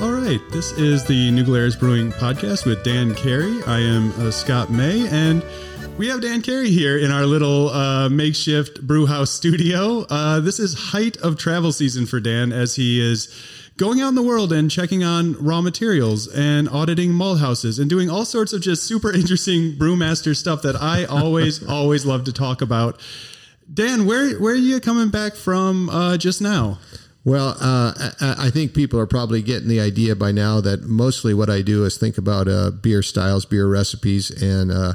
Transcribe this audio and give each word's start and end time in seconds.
All 0.00 0.12
right, 0.12 0.40
this 0.50 0.72
is 0.72 1.04
the 1.04 1.30
New 1.30 1.44
Glarus 1.44 1.76
Brewing 1.76 2.10
Podcast 2.10 2.64
with 2.64 2.82
Dan 2.82 3.14
Carey. 3.14 3.62
I 3.66 3.80
am 3.80 4.12
uh, 4.12 4.30
Scott 4.30 4.70
May, 4.70 5.06
and 5.08 5.44
we 5.98 6.08
have 6.08 6.22
Dan 6.22 6.40
Carey 6.40 6.70
here 6.70 6.96
in 6.96 7.10
our 7.10 7.26
little 7.26 7.68
uh, 7.68 8.08
makeshift 8.08 8.80
brew 8.80 9.04
house 9.04 9.30
studio. 9.30 10.06
Uh, 10.08 10.40
this 10.40 10.58
is 10.58 10.72
height 10.72 11.18
of 11.18 11.36
travel 11.36 11.70
season 11.70 12.06
for 12.06 12.18
Dan 12.18 12.50
as 12.50 12.76
he 12.76 12.98
is 12.98 13.28
going 13.76 14.00
out 14.00 14.08
in 14.08 14.14
the 14.14 14.22
world 14.22 14.54
and 14.54 14.70
checking 14.70 15.04
on 15.04 15.34
raw 15.34 15.60
materials 15.60 16.26
and 16.28 16.66
auditing 16.70 17.12
malt 17.12 17.40
houses 17.40 17.78
and 17.78 17.90
doing 17.90 18.08
all 18.08 18.24
sorts 18.24 18.54
of 18.54 18.62
just 18.62 18.84
super 18.84 19.12
interesting 19.14 19.72
brewmaster 19.72 20.34
stuff 20.34 20.62
that 20.62 20.76
I 20.76 21.04
always, 21.04 21.62
always 21.68 22.06
love 22.06 22.24
to 22.24 22.32
talk 22.32 22.62
about. 22.62 22.98
Dan, 23.72 24.06
where 24.06 24.38
where 24.40 24.54
are 24.54 24.56
you 24.56 24.80
coming 24.80 25.10
back 25.10 25.34
from 25.34 25.90
uh, 25.90 26.16
just 26.16 26.40
now? 26.40 26.78
Well, 27.24 27.56
uh, 27.60 27.92
I, 28.20 28.46
I 28.46 28.50
think 28.50 28.74
people 28.74 28.98
are 28.98 29.06
probably 29.06 29.42
getting 29.42 29.68
the 29.68 29.80
idea 29.80 30.16
by 30.16 30.32
now 30.32 30.60
that 30.62 30.82
mostly 30.82 31.34
what 31.34 31.50
I 31.50 31.60
do 31.60 31.84
is 31.84 31.98
think 31.98 32.16
about 32.16 32.48
uh, 32.48 32.70
beer 32.70 33.02
styles, 33.02 33.44
beer 33.44 33.66
recipes, 33.66 34.30
and 34.30 34.70
uh, 34.72 34.94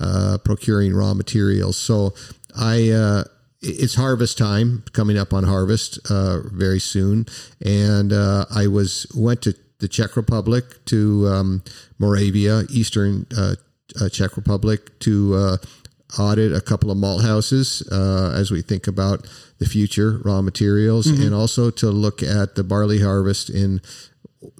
uh 0.00 0.38
procuring 0.44 0.94
raw 0.94 1.14
materials. 1.14 1.76
So 1.76 2.14
I 2.58 2.90
uh, 2.90 3.24
it's 3.60 3.94
harvest 3.94 4.38
time 4.38 4.84
coming 4.92 5.18
up 5.18 5.34
on 5.34 5.44
harvest 5.44 5.98
uh, 6.10 6.40
very 6.50 6.80
soon, 6.80 7.26
and 7.64 8.12
I 8.12 8.68
was 8.68 9.06
went 9.14 9.42
to 9.42 9.54
the 9.78 9.88
Czech 9.88 10.16
Republic 10.16 10.64
to 10.86 11.28
um, 11.28 11.62
Moravia, 11.98 12.62
Eastern 12.70 13.26
Czech 14.10 14.36
Republic 14.36 14.98
to 15.00 15.58
audit 16.18 16.52
a 16.52 16.60
couple 16.60 16.90
of 16.90 16.96
malt 16.96 17.22
houses 17.22 17.82
as 17.90 18.50
we 18.50 18.62
think 18.62 18.86
about 18.86 19.26
the 19.58 19.66
future 19.66 20.20
raw 20.24 20.40
materials 20.40 21.06
mm-hmm. 21.06 21.22
and 21.22 21.34
also 21.34 21.70
to 21.70 21.90
look 21.90 22.22
at 22.22 22.54
the 22.54 22.62
barley 22.62 23.00
harvest 23.00 23.50
in 23.50 23.80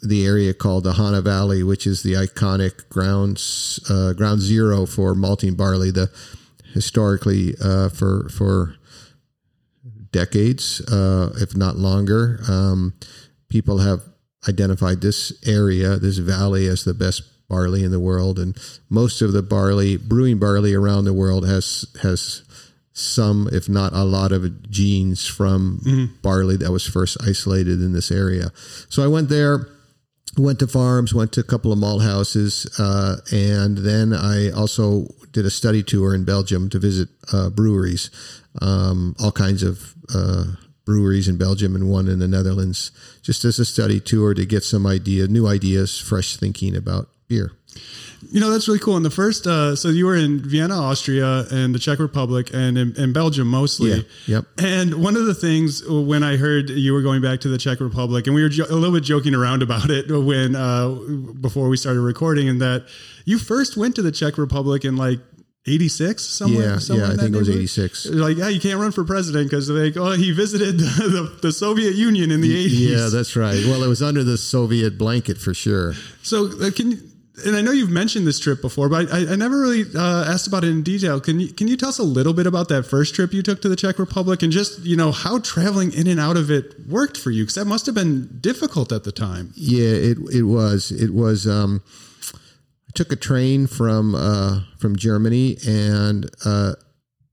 the 0.03 0.27
area 0.27 0.55
called 0.55 0.85
the 0.85 0.95
Hana 0.95 1.21
Valley, 1.21 1.63
which 1.63 1.87
is 1.87 2.03
the 2.03 2.15
iconic 2.15 2.89
grounds 2.89 3.81
uh, 3.91 4.13
ground 4.13 4.41
zero 4.41 4.87
for 4.87 5.15
malting 5.15 5.55
barley. 5.55 5.91
The 5.91 6.11
historically 6.73 7.55
uh, 7.63 7.89
for 7.89 8.29
for 8.29 8.77
decades, 10.13 10.81
uh, 10.81 11.35
if 11.41 11.57
not 11.57 11.77
longer, 11.77 12.41
um, 12.49 12.95
people 13.49 13.79
have 13.79 14.03
identified 14.49 15.01
this 15.01 15.33
area, 15.47 15.97
this 15.97 16.19
valley, 16.19 16.67
as 16.67 16.85
the 16.85 16.95
best 16.95 17.23
barley 17.49 17.85
in 17.85 17.91
the 17.91 18.01
world, 18.01 18.39
and 18.39 18.57
most 18.89 19.23
of 19.23 19.33
the 19.33 19.43
barley 19.43 19.97
brewing 19.97 20.39
barley 20.39 20.75
around 20.75 21.05
the 21.05 21.13
world 21.13 21.47
has 21.47 21.87
has 22.03 22.43
some, 22.93 23.47
if 23.53 23.69
not 23.69 23.93
a 23.93 24.05
lot 24.05 24.33
of 24.33 24.71
genes 24.71 25.27
from 25.27 25.81
mm-hmm. 25.85 26.15
barley 26.23 26.57
that 26.57 26.73
was 26.73 26.87
first 26.87 27.19
isolated 27.23 27.83
in 27.83 27.93
this 27.93 28.11
area. 28.11 28.51
So 28.89 29.05
I 29.05 29.07
went 29.07 29.29
there, 29.29 29.69
went 30.39 30.61
to 30.61 30.67
farms, 30.67 31.13
went 31.13 31.31
to 31.33 31.41
a 31.41 31.45
couple 31.45 31.73
of 31.73 31.79
malt 31.79 32.03
houses, 32.03 32.67
uh, 32.79 33.17
and 33.31 33.79
then 33.79 34.15
I 34.15 34.51
also 34.51 35.09
did 35.33 35.45
a 35.45 35.51
study 35.51 35.83
tour 35.83 36.15
in 36.15 36.25
Belgium 36.25 36.71
to 36.71 36.79
visit 36.79 37.11
uh, 37.35 37.51
breweries, 37.51 38.11
um, 38.63 39.15
all 39.21 39.33
kinds 39.33 39.63
of 39.63 39.95
uh, 40.15 40.45
breweries 40.87 41.29
in 41.29 41.37
Belgium 41.37 41.77
and 41.77 41.91
one 41.91 42.09
in 42.09 42.19
the 42.19 42.29
Netherlands, 42.29 42.93
just 43.21 43.45
as 43.45 43.59
a 43.59 43.67
study 43.67 44.01
tour 44.01 44.33
to 44.33 44.47
get 44.47 44.65
some 44.65 44.87
idea, 44.87 45.27
new 45.27 45.47
ideas, 45.47 46.01
fresh 46.01 46.37
thinking 46.37 46.75
about 46.75 47.11
beer. 47.29 47.53
You 48.31 48.41
know, 48.41 48.51
that's 48.51 48.67
really 48.67 48.81
cool. 48.81 48.97
And 48.97 49.05
the 49.05 49.11
first, 49.11 49.47
uh, 49.47 49.77
so 49.77 49.89
you 49.89 50.07
were 50.07 50.17
in 50.17 50.41
Vienna, 50.41 50.75
Austria, 50.75 51.45
and 51.51 51.75
the 51.75 51.79
Czech 51.79 51.99
Republic, 51.99 52.51
and 52.53 52.77
in, 52.77 52.97
in 52.97 53.13
Belgium 53.13 53.47
mostly. 53.47 53.91
Yeah. 53.91 54.03
Yep. 54.27 54.45
And 54.59 54.95
one 55.03 55.17
of 55.17 55.27
the 55.27 55.35
things 55.35 55.87
when 55.87 56.23
I 56.23 56.37
heard 56.37 56.71
you 56.71 56.93
were 56.93 57.03
going 57.03 57.23
back 57.23 57.41
to 57.41 57.49
the 57.49 57.59
Czech 57.59 57.81
Republic, 57.81 58.27
and 58.27 58.35
we 58.35 58.43
were 58.43 58.49
jo- 58.49 58.65
a 58.69 58.75
little 58.75 58.95
bit 58.95 59.05
joking 59.05 59.35
around 59.35 59.63
about 59.63 59.91
it 59.91 60.11
when 60.11 60.57
uh, 60.57 60.89
before 61.41 61.69
we 61.69 61.77
started 61.77 62.01
recording, 62.01 62.49
and 62.49 62.61
that 62.61 62.87
you 63.25 63.39
first 63.39 63.77
went 63.77 63.95
to 63.97 64.03
the 64.03 64.13
Czech 64.13 64.39
Republic 64.39 64.85
in 64.85 64.97
like 64.97 65.21
86 65.69 66.23
somewhere 66.23 66.65
yeah 66.65 66.79
somewhere 66.79 67.09
yeah 67.09 67.15
i 67.15 67.17
think 67.17 67.35
it 67.35 67.39
was 67.39 67.51
86 67.51 68.07
like 68.07 68.37
yeah 68.37 68.49
you 68.49 68.61
can't 68.61 68.79
run 68.79 68.93
for 68.93 69.03
president 69.03 69.51
because 69.51 69.69
like 69.69 69.97
oh 69.97 70.13
he 70.13 70.31
visited 70.31 70.79
the, 70.79 71.09
the, 71.09 71.39
the, 71.43 71.53
soviet 71.53 71.97
union 71.97 72.31
in 72.31 72.41
the 72.41 72.69
80s 72.69 72.71
yeah 72.71 73.09
that's 73.11 73.35
right 73.35 73.65
well 73.65 73.83
it 73.83 73.89
was 73.89 74.01
under 74.01 74.23
the 74.23 74.39
soviet 74.39 74.97
blanket 74.97 75.39
for 75.39 75.53
sure 75.53 75.95
so 76.23 76.51
uh, 76.63 76.71
can 76.71 76.93
you 76.93 76.99
and 77.45 77.55
I 77.55 77.61
know 77.61 77.71
you've 77.71 77.91
mentioned 77.91 78.27
this 78.27 78.39
trip 78.39 78.63
before, 78.63 78.89
but 78.89 79.13
I, 79.13 79.33
I 79.33 79.37
never 79.37 79.61
really 79.61 79.85
uh, 79.95 80.25
asked 80.25 80.47
about 80.47 80.65
it 80.65 80.69
in 80.69 80.83
detail. 80.83 81.21
Can 81.21 81.39
you 81.39 81.53
can 81.53 81.69
you 81.69 81.77
tell 81.77 81.91
us 81.91 81.99
a 81.99 82.05
little 82.05 82.33
bit 82.33 82.47
about 82.47 82.69
that 82.69 82.85
first 82.85 83.15
trip 83.15 83.35
you 83.35 83.43
took 83.43 83.61
to 83.63 83.69
the 83.69 83.77
Czech 83.77 83.99
Republic 83.99 84.43
and 84.43 84.51
just 84.51 84.81
you 84.81 84.97
know 84.97 85.13
how 85.13 85.39
traveling 85.41 85.93
in 85.93 86.07
and 86.07 86.19
out 86.19 86.37
of 86.37 86.51
it 86.51 86.75
worked 86.89 87.17
for 87.17 87.31
you? 87.31 87.43
Because 87.43 87.57
that 87.57 87.67
must 87.67 87.85
have 87.87 87.95
been 87.95 88.39
difficult 88.41 88.91
at 88.91 89.05
the 89.05 89.13
time. 89.13 89.53
Yeah, 89.55 89.89
it 89.89 90.19
it 90.33 90.45
was. 90.45 90.91
It 90.91 91.13
was. 91.13 91.47
Um, 91.47 91.83
I 92.33 92.93
took 92.95 93.13
a 93.13 93.17
train 93.17 93.67
from 93.67 94.15
uh, 94.15 94.61
from 94.79 94.97
Germany, 94.97 95.59
and 95.67 96.31
uh, 96.45 96.75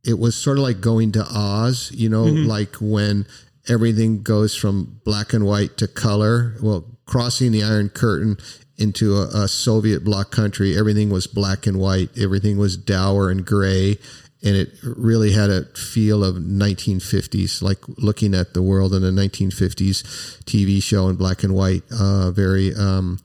it 0.03 0.19
was 0.19 0.35
sort 0.35 0.57
of 0.57 0.63
like 0.63 0.81
going 0.81 1.13
to 1.13 1.25
Oz. 1.25 1.91
You 1.93 2.09
know, 2.09 2.25
mm-hmm. 2.25 2.47
like 2.47 2.75
when 2.81 3.25
everything 3.69 4.21
goes 4.21 4.53
from 4.53 4.99
black 5.05 5.31
and 5.31 5.45
white 5.45 5.77
to 5.77 5.87
color. 5.87 6.57
Well, 6.61 6.89
crossing 7.05 7.51
the 7.51 7.63
Iron 7.63 7.89
Curtain 7.89 8.37
into 8.77 9.15
a, 9.15 9.43
a, 9.43 9.47
Soviet 9.47 10.03
bloc 10.03 10.31
country, 10.31 10.77
everything 10.77 11.09
was 11.09 11.27
black 11.27 11.67
and 11.67 11.79
white, 11.79 12.09
everything 12.17 12.57
was 12.57 12.75
dour 12.75 13.29
and 13.29 13.45
gray, 13.45 13.97
and 14.43 14.55
it 14.55 14.71
really 14.83 15.31
had 15.31 15.49
a 15.49 15.65
feel 15.77 16.23
of 16.23 16.35
1950s, 16.35 17.61
like 17.61 17.77
looking 17.97 18.33
at 18.33 18.53
the 18.53 18.61
world 18.61 18.93
in 18.93 19.03
a 19.03 19.11
1950s 19.11 20.03
TV 20.43 20.81
show 20.81 21.07
in 21.07 21.15
black 21.15 21.43
and 21.43 21.53
white. 21.53 21.83
Uh, 21.91 22.31
very 22.31 22.73
um, 22.75 23.19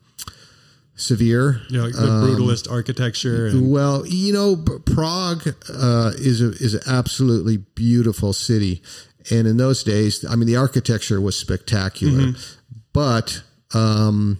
severe, 0.95 1.61
yeah, 1.69 1.83
like 1.83 1.93
the 1.93 2.03
um, 2.03 2.23
brutalist 2.23 2.71
architecture. 2.71 3.47
And- 3.47 3.71
well, 3.71 4.05
you 4.05 4.31
know, 4.31 4.55
Prague 4.55 5.47
uh, 5.69 6.11
is 6.15 6.41
a, 6.41 6.51
is 6.51 6.75
an 6.75 6.81
absolutely 6.87 7.57
beautiful 7.57 8.33
city, 8.33 8.81
and 9.29 9.47
in 9.47 9.57
those 9.57 9.83
days, 9.83 10.23
I 10.25 10.35
mean, 10.35 10.47
the 10.47 10.57
architecture 10.57 11.19
was 11.19 11.37
spectacular, 11.37 12.27
mm-hmm. 12.27 12.79
but 12.93 13.41
um, 13.73 14.39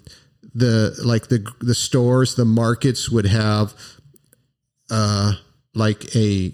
the 0.54 1.00
like 1.04 1.28
the 1.28 1.46
the 1.62 1.76
stores, 1.76 2.36
the 2.36 2.46
markets 2.46 3.10
would 3.10 3.26
have 3.26 3.74
uh 4.90 5.34
like 5.74 6.16
a 6.16 6.54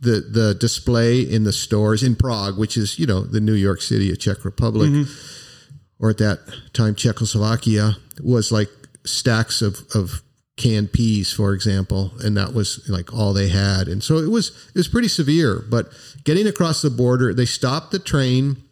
the 0.00 0.20
the 0.20 0.54
display 0.54 1.20
in 1.20 1.44
the 1.44 1.52
stores 1.52 2.02
in 2.02 2.16
Prague, 2.16 2.58
which 2.58 2.76
is 2.76 2.98
you 2.98 3.06
know 3.06 3.20
the 3.20 3.40
New 3.40 3.54
York 3.54 3.80
City 3.80 4.10
of 4.10 4.18
Czech 4.18 4.44
Republic, 4.44 4.90
mm-hmm. 4.90 6.04
or 6.04 6.10
at 6.10 6.18
that 6.18 6.40
time 6.72 6.94
Czechoslovakia, 6.94 7.96
was 8.22 8.52
like 8.52 8.68
stacks 9.04 9.62
of 9.62 9.78
of 9.94 10.22
canned 10.56 10.92
peas, 10.92 11.32
for 11.32 11.52
example, 11.52 12.12
and 12.22 12.36
that 12.36 12.54
was 12.54 12.88
like 12.88 13.12
all 13.12 13.32
they 13.32 13.48
had, 13.48 13.88
and 13.88 14.02
so 14.02 14.18
it 14.18 14.30
was 14.30 14.48
it 14.68 14.78
was 14.78 14.88
pretty 14.88 15.08
severe. 15.08 15.64
But 15.68 15.88
getting 16.24 16.46
across 16.46 16.82
the 16.82 16.90
border, 16.90 17.34
they 17.34 17.46
stopped 17.46 17.90
the 17.90 17.98
train 17.98 18.62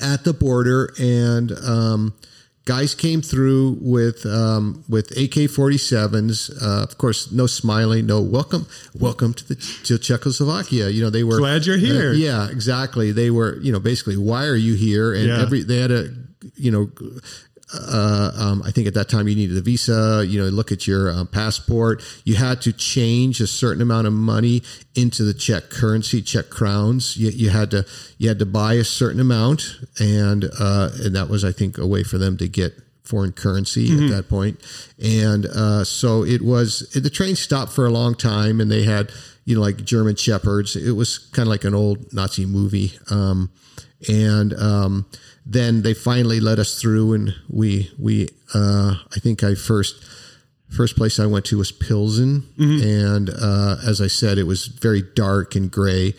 at 0.00 0.24
the 0.24 0.32
border 0.32 0.92
and. 0.98 1.52
Um, 1.52 2.14
guys 2.64 2.94
came 2.94 3.20
through 3.20 3.78
with 3.80 4.24
um, 4.26 4.84
with 4.88 5.10
AK 5.12 5.50
47s. 5.50 6.62
Uh, 6.62 6.82
of 6.82 6.98
course, 6.98 7.30
no 7.30 7.46
smiling, 7.46 8.06
no 8.06 8.20
welcome, 8.20 8.66
welcome 8.98 9.34
to 9.34 9.48
the 9.48 9.54
to 9.84 9.98
Czechoslovakia. 9.98 10.88
You 10.88 11.02
know, 11.02 11.10
they 11.10 11.24
were 11.24 11.38
glad 11.38 11.66
you're 11.66 11.76
here. 11.76 12.10
Uh, 12.10 12.14
yeah, 12.14 12.48
exactly. 12.48 13.12
They 13.12 13.30
were, 13.30 13.58
you 13.60 13.72
know, 13.72 13.80
basically, 13.80 14.16
why 14.16 14.46
are 14.46 14.56
you 14.56 14.74
here? 14.74 15.12
And 15.12 15.26
yeah. 15.26 15.42
every 15.42 15.62
they 15.62 15.78
had 15.78 15.90
a, 15.90 16.08
you 16.56 16.70
know, 16.70 16.90
uh, 17.74 18.30
um, 18.36 18.62
I 18.64 18.70
think 18.70 18.86
at 18.86 18.94
that 18.94 19.08
time 19.08 19.28
you 19.28 19.34
needed 19.34 19.56
a 19.56 19.60
visa. 19.60 20.24
You 20.26 20.42
know, 20.42 20.48
look 20.48 20.72
at 20.72 20.86
your 20.86 21.10
um, 21.10 21.26
passport. 21.26 22.02
You 22.24 22.36
had 22.36 22.62
to 22.62 22.72
change 22.72 23.40
a 23.40 23.46
certain 23.46 23.82
amount 23.82 24.06
of 24.06 24.12
money 24.12 24.62
into 24.94 25.24
the 25.24 25.34
Czech 25.34 25.70
currency, 25.70 26.22
Czech 26.22 26.50
crowns. 26.50 27.16
You, 27.16 27.30
you 27.30 27.50
had 27.50 27.70
to 27.72 27.86
you 28.18 28.28
had 28.28 28.38
to 28.38 28.46
buy 28.46 28.74
a 28.74 28.84
certain 28.84 29.20
amount, 29.20 29.76
and 29.98 30.44
uh, 30.58 30.90
and 31.02 31.14
that 31.14 31.28
was 31.28 31.44
I 31.44 31.52
think 31.52 31.78
a 31.78 31.86
way 31.86 32.02
for 32.02 32.18
them 32.18 32.36
to 32.38 32.48
get 32.48 32.74
foreign 33.04 33.32
currency 33.32 33.88
mm-hmm. 33.88 34.04
at 34.04 34.10
that 34.10 34.28
point. 34.28 34.58
And 35.02 35.46
uh, 35.46 35.84
so 35.84 36.24
it 36.24 36.42
was 36.42 36.90
the 36.94 37.10
train 37.10 37.36
stopped 37.36 37.72
for 37.72 37.86
a 37.86 37.90
long 37.90 38.14
time, 38.14 38.60
and 38.60 38.70
they 38.70 38.84
had 38.84 39.10
you 39.44 39.54
know 39.56 39.60
like 39.60 39.84
German 39.84 40.16
shepherds. 40.16 40.76
It 40.76 40.92
was 40.92 41.18
kind 41.18 41.46
of 41.46 41.50
like 41.50 41.64
an 41.64 41.74
old 41.74 42.12
Nazi 42.12 42.46
movie, 42.46 42.92
um, 43.10 43.50
and 44.08 44.54
um, 44.54 45.06
then 45.46 45.82
they 45.82 45.94
finally 45.94 46.40
let 46.40 46.58
us 46.58 46.80
through, 46.80 47.12
and 47.12 47.34
we 47.48 47.90
we 47.98 48.28
uh, 48.54 48.94
I 49.14 49.20
think 49.20 49.42
I 49.42 49.54
first 49.54 50.04
first 50.74 50.96
place 50.96 51.20
I 51.20 51.26
went 51.26 51.44
to 51.46 51.58
was 51.58 51.72
Pilsen, 51.72 52.42
mm-hmm. 52.58 52.82
and 52.82 53.30
uh, 53.30 53.76
as 53.86 54.00
I 54.00 54.06
said, 54.06 54.38
it 54.38 54.44
was 54.44 54.66
very 54.66 55.02
dark 55.02 55.54
and 55.54 55.70
gray. 55.70 56.14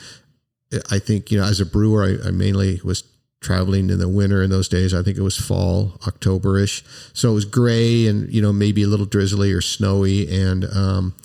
I 0.91 0.99
think 0.99 1.31
you 1.31 1.39
know, 1.39 1.45
as 1.45 1.59
a 1.59 1.65
brewer, 1.65 2.03
I, 2.03 2.27
I, 2.27 2.31
mainly 2.31 2.81
was 2.83 3.03
traveling 3.41 3.89
in 3.89 3.99
the 3.99 4.09
winter 4.09 4.43
in 4.43 4.49
those 4.49 4.67
days. 4.67 4.93
I 4.93 5.03
think 5.03 5.17
it 5.17 5.21
was 5.21 5.37
fall, 5.37 5.97
Octoberish, 6.01 6.83
so 7.13 7.31
it 7.31 7.35
was 7.35 7.45
gray 7.45 8.07
and 8.07 8.31
you 8.31 8.41
know 8.41 8.53
maybe 8.53 8.83
a 8.83 8.87
little 8.87 9.05
drizzly 9.05 9.51
or 9.51 9.61
snowy 9.61 10.31
and 10.31 10.65
um, 10.65 11.15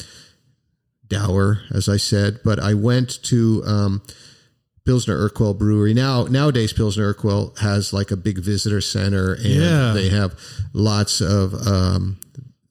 dour, 1.06 1.60
as 1.70 1.88
I 1.88 1.98
said. 1.98 2.40
But 2.44 2.58
I 2.58 2.72
went 2.72 3.22
to 3.24 3.62
um, 3.66 4.02
Pilsner 4.84 5.16
Urquell 5.28 5.56
Brewery. 5.56 5.94
Now, 5.94 6.24
nowadays, 6.24 6.72
Pilsner 6.72 7.12
Urquell 7.14 7.56
has 7.58 7.92
like 7.92 8.10
a 8.10 8.16
big 8.16 8.38
visitor 8.38 8.80
center, 8.80 9.34
and 9.34 9.44
Yeah. 9.46 9.92
they 9.92 10.08
have 10.08 10.38
lots 10.72 11.20
of 11.20 11.54
um, 11.66 12.18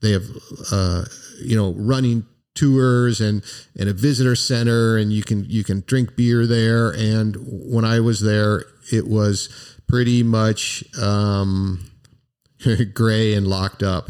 they 0.02 0.12
have 0.12 0.26
uh, 0.72 1.06
you 1.42 1.56
know 1.56 1.74
running 1.78 2.26
tours 2.56 3.22
and 3.22 3.42
and 3.80 3.88
a 3.90 3.94
visitor 3.94 4.36
center, 4.36 4.98
and 4.98 5.14
you 5.14 5.24
can 5.24 5.46
you 5.48 5.64
can 5.64 5.84
drink 5.88 6.16
beer 6.16 6.46
there. 6.48 6.90
And 6.92 7.38
when 7.48 7.86
I 7.86 8.00
was 8.00 8.20
there, 8.22 8.66
it 8.92 9.08
was 9.08 9.78
pretty 9.88 10.24
much 10.24 10.84
um, 11.00 11.90
gray 12.94 13.34
and 13.36 13.48
locked 13.48 13.84
up. 13.84 14.10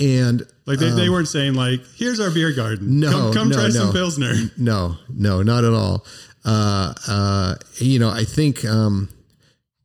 And 0.00 0.46
Like 0.64 0.78
they, 0.78 0.90
they 0.90 1.08
weren't 1.08 1.26
saying 1.28 1.54
like, 1.54 1.80
"Here's 1.96 2.20
our 2.20 2.30
beer 2.30 2.52
garden. 2.52 3.00
No, 3.00 3.10
come, 3.10 3.32
come 3.32 3.48
no, 3.48 3.54
try 3.56 3.64
no. 3.64 3.70
some 3.70 3.92
pilsner." 3.92 4.32
No, 4.56 4.96
no, 5.08 5.42
not 5.42 5.64
at 5.64 5.72
all. 5.72 6.06
Uh, 6.44 6.94
uh, 7.06 7.54
you 7.76 7.98
know, 7.98 8.10
I 8.10 8.24
think 8.24 8.64
um, 8.64 9.08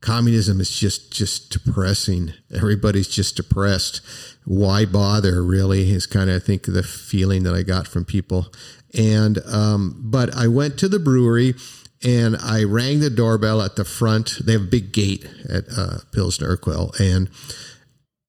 communism 0.02 0.60
is 0.62 0.70
just 0.70 1.12
just 1.12 1.52
depressing. 1.52 2.34
Everybody's 2.54 3.08
just 3.08 3.36
depressed. 3.36 4.02
Why 4.46 4.86
bother? 4.86 5.44
Really, 5.44 5.92
is 5.92 6.06
kind 6.06 6.30
of 6.30 6.42
I 6.42 6.46
think 6.46 6.66
the 6.66 6.84
feeling 6.84 7.44
that 7.44 7.54
I 7.54 7.64
got 7.64 7.88
from 7.88 8.06
people. 8.06 8.48
And 8.94 9.40
um, 9.52 9.96
but 10.00 10.36
I 10.36 10.48
went 10.48 10.78
to 10.80 10.88
the 10.88 11.00
brewery 11.00 11.56
and 12.04 12.36
I 12.38 12.64
rang 12.64 13.00
the 13.00 13.10
doorbell 13.10 13.62
at 13.62 13.76
the 13.76 13.86
front. 13.86 14.46
They 14.46 14.52
have 14.54 14.64
a 14.64 14.66
big 14.66 14.92
gate 14.92 15.26
at 15.50 15.66
uh, 15.76 16.00
Pilsner 16.12 16.56
Urquell, 16.56 17.00
and 17.00 17.30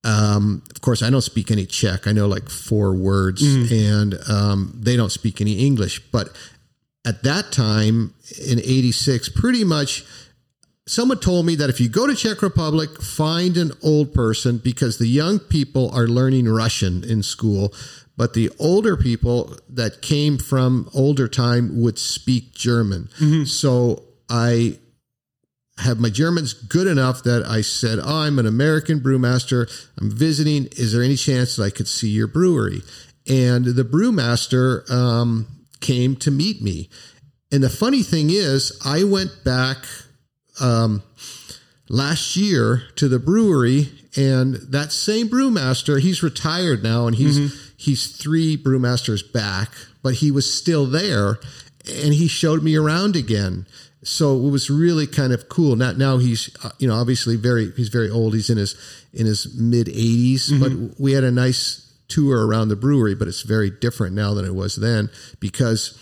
um, 0.05 0.63
of 0.71 0.81
course, 0.81 1.03
I 1.03 1.11
don't 1.11 1.23
speak 1.23 1.51
any 1.51 1.67
Czech. 1.67 2.07
I 2.07 2.13
know 2.13 2.29
like 2.29 2.49
four 2.49 2.95
words, 2.95 3.43
and 3.73 4.15
um, 4.29 4.79
they 4.79 4.97
don't 4.97 5.11
speak 5.11 5.41
any 5.41 5.67
English. 5.67 6.01
But 6.13 6.29
at 7.05 7.23
that 7.23 7.53
time 7.53 8.15
in 8.47 8.59
'86, 8.59 9.29
pretty 9.31 9.65
much, 9.65 10.05
someone 10.87 11.19
told 11.19 11.47
me 11.47 11.55
that 11.57 11.71
if 11.71 11.81
you 11.81 11.89
go 11.89 12.07
to 12.07 12.15
Czech 12.15 12.43
Republic, 12.43 13.01
find 13.03 13.57
an 13.57 13.73
old 13.83 14.15
person 14.15 14.59
because 14.59 14.99
the 14.99 15.07
young 15.09 15.39
people 15.39 15.91
are 15.91 16.07
learning 16.07 16.49
Russian 16.49 17.05
in 17.05 17.23
school, 17.23 17.73
but 18.17 18.35
the 18.35 18.51
older 18.59 18.97
people 18.97 19.59
that 19.69 20.03
came 20.03 20.39
from 20.39 20.89
older 20.95 21.29
time 21.29 21.81
would 21.83 21.99
speak 21.99 22.55
German. 22.55 23.09
So 23.45 24.03
I 24.29 24.79
have 25.79 25.99
my 25.99 26.09
German's 26.11 26.53
good 26.53 26.87
enough 26.87 27.25
that 27.25 27.45
I 27.45 27.61
said, 27.61 27.99
Oh, 28.03 28.21
I'm 28.21 28.39
an 28.39 28.47
American 28.47 29.01
brewmaster. 29.01 29.69
I'm 30.01 30.11
visiting. 30.11 30.67
Is 30.77 30.93
there 30.93 31.03
any 31.03 31.17
chance 31.17 31.57
that 31.57 31.65
I 31.65 31.71
could 31.71 31.89
see 31.89 32.09
your 32.09 32.29
brewery? 32.29 32.83
And 33.29 33.65
the 33.65 33.83
brewmaster 33.85 34.89
um, 34.91 35.47
came 35.81 36.17
to 36.17 36.31
meet 36.31 36.63
me. 36.63 36.89
And 37.53 37.63
the 37.63 37.71
funny 37.71 38.03
thing 38.03 38.31
is, 38.31 38.81
I 38.85 39.05
went 39.05 39.45
back 39.45 39.79
um, 40.61 41.03
last 41.89 42.37
year 42.37 42.83
to 42.97 43.09
the 43.09 43.19
brewery, 43.19 43.91
and 44.17 44.55
that 44.55 44.93
same 44.93 45.29
brewmaster, 45.29 46.01
he's 46.01 46.23
retired 46.23 46.83
now, 46.83 47.07
and 47.07 47.17
he's 47.17 47.73
he's 47.77 48.17
three 48.17 48.57
brewmasters 48.57 49.31
back, 49.33 49.71
but 50.03 50.15
he 50.15 50.31
was 50.31 50.53
still 50.53 50.87
there, 50.87 51.39
and 51.87 52.15
he 52.15 52.27
showed 52.29 52.63
me 52.63 52.77
around 52.77 53.17
again. 53.17 53.67
So 54.03 54.37
it 54.37 54.51
was 54.51 54.69
really 54.69 55.07
kind 55.07 55.33
of 55.33 55.49
cool. 55.49 55.77
Now, 55.77 55.93
now 55.93 56.19
he's 56.19 56.51
uh, 56.65 56.71
you 56.79 56.89
know 56.89 56.95
obviously 56.95 57.37
very 57.37 57.71
he's 57.73 57.89
very 57.89 58.11
old. 58.11 58.35
He's 58.35 58.51
in 58.51 58.59
his 58.59 58.75
in 59.13 59.27
his 59.27 59.55
mid 59.59 59.87
80s, 59.87 60.61
but 60.61 61.01
we 61.01 61.13
had 61.13 61.25
a 61.25 61.31
nice 61.31 61.94
tour 62.15 62.47
around 62.47 62.69
the 62.69 62.77
brewery. 62.77 63.15
But 63.15 63.29
it's 63.29 63.43
very 63.43 63.71
different 63.71 64.15
now 64.15 64.35
than 64.35 64.45
it 64.45 64.55
was 64.55 64.77
then 64.77 65.11
because 65.41 65.99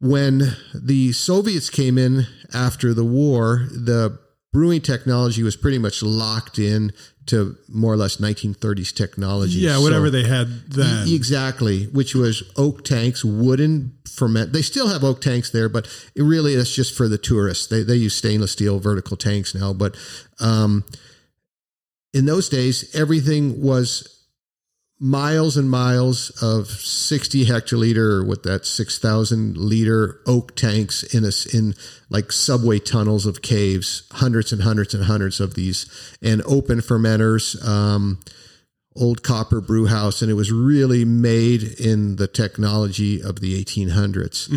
when 0.00 0.56
the 0.74 1.12
Soviets 1.12 1.70
came 1.70 1.98
in 1.98 2.26
after 2.54 2.94
the 2.94 3.04
war, 3.04 3.66
the 3.70 4.18
brewing 4.52 4.80
technology 4.80 5.42
was 5.42 5.56
pretty 5.56 5.78
much 5.78 6.02
locked 6.02 6.58
in 6.58 6.92
to 7.26 7.54
more 7.68 7.92
or 7.92 7.96
less 7.96 8.16
1930s 8.16 8.92
technology. 8.94 9.58
Yeah, 9.58 9.74
So- 9.76 9.82
whatever 9.82 10.08
they 10.10 10.24
had 10.24 10.70
then. 10.70 11.06
Exactly, 11.08 11.84
which 11.86 12.14
was 12.14 12.42
oak 12.56 12.84
tanks, 12.84 13.22
wooden 13.24 13.92
ferment. 14.10 14.52
They 14.54 14.62
still 14.62 14.88
have 14.88 15.04
oak 15.04 15.20
tanks 15.20 15.50
there, 15.50 15.68
but 15.68 15.86
it 16.14 16.22
really 16.22 16.56
that's 16.56 16.74
just 16.74 16.94
for 16.94 17.06
the 17.08 17.18
tourists. 17.18 17.66
They 17.66 17.82
they 17.82 17.96
use 17.96 18.14
stainless 18.16 18.52
steel 18.52 18.78
vertical 18.80 19.16
tanks 19.16 19.54
now, 19.54 19.74
but 19.74 19.94
um, 20.40 20.84
in 22.14 22.24
those 22.24 22.48
days, 22.48 22.88
everything 22.94 23.60
was 23.60 24.17
miles 25.00 25.56
and 25.56 25.70
miles 25.70 26.30
of 26.42 26.66
60 26.66 27.46
hectoliter 27.46 28.26
with 28.26 28.42
that 28.42 28.66
6000 28.66 29.56
liter 29.56 30.20
oak 30.26 30.56
tanks 30.56 31.02
in 31.14 31.24
us 31.24 31.46
in 31.46 31.74
like 32.10 32.32
subway 32.32 32.80
tunnels 32.80 33.24
of 33.24 33.40
caves 33.40 34.08
hundreds 34.12 34.52
and 34.52 34.62
hundreds 34.62 34.94
and 34.94 35.04
hundreds 35.04 35.38
of 35.38 35.54
these 35.54 35.86
and 36.20 36.42
open 36.46 36.80
fermenters 36.80 37.64
um, 37.66 38.18
old 38.96 39.22
copper 39.22 39.60
brew 39.60 39.86
house 39.86 40.20
and 40.20 40.32
it 40.32 40.34
was 40.34 40.50
really 40.50 41.04
made 41.04 41.62
in 41.62 42.16
the 42.16 42.26
technology 42.26 43.22
of 43.22 43.40
the 43.40 43.62
1800s 43.64 44.48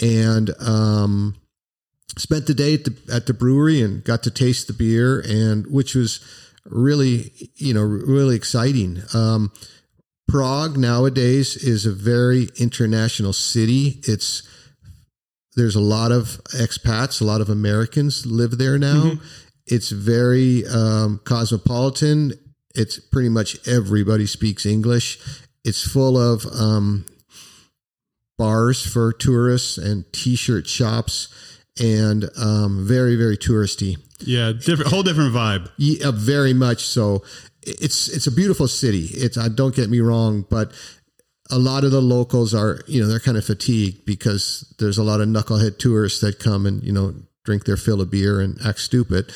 and 0.00 0.50
um, 0.58 1.34
spent 2.16 2.46
the 2.46 2.54
day 2.54 2.74
at 2.74 2.84
the 2.84 2.96
at 3.12 3.26
the 3.26 3.34
brewery 3.34 3.82
and 3.82 4.04
got 4.04 4.22
to 4.22 4.30
taste 4.30 4.68
the 4.68 4.72
beer 4.72 5.20
and 5.20 5.66
which 5.66 5.94
was 5.94 6.20
really 6.64 7.32
you 7.56 7.74
know 7.74 7.82
really 7.82 8.36
exciting. 8.36 9.02
Um, 9.14 9.52
Prague 10.32 10.78
nowadays 10.78 11.56
is 11.56 11.84
a 11.84 11.92
very 11.92 12.48
international 12.58 13.34
city. 13.34 14.00
It's 14.04 14.42
there's 15.56 15.76
a 15.76 15.80
lot 15.80 16.10
of 16.10 16.40
expats, 16.54 17.20
a 17.20 17.24
lot 17.24 17.42
of 17.42 17.50
Americans 17.50 18.24
live 18.24 18.56
there 18.56 18.78
now. 18.78 19.12
It's 19.66 19.90
very 19.90 20.66
um, 20.66 21.20
cosmopolitan. 21.24 22.32
It's 22.74 22.98
pretty 22.98 23.28
much 23.28 23.68
everybody 23.68 24.26
speaks 24.26 24.64
English. 24.64 25.18
It's 25.64 25.86
full 25.86 26.16
of 26.16 26.46
um, 26.46 27.04
bars 28.38 28.80
for 28.84 29.12
tourists 29.12 29.76
and 29.76 30.10
t-shirt 30.14 30.66
shops, 30.66 31.28
and 31.78 32.30
um, 32.40 32.86
very 32.86 33.16
very 33.16 33.36
touristy. 33.36 33.98
yeah, 34.20 34.52
different, 34.52 34.90
whole 34.90 35.02
different 35.02 35.34
vibe. 35.34 35.70
Yeah, 35.76 36.10
very 36.10 36.54
much 36.54 36.86
so. 36.86 37.22
It's 37.62 38.08
it's 38.08 38.26
a 38.26 38.32
beautiful 38.32 38.68
city. 38.68 39.06
It's 39.12 39.36
uh, 39.36 39.48
don't 39.48 39.74
get 39.74 39.88
me 39.90 40.00
wrong, 40.00 40.44
but 40.48 40.72
a 41.50 41.58
lot 41.58 41.84
of 41.84 41.90
the 41.90 42.00
locals 42.02 42.54
are 42.54 42.80
you 42.86 43.00
know 43.00 43.06
they're 43.08 43.20
kind 43.20 43.36
of 43.36 43.44
fatigued 43.44 44.04
because 44.04 44.72
there's 44.78 44.98
a 44.98 45.02
lot 45.04 45.20
of 45.20 45.28
knucklehead 45.28 45.78
tourists 45.78 46.20
that 46.20 46.38
come 46.38 46.66
and 46.66 46.82
you 46.82 46.92
know 46.92 47.14
drink 47.44 47.64
their 47.64 47.76
fill 47.76 48.00
of 48.00 48.10
beer 48.10 48.40
and 48.40 48.58
act 48.64 48.80
stupid. 48.80 49.32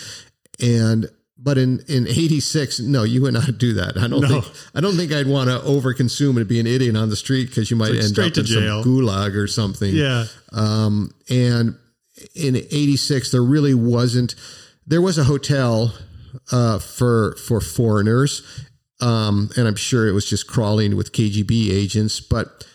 And 0.61 1.09
but 1.38 1.59
in 1.59 1.80
in 1.87 2.06
'86, 2.09 2.80
no, 2.80 3.02
you 3.04 3.23
would 3.23 3.35
not 3.35 3.59
do 3.59 3.75
that. 3.75 3.97
I 3.99 4.09
don't 4.09 4.23
No. 4.23 4.40
think 4.40 4.54
I 4.75 4.80
don't 4.80 4.97
think 4.97 5.12
I'd 5.12 5.26
want 5.28 5.50
to 5.50 5.59
overconsume 5.59 6.37
and 6.38 6.49
be 6.49 6.59
an 6.59 6.66
idiot 6.66 6.97
on 6.97 7.11
the 7.11 7.16
street 7.16 7.49
because 7.50 7.71
you 7.71 7.76
might 7.76 7.90
like 7.92 8.02
end 8.04 8.18
up 8.18 8.37
in 8.37 8.45
jail. 8.45 8.83
some 8.83 8.90
gulag 8.92 9.35
or 9.37 9.47
something. 9.47 9.95
Yeah, 9.95 10.25
Um, 10.52 11.12
and 11.28 11.76
in 12.35 12.56
86, 12.56 13.30
there 13.30 13.42
really 13.42 13.75
wasn't, 13.75 14.35
there 14.87 15.02
was 15.02 15.18
a 15.18 15.25
hotel, 15.25 15.92
uh, 16.52 16.78
for, 16.78 17.36
for 17.36 17.60
foreigners. 17.60 18.42
Um, 19.00 19.50
and 19.56 19.68
I'm 19.68 19.76
sure 19.76 20.08
it 20.08 20.12
was 20.12 20.28
just 20.28 20.46
crawling 20.46 20.96
with 20.96 21.12
KGB 21.12 21.70
agents, 21.70 22.20
but 22.20 22.66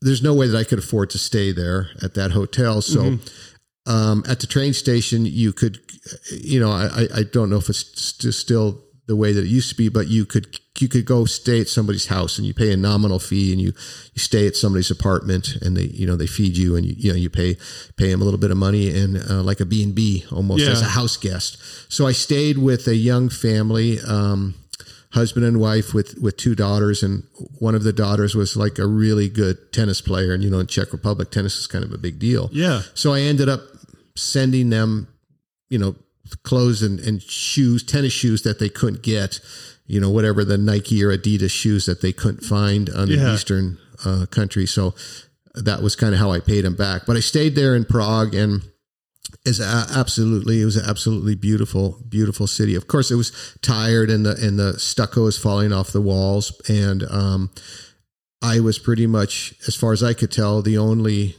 there's 0.00 0.22
no 0.22 0.34
way 0.34 0.46
that 0.46 0.56
I 0.56 0.64
could 0.64 0.78
afford 0.78 1.10
to 1.10 1.18
stay 1.18 1.50
there 1.52 1.88
at 2.02 2.14
that 2.14 2.30
hotel. 2.32 2.80
So, 2.82 3.18
um, 3.86 4.22
at 4.28 4.40
the 4.40 4.46
train 4.46 4.72
station, 4.72 5.26
you 5.26 5.52
could, 5.52 5.78
you 6.30 6.60
know, 6.60 6.70
I, 6.70 6.86
I- 6.86 7.08
I 7.18 7.22
don't 7.24 7.50
know 7.50 7.56
if 7.56 7.68
it's 7.68 8.00
st- 8.00 8.32
still 8.34 8.82
the 9.06 9.16
way 9.16 9.32
that 9.32 9.44
it 9.44 9.48
used 9.48 9.68
to 9.70 9.74
be, 9.76 9.88
but 9.88 10.06
you 10.08 10.24
could, 10.26 10.58
you 10.80 10.88
could 10.88 11.04
go 11.04 11.24
stay 11.24 11.60
at 11.60 11.68
somebody's 11.68 12.06
house 12.08 12.36
and 12.38 12.46
you 12.46 12.52
pay 12.54 12.72
a 12.72 12.76
nominal 12.76 13.18
fee 13.20 13.52
and 13.52 13.60
you, 13.60 13.68
you 14.12 14.18
stay 14.18 14.46
at 14.46 14.56
somebody's 14.56 14.90
apartment 14.90 15.56
and 15.62 15.76
they, 15.76 15.84
you 15.84 16.04
know, 16.06 16.16
they 16.16 16.26
feed 16.26 16.56
you 16.56 16.74
and 16.76 16.84
you, 16.84 16.94
you 16.98 17.10
know, 17.12 17.16
you 17.16 17.30
pay, 17.30 17.56
pay 17.96 18.10
them 18.10 18.20
a 18.20 18.24
little 18.24 18.40
bit 18.40 18.50
of 18.50 18.56
money 18.56 18.90
and, 18.90 19.18
uh, 19.30 19.40
like 19.42 19.60
a 19.60 19.64
B 19.64 19.82
and 19.84 19.94
B 19.94 20.24
almost 20.32 20.64
Yeah. 20.64 20.70
as 20.72 20.82
a 20.82 20.86
house 20.86 21.16
guest. 21.16 21.58
So 21.88 22.06
I 22.08 22.12
stayed 22.12 22.58
with 22.58 22.88
a 22.88 22.96
young 22.96 23.28
family, 23.28 24.00
um, 24.00 24.54
husband 25.12 25.46
and 25.46 25.60
wife 25.60 25.94
with 25.94 26.18
with 26.20 26.36
two 26.36 26.56
daughters 26.56 27.00
and 27.04 27.22
one 27.60 27.76
of 27.76 27.84
the 27.84 27.92
daughters 27.92 28.34
was 28.34 28.56
like 28.56 28.80
a 28.80 28.86
really 28.88 29.28
good 29.28 29.72
tennis 29.72 30.00
player 30.00 30.32
and 30.34 30.42
you 30.42 30.50
know 30.50 30.58
in 30.58 30.66
Czech 30.66 30.92
Republic 30.92 31.30
tennis 31.30 31.56
is 31.56 31.68
kind 31.68 31.84
of 31.84 31.92
a 31.92 31.98
big 31.98 32.18
deal. 32.18 32.50
yeah. 32.52 32.82
So 32.94 33.12
I 33.12 33.20
ended 33.20 33.48
up 33.48 33.60
sending 34.16 34.70
them, 34.70 35.06
you 35.70 35.78
know, 35.78 35.94
clothes 36.42 36.82
and, 36.82 37.00
and 37.00 37.22
shoes, 37.22 37.82
tennis 37.82 38.12
shoes 38.12 38.42
that 38.42 38.58
they 38.58 38.68
couldn't 38.68 39.02
get, 39.02 39.40
you 39.86 40.00
know, 40.00 40.10
whatever 40.10 40.44
the 40.44 40.58
Nike 40.58 41.02
or 41.04 41.16
Adidas 41.16 41.50
shoes 41.50 41.86
that 41.86 42.00
they 42.00 42.12
couldn't 42.12 42.44
find 42.44 42.90
on 42.90 43.08
the 43.08 43.32
Eastern 43.34 43.78
uh, 44.04 44.26
country. 44.30 44.66
So 44.66 44.94
that 45.54 45.82
was 45.82 45.96
kind 45.96 46.14
of 46.14 46.20
how 46.20 46.30
I 46.30 46.40
paid 46.40 46.64
them 46.64 46.76
back. 46.76 47.02
But 47.06 47.16
I 47.16 47.20
stayed 47.20 47.54
there 47.54 47.74
in 47.76 47.84
Prague 47.84 48.34
and 48.34 48.62
is 49.44 49.60
absolutely 49.60 50.62
it 50.62 50.64
was 50.64 50.76
an 50.76 50.88
absolutely 50.88 51.34
beautiful 51.34 51.98
beautiful 52.08 52.46
city 52.46 52.74
of 52.74 52.86
course 52.86 53.10
it 53.10 53.16
was 53.16 53.56
tired 53.60 54.08
and 54.08 54.24
the 54.24 54.36
and 54.40 54.58
the 54.58 54.78
stucco 54.78 55.26
is 55.26 55.36
falling 55.36 55.72
off 55.72 55.92
the 55.92 56.00
walls 56.00 56.58
and 56.68 57.02
um 57.10 57.50
i 58.40 58.60
was 58.60 58.78
pretty 58.78 59.06
much 59.06 59.54
as 59.66 59.74
far 59.74 59.92
as 59.92 60.02
i 60.02 60.14
could 60.14 60.30
tell 60.30 60.62
the 60.62 60.78
only 60.78 61.36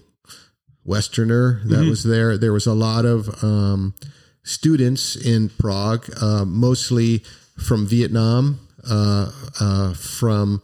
Westerner 0.85 1.61
that 1.65 1.75
mm-hmm. 1.77 1.89
was 1.89 2.03
there. 2.03 2.37
There 2.37 2.53
was 2.53 2.67
a 2.67 2.73
lot 2.73 3.05
of 3.05 3.43
um, 3.43 3.95
students 4.45 5.15
in 5.17 5.49
Prague, 5.49 6.09
uh, 6.21 6.45
mostly 6.45 7.23
from 7.57 7.85
Vietnam, 7.85 8.59
uh, 8.89 9.31
uh, 9.59 9.93
from 9.93 10.61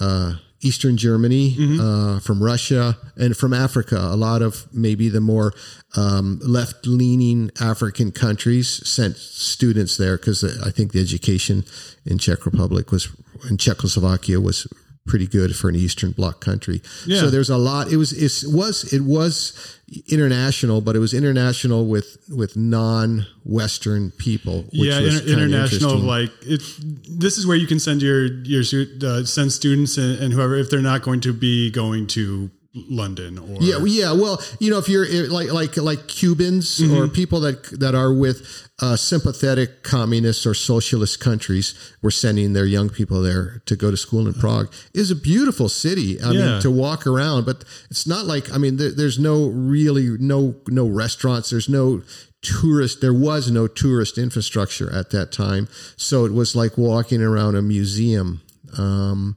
uh, 0.00 0.34
Eastern 0.60 0.96
Germany, 0.96 1.54
mm-hmm. 1.54 1.80
Uh, 1.80 2.20
from 2.20 2.42
Russia, 2.42 2.96
and 3.16 3.36
from 3.36 3.52
Africa. 3.52 3.96
A 3.96 4.16
lot 4.16 4.42
of 4.42 4.66
maybe 4.72 5.08
the 5.08 5.20
more 5.20 5.52
um, 5.96 6.40
left 6.42 6.86
leaning 6.86 7.50
African 7.60 8.10
countries 8.10 8.82
sent 8.88 9.16
students 9.16 9.96
there 9.96 10.16
because 10.16 10.42
I 10.66 10.70
think 10.70 10.92
the 10.92 11.00
education 11.00 11.64
in 12.04 12.18
Czech 12.18 12.44
Republic 12.44 12.90
was 12.90 13.08
in 13.48 13.56
Czechoslovakia 13.56 14.40
was 14.40 14.66
pretty 15.08 15.26
good 15.26 15.56
for 15.56 15.68
an 15.68 15.74
Eastern 15.74 16.12
Bloc 16.12 16.40
country. 16.40 16.80
Yeah. 17.06 17.20
So 17.20 17.30
there's 17.30 17.50
a 17.50 17.56
lot. 17.56 17.90
It 17.90 17.96
was 17.96 18.12
it 18.12 18.52
was 18.52 18.92
it 18.92 19.02
was 19.02 19.78
international, 20.08 20.80
but 20.80 20.94
it 20.94 20.98
was 20.98 21.14
international 21.14 21.86
with 21.86 22.18
with 22.28 22.56
non 22.56 23.26
Western 23.44 24.10
people. 24.12 24.66
yeah, 24.70 25.00
inter- 25.00 25.26
international. 25.26 25.96
Like 25.96 26.30
it. 26.42 26.62
This 27.08 27.38
is 27.38 27.46
where 27.46 27.56
you 27.56 27.66
can 27.66 27.80
send 27.80 28.02
your 28.02 28.26
your 28.26 28.62
uh, 29.02 29.24
send 29.24 29.52
students 29.52 29.96
and, 29.96 30.18
and 30.20 30.32
whoever 30.32 30.56
if 30.56 30.70
they're 30.70 30.82
not 30.82 31.02
going 31.02 31.20
to 31.22 31.32
be 31.32 31.70
going 31.70 32.06
to 32.08 32.50
London 32.74 33.38
or 33.38 33.56
yeah, 33.60 33.78
yeah. 33.84 34.12
Well, 34.12 34.42
you 34.60 34.70
know, 34.70 34.78
if 34.78 34.88
you're 34.88 35.06
like 35.28 35.50
like 35.52 35.76
like 35.78 36.06
Cubans 36.06 36.78
mm-hmm. 36.78 36.94
or 36.94 37.08
people 37.08 37.40
that 37.40 37.64
that 37.80 37.94
are 37.94 38.12
with 38.12 38.68
uh, 38.80 38.94
sympathetic 38.94 39.82
communist 39.82 40.46
or 40.46 40.52
socialist 40.52 41.18
countries, 41.18 41.74
we're 42.02 42.10
sending 42.10 42.52
their 42.52 42.66
young 42.66 42.90
people 42.90 43.22
there 43.22 43.62
to 43.66 43.74
go 43.74 43.90
to 43.90 43.96
school 43.96 44.26
in 44.26 44.34
Prague. 44.34 44.72
Is 44.92 45.10
a 45.10 45.16
beautiful 45.16 45.68
city. 45.68 46.20
I 46.20 46.32
yeah. 46.32 46.52
mean, 46.52 46.62
to 46.62 46.70
walk 46.70 47.06
around, 47.06 47.46
but 47.46 47.64
it's 47.90 48.06
not 48.06 48.26
like 48.26 48.52
I 48.52 48.58
mean, 48.58 48.76
there, 48.76 48.92
there's 48.92 49.18
no 49.18 49.46
really 49.48 50.16
no 50.18 50.56
no 50.68 50.86
restaurants. 50.86 51.50
There's 51.50 51.68
no 51.68 52.02
tourist 52.40 53.00
there 53.00 53.12
was 53.12 53.50
no 53.50 53.66
tourist 53.66 54.16
infrastructure 54.16 54.94
at 54.94 55.10
that 55.10 55.32
time 55.32 55.66
so 55.96 56.24
it 56.24 56.32
was 56.32 56.54
like 56.54 56.78
walking 56.78 57.20
around 57.20 57.56
a 57.56 57.62
museum 57.62 58.40
um, 58.78 59.36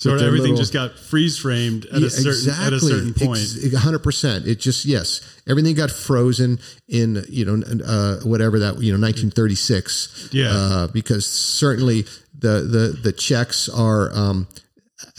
so 0.00 0.14
everything 0.14 0.52
little, 0.52 0.56
just 0.56 0.72
got 0.72 0.98
freeze 0.98 1.36
framed 1.36 1.84
at, 1.84 2.00
yeah, 2.00 2.06
a 2.06 2.10
certain, 2.10 2.30
exactly. 2.30 2.66
at 2.66 2.72
a 2.72 2.80
certain 2.80 3.12
point. 3.12 3.74
hundred 3.74 3.98
percent. 3.98 4.46
It 4.46 4.58
just 4.58 4.86
yes, 4.86 5.20
everything 5.46 5.74
got 5.74 5.90
frozen 5.90 6.58
in 6.88 7.22
you 7.28 7.44
know 7.44 7.62
uh, 7.84 8.16
whatever 8.20 8.60
that 8.60 8.80
you 8.80 8.92
know 8.96 8.98
1936. 8.98 10.30
Yeah, 10.32 10.48
uh, 10.50 10.86
because 10.86 11.26
certainly 11.26 12.06
the 12.32 12.62
the 12.62 12.98
the 13.02 13.12
Czechs 13.12 13.68
are 13.68 14.10
um, 14.14 14.48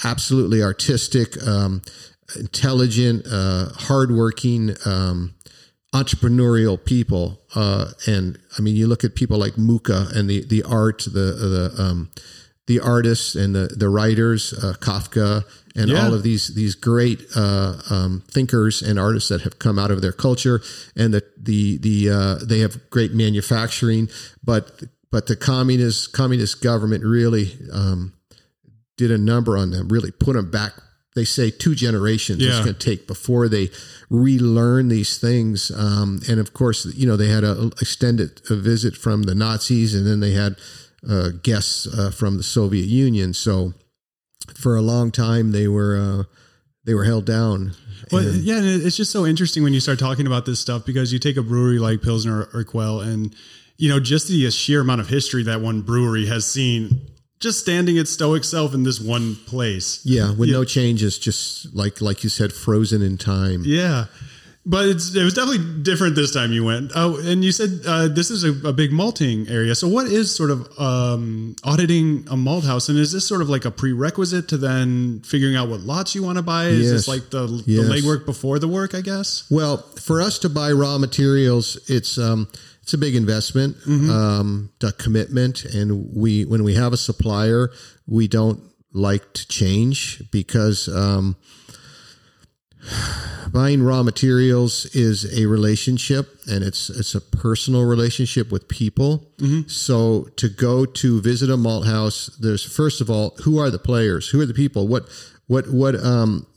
absolutely 0.04 0.64
artistic, 0.64 1.40
um, 1.46 1.84
intelligent, 2.36 3.28
uh, 3.32 3.70
hardworking. 3.76 4.76
Um, 4.84 5.36
entrepreneurial 5.94 6.82
people 6.82 7.42
uh, 7.54 7.92
and 8.08 8.40
i 8.58 8.62
mean 8.62 8.78
you 8.78 8.88
look 8.88 9.04
at 9.04 9.14
people 9.14 9.38
like 9.38 9.58
mucha 9.58 10.08
and 10.16 10.30
the 10.30 10.46
the 10.46 10.64
art 10.64 11.00
the 11.04 11.10
the 11.76 11.84
um, 11.84 12.10
the 12.68 12.80
artists 12.80 13.36
and 13.36 13.56
the 13.56 13.68
the 13.75 13.89
writers, 13.89 14.53
uh, 14.53 14.74
Kafka, 14.80 15.44
and 15.75 15.89
yeah. 15.89 16.03
all 16.03 16.13
of 16.13 16.24
these 16.24 16.53
these 16.53 16.75
great 16.75 17.25
uh, 17.36 17.75
um, 17.89 18.24
thinkers 18.30 18.82
and 18.82 19.00
artists 19.00 19.30
that 19.30 19.41
have 19.41 19.60
come 19.60 19.80
out 19.80 19.91
of 19.91 20.01
their 20.01 20.12
culture, 20.12 20.62
and 20.96 21.13
the 21.13 21.24
the 21.38 21.77
the 21.77 22.10
uh, 22.10 22.46
they 22.46 22.60
have 22.60 22.89
great 22.89 23.13
manufacturing, 23.13 24.10
but 24.44 24.84
but 25.12 25.27
the 25.27 25.36
communist 25.36 26.13
communist 26.13 26.62
government 26.62 27.03
really 27.03 27.58
um, 27.72 28.13
did 28.98 29.12
a 29.12 29.18
number 29.18 29.58
on 29.58 29.72
them, 29.72 29.89
really 29.89 30.12
put 30.12 30.34
them 30.34 30.51
back. 30.51 30.74
They 31.13 31.25
say 31.25 31.51
two 31.51 31.75
generations 31.75 32.39
yeah. 32.39 32.51
it's 32.51 32.60
going 32.60 32.75
to 32.75 32.80
take 32.80 33.06
before 33.06 33.50
they 33.50 33.70
relearn 34.10 34.88
these 34.88 35.18
things. 35.18 35.70
Um, 35.70 36.22
and 36.30 36.39
of 36.39 36.53
course, 36.53 36.86
you 36.86 37.06
know 37.06 37.18
they 37.18 37.27
had 37.27 37.44
a 37.44 37.68
extended 37.82 38.41
a 38.50 38.56
visit 38.56 38.96
from 38.96 39.24
the 39.24 39.36
Nazis, 39.36 39.94
and 39.94 40.08
then 40.08 40.20
they 40.20 40.32
had 40.32 40.56
uh, 41.10 41.29
guests 41.43 41.88
uh, 41.88 42.12
from 42.12 42.38
the 42.38 42.43
Soviet 42.43 42.88
Union. 42.88 43.34
So 43.34 43.74
for 44.55 44.75
a 44.75 44.81
long 44.81 45.12
time, 45.12 45.51
they 45.51 45.67
were 45.67 45.96
uh, 45.98 46.24
they 46.86 46.93
were 46.93 47.03
held 47.03 47.25
down. 47.25 47.74
Well, 48.12 48.27
and, 48.27 48.43
yeah, 48.43 48.60
it's 48.62 48.98
just 48.98 49.12
so 49.12 49.25
interesting 49.25 49.63
when 49.63 49.74
you 49.74 49.79
start 49.79 50.00
talking 50.00 50.27
about 50.27 50.46
this 50.46 50.60
stuff 50.60 50.86
because 50.86 51.13
you 51.13 51.20
take 51.20 51.38
a 51.38 51.43
brewery 51.43 51.79
like 51.79 52.01
Pilsner 52.01 52.46
Urquell 52.48 53.05
and 53.05 53.36
you 53.77 53.89
know 53.89 54.00
just 54.00 54.27
the 54.27 54.50
sheer 54.51 54.81
amount 54.81 55.01
of 55.01 55.08
history 55.08 55.43
that 55.43 55.62
one 55.62 55.81
brewery 55.81 56.25
has 56.27 56.46
seen 56.46 57.08
just 57.39 57.60
standing 57.60 57.98
its 57.98 58.12
stoic 58.12 58.43
self 58.43 58.74
in 58.74 58.84
this 58.84 59.00
one 59.00 59.36
place. 59.48 60.01
Yeah, 60.05 60.34
with 60.34 60.50
yeah. 60.50 60.58
no 60.58 60.63
changes, 60.63 61.17
just 61.17 61.74
like 61.75 62.01
like 62.01 62.24
you 62.24 62.29
said, 62.29 62.53
frozen 62.53 63.01
in 63.01 63.17
time. 63.17 63.63
Yeah. 63.65 64.05
But 64.63 64.89
it's, 64.89 65.15
it 65.15 65.24
was 65.24 65.34
definitely 65.34 65.82
different 65.82 66.15
this 66.15 66.32
time 66.32 66.51
you 66.51 66.63
went. 66.63 66.91
Oh, 66.94 67.20
and 67.20 67.44
you 67.44 67.51
said 67.51 67.82
uh, 67.88 68.08
this 68.08 68.30
is 68.30 68.44
a, 68.44 68.68
a, 68.68 68.72
big 68.72 68.91
malting 68.91 69.48
area. 69.48 69.74
So, 69.74 69.88
what 69.88 70.06
is 70.06 70.36
sort 70.36 70.51
of 70.51 70.70
um, 70.80 71.56
auditing 71.63 72.27
a 72.30 72.38
malt 72.38 72.65
house? 72.65 72.88
And 72.88 73.00
is 73.00 73.12
this 73.12 73.27
sort 73.27 73.41
of 73.41 73.50
like 73.50 73.65
a 73.65 73.72
prerequisite 73.72 74.50
to 74.50 74.58
then 74.58 75.22
figuring 75.22 75.56
out 75.56 75.68
what 75.68 75.80
lots 75.80 76.13
you 76.13 76.22
want 76.22 76.38
to 76.38 76.44
buy? 76.44 76.65
Is 76.65 76.82
yes. 76.82 76.91
this 76.91 77.08
like 77.08 77.32
the, 77.32 77.48
yes. 77.65 77.88
the 77.88 77.91
legwork 77.91 78.27
before 78.27 78.60
the 78.60 78.68
work, 78.68 78.94
I 78.94 79.01
guess? 79.01 79.50
Well, 79.50 79.77
for 79.77 80.22
us 80.22 80.38
to 80.39 80.50
buy 80.50 80.72
raw 80.74 81.00
materials, 81.00 81.80
it's 81.89 82.20
um, 82.20 82.48
it's 82.84 82.94
a 82.94 83.00
big 83.00 83.15
investment, 83.15 83.77
mm-hmm. 83.77 84.12
um, 84.12 84.72
a 84.84 84.91
commitment, 84.91 85.65
and 85.65 86.15
we 86.15 86.46
when 86.46 86.63
we 86.63 86.75
have 86.75 86.94
a 86.94 86.98
supplier, 86.98 87.72
we 88.06 88.27
don't 88.27 88.62
like 88.94 89.34
to 89.34 89.48
change 89.48 90.22
because. 90.30 90.88
Um, 90.88 91.36
buying 93.52 93.84
raw 93.84 94.04
materials 94.04 94.86
is 94.96 95.26
a 95.38 95.46
relationship 95.46 96.40
and 96.50 96.64
it's 96.64 96.90
it's 96.90 97.16
a 97.16 97.22
personal 97.22 97.84
relationship 97.86 98.52
with 98.52 98.68
people. 98.68 99.32
Mm-hmm. 99.38 99.68
So 99.68 100.30
to 100.38 100.50
go 100.50 100.86
to 100.86 101.22
visit 101.22 101.50
a 101.50 101.58
malt 101.58 101.86
house, 101.86 102.28
there's 102.40 102.64
first 102.64 103.02
of 103.02 103.10
all, 103.10 103.36
who 103.44 103.60
are 103.60 103.70
the 103.70 103.80
players? 103.80 104.30
Who 104.30 104.42
are 104.42 104.46
the 104.46 104.54
people? 104.54 104.88
What 104.88 105.10
what 105.48 105.70
what 105.70 105.96
um 105.96 106.48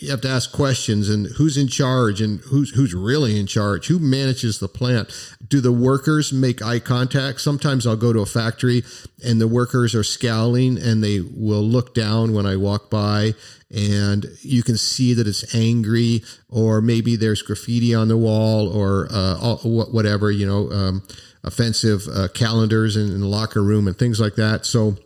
you 0.00 0.10
have 0.10 0.20
to 0.22 0.28
ask 0.28 0.52
questions 0.52 1.08
and 1.08 1.26
who's 1.36 1.56
in 1.56 1.68
charge 1.68 2.20
and 2.20 2.40
who's 2.40 2.70
who's 2.70 2.94
really 2.94 3.38
in 3.38 3.46
charge? 3.46 3.86
Who 3.86 3.98
manages 3.98 4.58
the 4.58 4.68
plant? 4.68 5.10
Do 5.46 5.60
the 5.60 5.72
workers 5.72 6.32
make 6.32 6.62
eye 6.62 6.80
contact? 6.80 7.40
Sometimes 7.40 7.86
i'll 7.86 7.96
go 7.96 8.12
to 8.12 8.20
a 8.20 8.26
factory 8.26 8.82
and 9.24 9.40
the 9.40 9.48
workers 9.48 9.94
are 9.94 10.04
scowling 10.04 10.78
and 10.78 11.02
they 11.02 11.20
will 11.20 11.62
look 11.62 11.94
down 11.94 12.32
when 12.32 12.46
i 12.46 12.56
walk 12.56 12.90
by 12.90 13.34
and 13.70 14.26
you 14.40 14.62
can 14.62 14.78
see 14.78 15.14
that 15.14 15.26
it's 15.26 15.54
angry, 15.54 16.22
or 16.48 16.80
maybe 16.80 17.16
there's 17.16 17.42
graffiti 17.42 17.94
on 17.94 18.08
the 18.08 18.16
wall, 18.16 18.68
or 18.68 19.08
uh, 19.10 19.56
whatever, 19.62 20.30
you 20.30 20.46
know, 20.46 20.70
um, 20.70 21.02
offensive 21.44 22.06
uh, 22.08 22.28
calendars 22.28 22.96
in, 22.96 23.10
in 23.10 23.20
the 23.20 23.26
locker 23.26 23.62
room 23.62 23.86
and 23.86 23.98
things 23.98 24.20
like 24.20 24.36
that. 24.36 24.64
So 24.64 24.96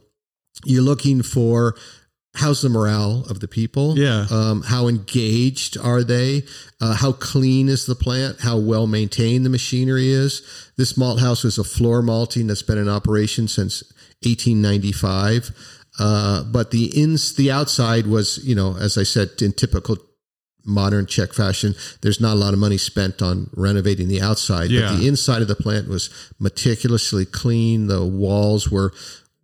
you're 0.65 0.83
looking 0.83 1.23
for 1.23 1.75
how's 2.35 2.63
the 2.63 2.69
morale 2.69 3.25
of 3.29 3.41
the 3.41 3.49
people? 3.49 3.99
Yeah. 3.99 4.27
Um, 4.31 4.63
how 4.63 4.89
engaged 4.89 5.77
are 5.77 6.03
they? 6.03 6.43
Uh, 6.81 6.95
how 6.95 7.13
clean 7.13 7.69
is 7.69 7.87
the 7.87 7.95
plant? 7.95 8.41
How 8.41 8.59
well 8.59 8.87
maintained 8.87 9.45
the 9.45 9.51
machinery 9.51 10.09
is? 10.09 10.43
This 10.77 10.97
malt 10.97 11.21
house 11.21 11.45
is 11.45 11.59
a 11.59 11.65
floor 11.65 12.03
malting 12.03 12.47
that's 12.47 12.63
been 12.63 12.79
in 12.79 12.89
operation 12.89 13.49
since 13.49 13.83
1895. 14.23 15.51
Uh, 15.99 16.45
but 16.45 16.71
the 16.71 16.87
ins, 17.01 17.35
the 17.35 17.51
outside 17.51 18.07
was, 18.07 18.43
you 18.45 18.55
know, 18.55 18.77
as 18.79 18.97
I 18.97 19.03
said, 19.03 19.31
in 19.43 19.53
typical 19.53 19.99
modern 20.65 21.07
Czech 21.07 21.33
fashion, 21.33 21.75
there's 22.01 22.21
not 22.21 22.35
a 22.35 22.39
lot 22.39 22.55
of 22.55 22.59
money 22.59 22.79
spent 22.79 23.21
on 23.21 23.51
renovating 23.55 24.09
the 24.09 24.23
outside. 24.23 24.71
Yeah. 24.71 24.91
But 24.91 24.99
the 24.99 25.09
inside 25.09 25.43
of 25.43 25.49
the 25.49 25.57
plant 25.57 25.89
was 25.89 26.09
meticulously 26.39 27.27
clean. 27.27 27.89
The 27.89 28.05
walls 28.05 28.71
were 28.71 28.93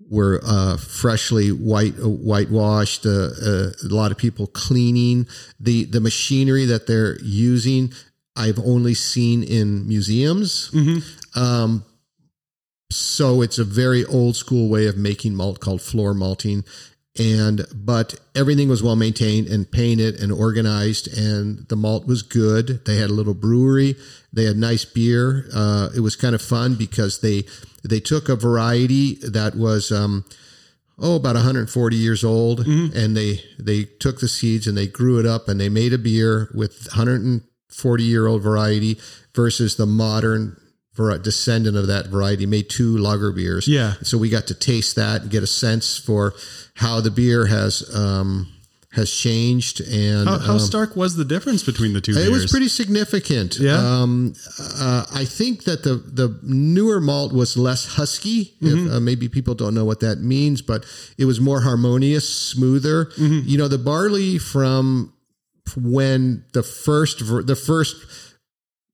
were 0.09 0.41
uh, 0.45 0.77
freshly 0.77 1.51
white 1.51 1.99
uh, 1.99 2.09
whitewashed. 2.09 3.07
Uh, 3.07 3.31
uh, 3.45 3.71
a 3.85 3.89
lot 3.89 4.11
of 4.11 4.19
people 4.19 4.47
cleaning 4.47 5.27
the 5.61 5.85
the 5.85 6.01
machinery 6.01 6.65
that 6.67 6.87
they're 6.87 7.19
using. 7.21 7.93
I've 8.37 8.59
only 8.61 8.95
seen 8.95 9.43
in 9.43 9.87
museums. 9.89 10.71
Mm-hmm. 10.71 11.39
Um, 11.39 11.85
so 12.91 13.43
it's 13.43 13.59
a 13.59 13.65
very 13.65 14.05
old 14.05 14.37
school 14.37 14.69
way 14.69 14.87
of 14.87 14.97
making 14.97 15.35
malt 15.35 15.61
called 15.61 15.83
floor 15.83 16.15
malting. 16.15 16.65
And, 17.19 17.67
but 17.75 18.21
everything 18.35 18.69
was 18.69 18.83
well 18.83 18.95
maintained 18.95 19.49
and 19.49 19.71
painted 19.71 20.21
and 20.21 20.31
organized, 20.31 21.09
and 21.19 21.67
the 21.69 21.75
malt 21.75 22.07
was 22.07 22.23
good. 22.23 22.85
They 22.85 22.97
had 22.97 23.11
a 23.11 23.13
little 23.13 23.35
brewery. 23.35 23.97
They 24.33 24.45
had 24.45 24.57
nice 24.57 24.85
beer. 24.85 25.47
Uh, 25.53 25.89
it 25.97 26.01
was 26.01 26.15
kind 26.15 26.35
of 26.35 26.43
fun 26.43 26.77
because 26.77 27.21
they, 27.21 27.45
they 27.83 27.99
took 27.99 28.29
a 28.29 28.37
variety 28.37 29.15
that 29.17 29.57
was, 29.57 29.91
um, 29.91 30.25
oh, 30.99 31.17
about 31.17 31.35
140 31.35 31.97
years 31.97 32.25
old, 32.25 32.65
mm-hmm. 32.65 32.97
and 32.97 33.17
they 33.17 33.41
they 33.59 33.85
took 33.85 34.21
the 34.21 34.29
seeds 34.29 34.67
and 34.67 34.77
they 34.77 34.87
grew 34.87 35.19
it 35.19 35.27
up 35.27 35.49
and 35.49 35.61
they 35.61 35.69
made 35.69 35.93
a 35.93 35.99
beer 35.99 36.51
with 36.55 36.87
140 36.89 38.03
year 38.03 38.27
old 38.27 38.43
variety 38.43 38.99
versus 39.35 39.77
the 39.77 39.87
modern 39.87 40.61
descendant 41.23 41.77
of 41.77 41.87
that 41.87 42.07
variety, 42.07 42.47
made 42.47 42.69
two 42.69 42.99
lager 42.99 43.33
beers. 43.33 43.69
Yeah. 43.69 43.95
So 44.03 44.19
we 44.19 44.29
got 44.29 44.49
to 44.49 44.55
taste 44.55 44.97
that 44.97 45.23
and 45.23 45.31
get 45.31 45.43
a 45.43 45.47
sense 45.47 45.97
for 45.97 46.35
how 46.75 47.01
the 47.01 47.11
beer 47.11 47.47
has 47.47 47.89
um, 47.95 48.53
has 48.93 49.13
changed 49.13 49.81
and 49.81 50.29
how, 50.29 50.39
how 50.39 50.53
um, 50.55 50.59
stark 50.59 50.97
was 50.97 51.15
the 51.15 51.25
difference 51.25 51.63
between 51.63 51.93
the 51.93 52.01
two 52.01 52.13
it 52.13 52.15
beers? 52.15 52.31
was 52.31 52.51
pretty 52.51 52.69
significant 52.69 53.59
yeah 53.59 53.77
um, 53.77 54.33
uh, 54.59 55.05
i 55.13 55.27
think 55.27 55.65
that 55.65 55.83
the 55.83 55.97
the 55.97 56.41
newer 56.43 56.99
malt 56.99 57.33
was 57.33 57.57
less 57.57 57.85
husky 57.85 58.47
mm-hmm. 58.63 58.87
if, 58.87 58.93
uh, 58.95 58.99
maybe 59.01 59.29
people 59.29 59.55
don't 59.55 59.75
know 59.75 59.85
what 59.85 60.01
that 60.01 60.19
means 60.21 60.63
but 60.63 60.87
it 61.19 61.27
was 61.27 61.39
more 61.39 61.61
harmonious 61.61 62.27
smoother 62.27 63.07
mm-hmm. 63.07 63.47
you 63.47 63.59
know 63.59 63.69
the 63.69 63.79
barley 63.79 64.39
from 64.39 65.13
when 65.77 66.45
the 66.55 66.63
first 66.63 67.19
the 67.47 67.57
first 67.57 67.97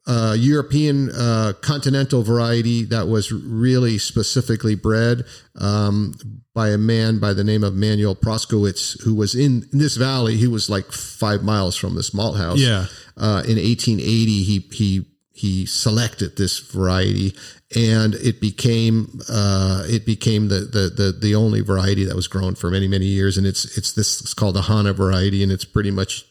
uh, 0.06 0.36
European 0.38 1.10
uh, 1.10 1.54
continental 1.62 2.22
variety 2.22 2.84
that 2.84 3.08
was 3.08 3.32
really 3.32 3.98
specifically 3.98 4.74
bred 4.74 5.24
um, 5.58 6.14
by 6.54 6.70
a 6.70 6.78
man 6.78 7.18
by 7.18 7.32
the 7.32 7.44
name 7.44 7.64
of 7.64 7.74
Manuel 7.74 8.14
Proskowetz, 8.14 9.00
who 9.02 9.14
was 9.14 9.34
in, 9.34 9.66
in 9.72 9.78
this 9.78 9.96
valley. 9.96 10.36
He 10.36 10.46
was 10.46 10.68
like 10.68 10.92
five 10.92 11.42
miles 11.42 11.76
from 11.76 11.94
this 11.94 12.12
malt 12.12 12.36
house. 12.36 12.58
Yeah. 12.58 12.86
Uh, 13.16 13.42
in 13.46 13.56
1880, 13.56 14.42
he 14.42 14.58
he 14.72 15.06
he 15.32 15.66
selected 15.66 16.36
this 16.36 16.58
variety, 16.60 17.34
and 17.74 18.14
it 18.14 18.40
became 18.40 19.20
uh, 19.28 19.84
it 19.86 20.04
became 20.04 20.48
the, 20.48 20.60
the 20.60 20.90
the 20.94 21.12
the 21.18 21.34
only 21.34 21.60
variety 21.60 22.04
that 22.04 22.14
was 22.14 22.28
grown 22.28 22.54
for 22.54 22.70
many 22.70 22.88
many 22.88 23.06
years. 23.06 23.38
And 23.38 23.46
it's 23.46 23.76
it's 23.76 23.92
this 23.92 24.20
it's 24.20 24.34
called 24.34 24.54
the 24.54 24.62
Hana 24.62 24.92
variety, 24.92 25.42
and 25.42 25.50
it's 25.50 25.64
pretty 25.64 25.90
much 25.90 26.26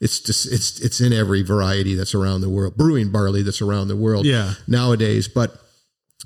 it's 0.00 0.20
just 0.20 0.52
it's 0.52 0.80
it's 0.80 1.00
in 1.00 1.12
every 1.12 1.42
variety 1.42 1.94
that's 1.94 2.14
around 2.14 2.40
the 2.40 2.48
world, 2.48 2.76
brewing 2.76 3.10
barley 3.10 3.42
that's 3.42 3.62
around 3.62 3.88
the 3.88 3.96
world 3.96 4.26
yeah. 4.26 4.54
nowadays. 4.66 5.28
But 5.28 5.56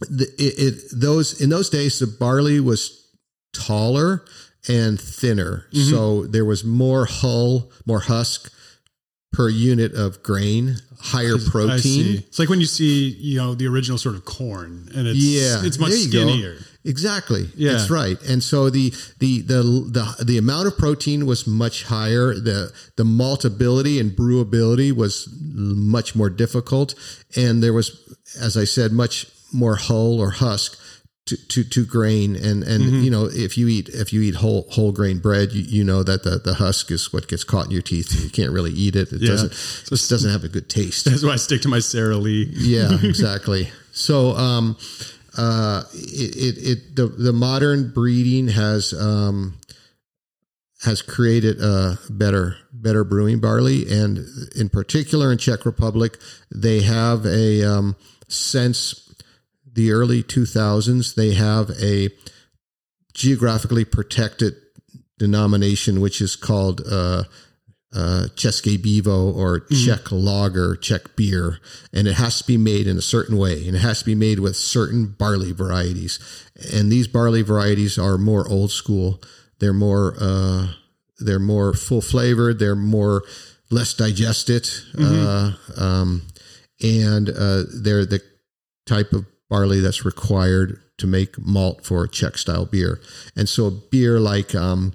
the, 0.01 0.25
it, 0.39 0.55
it 0.59 0.75
those 0.93 1.41
in 1.41 1.51
those 1.51 1.71
days 1.71 1.99
the 1.99 2.07
barley 2.07 2.61
was 2.61 3.09
taller 3.53 4.25
and 4.69 5.01
thinner, 5.01 5.67
mm-hmm. 5.73 5.91
so 5.91 6.27
there 6.27 6.45
was 6.45 6.65
more 6.65 7.07
hull, 7.07 7.71
more 7.87 8.01
husk 8.01 8.53
per 9.33 9.49
unit 9.49 9.93
of 9.95 10.23
grain, 10.23 10.77
higher 11.01 11.37
protein. 11.51 12.19
It's 12.19 12.39
like 12.39 12.49
when 12.49 12.61
you 12.61 12.67
see, 12.67 13.09
you 13.09 13.39
know, 13.39 13.55
the 13.55 13.67
original 13.67 13.99
sort 13.99 14.15
of 14.15 14.25
corn 14.25 14.89
and 14.95 15.07
it's 15.07 15.19
yeah, 15.19 15.67
it's 15.67 15.79
much 15.79 15.93
skinnier. 15.93 16.55
Go. 16.55 16.61
Exactly. 16.85 17.49
Yeah. 17.57 17.73
That's 17.73 17.89
right. 17.89 18.21
And 18.23 18.43
so 18.43 18.69
the, 18.69 18.91
the 19.19 19.41
the 19.41 19.63
the 19.63 20.25
the 20.25 20.39
amount 20.39 20.67
of 20.67 20.77
protein 20.77 21.25
was 21.25 21.47
much 21.47 21.85
higher. 21.85 22.35
The 22.35 22.73
the 22.97 23.05
maltability 23.05 23.99
and 23.99 24.11
brewability 24.11 24.93
was 24.93 25.29
much 25.41 26.15
more 26.15 26.29
difficult, 26.29 26.95
and 27.37 27.63
there 27.63 27.73
was, 27.73 28.17
as 28.39 28.57
I 28.57 28.65
said, 28.65 28.93
much 28.93 29.27
more 29.53 29.77
hull 29.77 30.21
or 30.21 30.31
husk 30.31 30.79
to, 31.27 31.37
to, 31.49 31.65
to 31.65 31.87
grain 31.87 32.37
and 32.37 32.63
and 32.63 32.85
mm-hmm. 32.85 33.03
you 33.03 33.11
know 33.11 33.25
if 33.33 33.57
you 33.57 33.67
eat 33.67 33.89
if 33.89 34.13
you 34.13 34.21
eat 34.21 34.35
whole 34.35 34.67
whole 34.71 34.93
grain 34.93 35.21
bread 35.21 35.53
you, 35.53 35.63
you 35.63 35.83
know 35.83 36.03
that 36.03 36.23
the, 36.23 36.39
the 36.39 36.55
husk 36.55 36.91
is 36.91 37.15
what 37.15 37.29
gets 37.29 37.45
caught 37.45 37.65
in 37.65 37.71
your 37.71 37.81
teeth 37.81 38.23
you 38.23 38.29
can't 38.29 38.53
really 38.53 38.73
eat 38.73 38.95
it 38.95 39.11
it 39.11 39.23
yeah. 39.23 39.31
doesn't 39.31 39.55
so 39.55 39.95
it 39.95 40.09
doesn't 40.11 40.31
have 40.31 40.45
a 40.45 40.49
good 40.49 40.69
taste 40.69 41.07
that's 41.07 41.25
why 41.25 41.33
I 41.33 41.37
stick 41.37 41.63
to 41.63 41.69
my 41.69 41.79
Sara 41.79 42.17
Lee 42.17 42.51
yeah 42.53 42.91
exactly 43.03 43.71
so 43.91 44.33
um 44.33 44.77
uh 45.37 45.85
it, 45.93 46.37
it, 46.37 46.59
it 46.59 46.97
the 46.97 47.07
the 47.07 47.33
modern 47.33 47.93
breeding 47.93 48.49
has 48.49 48.93
um 48.93 49.59
has 50.83 51.03
created 51.03 51.61
a 51.61 51.99
better 52.11 52.57
better 52.73 53.05
brewing 53.05 53.41
barley. 53.41 53.89
And 53.91 54.19
in 54.55 54.69
particular 54.69 55.33
in 55.33 55.39
Czech 55.39 55.65
Republic 55.65 56.19
they 56.55 56.83
have 56.83 57.27
a 57.27 57.63
um 57.65 57.97
sense 58.29 59.05
the 59.75 59.93
early 59.93 60.23
2000s, 60.23 61.15
they 61.15 61.35
have 61.35 61.71
a 61.83 62.11
geographically 63.13 63.85
protected 63.85 64.55
denomination, 65.19 66.01
which 66.01 66.21
is 66.21 66.37
called 66.37 66.81
uh, 66.89 67.25
uh, 67.95 68.27
České 68.35 68.83
pivo 68.83 69.33
or 69.33 69.61
mm-hmm. 69.61 69.85
Czech 69.85 70.13
lager, 70.13 70.77
Czech 70.77 71.17
beer, 71.17 71.61
and 71.93 72.09
it 72.09 72.15
has 72.15 72.39
to 72.39 72.47
be 72.47 72.57
made 72.57 72.87
in 72.87 72.99
a 72.99 73.03
certain 73.03 73.37
way, 73.37 73.67
and 73.67 73.77
it 73.77 73.81
has 73.81 74.01
to 74.01 74.05
be 74.05 74.15
made 74.15 74.41
with 74.41 74.57
certain 74.57 75.07
barley 75.07 75.53
varieties. 75.53 76.19
And 76.73 76.91
these 76.91 77.07
barley 77.07 77.43
varieties 77.43 77.99
are 77.99 78.19
more 78.19 78.49
old 78.49 78.71
school. 78.71 79.23
They're 79.61 79.73
more 79.73 80.15
uh, 80.21 80.69
they're 81.19 81.39
more 81.39 81.75
full 81.75 82.01
flavored. 82.01 82.59
They're 82.59 82.75
more 82.75 83.23
less 83.71 83.95
digested, 83.95 84.65
mm-hmm. 84.65 85.27
uh, 85.27 85.85
um, 85.85 86.23
and 86.83 87.29
uh, 87.31 87.63
they're 87.83 88.05
the 88.05 88.21
type 88.87 89.13
of 89.13 89.27
barley 89.49 89.81
that's 89.81 90.05
required 90.05 90.81
to 90.99 91.07
make 91.07 91.39
malt 91.39 91.85
for 91.85 92.07
Czech 92.07 92.39
style 92.39 92.67
beer. 92.67 93.01
And 93.37 93.49
so 93.49 93.67
a 93.67 93.71
beer 93.71 94.21
like 94.21 94.55
um, 94.55 94.95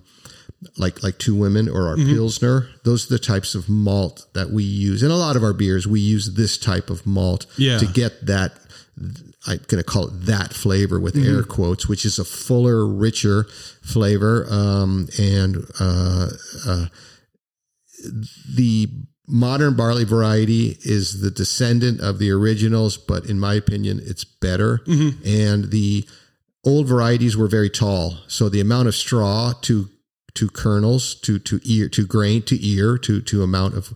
like 0.78 1.04
like 1.04 1.18
Two 1.18 1.36
Women 1.36 1.70
or 1.70 1.88
our 1.88 1.96
mm-hmm. 1.96 2.14
Pilsner, 2.14 2.70
those 2.84 3.06
are 3.06 3.16
the 3.16 3.20
types 3.20 3.56
of 3.56 3.70
malt 3.70 4.28
that 4.34 4.52
we 4.52 4.64
use. 4.64 5.04
In 5.04 5.12
a 5.12 5.18
lot 5.18 5.36
of 5.36 5.44
our 5.44 5.54
beers, 5.54 5.88
we 5.88 6.00
use 6.00 6.36
this 6.36 6.58
type 6.58 6.90
of 6.90 7.06
malt 7.06 7.46
yeah. 7.58 7.78
to 7.78 7.86
get 7.86 8.26
that 8.26 8.54
I'm 9.48 9.58
going 9.68 9.82
to 9.82 9.84
call 9.84 10.08
it 10.08 10.26
that 10.26 10.54
flavor 10.54 11.00
with 11.00 11.16
mm-hmm. 11.16 11.36
air 11.36 11.44
quotes, 11.44 11.88
which 11.88 12.06
is 12.06 12.20
a 12.20 12.26
fuller, 12.26 12.86
richer 12.86 13.46
flavor. 13.82 14.46
Um, 14.50 15.08
and 15.18 15.66
uh, 15.80 16.28
uh, 16.68 16.86
the 18.54 18.90
modern 19.28 19.76
barley 19.76 20.04
variety 20.04 20.78
is 20.82 21.22
the 21.22 21.32
descendant 21.32 22.02
of 22.02 22.20
the 22.20 22.32
originals, 22.32 22.98
but 22.98 23.26
in 23.26 23.40
my 23.40 23.54
opinion, 23.54 24.02
it's 24.04 24.26
better. 24.26 24.82
Mm-hmm. 24.86 25.26
And 25.26 25.72
the 25.72 26.08
old 26.66 26.88
varieties 26.88 27.38
were 27.38 27.48
very 27.48 27.70
tall, 27.70 28.18
so 28.28 28.50
the 28.50 28.60
amount 28.60 28.90
of 28.90 28.96
straw 28.96 29.54
to 29.62 29.90
to 30.36 30.50
kernels 30.50 31.16
to 31.16 31.40
to 31.40 31.60
ear 31.64 31.90
to 31.90 32.06
grain 32.06 32.42
to 32.44 32.66
ear 32.66 32.98
to 32.98 33.22
to 33.22 33.44
amount 33.44 33.76
of 33.76 33.94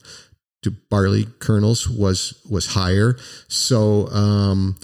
to 0.61 0.71
barley 0.71 1.27
kernels 1.39 1.89
was 1.89 2.41
was 2.49 2.67
higher. 2.67 3.17
So 3.47 4.07
um, 4.07 4.77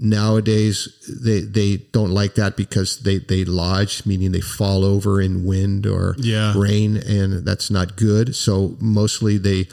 nowadays 0.00 0.88
they 1.22 1.40
they 1.40 1.76
don't 1.92 2.10
like 2.10 2.34
that 2.34 2.56
because 2.56 3.00
they 3.00 3.18
they 3.18 3.44
lodge 3.44 4.06
meaning 4.06 4.32
they 4.32 4.40
fall 4.40 4.82
over 4.82 5.20
in 5.20 5.44
wind 5.44 5.86
or 5.86 6.16
yeah. 6.18 6.54
rain 6.56 6.96
and 6.96 7.44
that's 7.44 7.70
not 7.70 7.96
good 7.96 8.34
so 8.34 8.76
mostly 8.80 9.36
they 9.36 9.68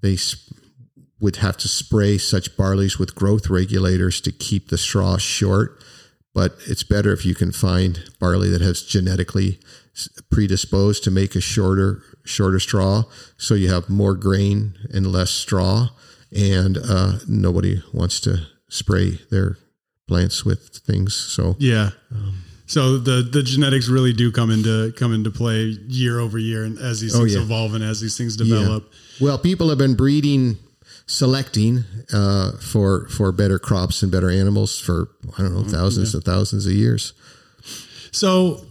they 0.00 0.16
would 1.20 1.36
have 1.36 1.58
to 1.58 1.68
spray 1.68 2.16
such 2.16 2.56
barleys 2.56 2.98
with 2.98 3.14
growth 3.14 3.50
regulators 3.50 4.18
to 4.22 4.32
keep 4.32 4.70
the 4.70 4.78
straw 4.78 5.18
short 5.18 5.78
but 6.34 6.56
it's 6.66 6.82
better 6.82 7.12
if 7.12 7.24
you 7.24 7.34
can 7.34 7.52
find 7.52 8.10
barley 8.18 8.48
that 8.48 8.60
has 8.60 8.82
genetically 8.82 9.58
predisposed 10.30 11.04
to 11.04 11.10
make 11.10 11.34
a 11.34 11.40
shorter 11.40 12.02
shorter 12.24 12.60
straw 12.60 13.02
so 13.36 13.54
you 13.54 13.70
have 13.70 13.88
more 13.90 14.14
grain 14.14 14.74
and 14.92 15.06
less 15.06 15.30
straw 15.30 15.88
and 16.34 16.78
uh, 16.78 17.18
nobody 17.26 17.82
wants 17.92 18.20
to 18.20 18.46
spray 18.68 19.18
their 19.30 19.58
plants 20.06 20.44
with 20.44 20.68
things. 20.86 21.14
So 21.14 21.56
yeah. 21.58 21.90
Um, 22.12 22.42
so 22.66 22.98
the 22.98 23.22
the 23.22 23.42
genetics 23.42 23.88
really 23.88 24.12
do 24.12 24.30
come 24.30 24.50
into 24.50 24.92
come 24.96 25.12
into 25.12 25.30
play 25.30 25.76
year 25.88 26.20
over 26.20 26.38
year, 26.38 26.64
and 26.64 26.78
as 26.78 27.00
these 27.00 27.14
oh, 27.14 27.20
things 27.20 27.34
yeah. 27.34 27.42
evolve 27.42 27.74
and 27.74 27.82
as 27.82 28.00
these 28.00 28.16
things 28.16 28.36
develop. 28.36 28.84
Yeah. 29.18 29.26
Well, 29.26 29.38
people 29.38 29.68
have 29.70 29.78
been 29.78 29.94
breeding, 29.94 30.56
selecting 31.10 31.84
uh, 32.12 32.52
for 32.58 33.08
for 33.08 33.32
better 33.32 33.58
crops 33.58 34.00
and 34.02 34.12
better 34.12 34.30
animals 34.30 34.78
for 34.78 35.08
I 35.36 35.42
don't 35.42 35.54
know 35.54 35.60
mm-hmm. 35.62 35.70
thousands 35.70 36.14
yeah. 36.14 36.18
and 36.18 36.24
thousands 36.24 36.66
of 36.66 36.72
years. 36.72 37.14
So 38.12 38.64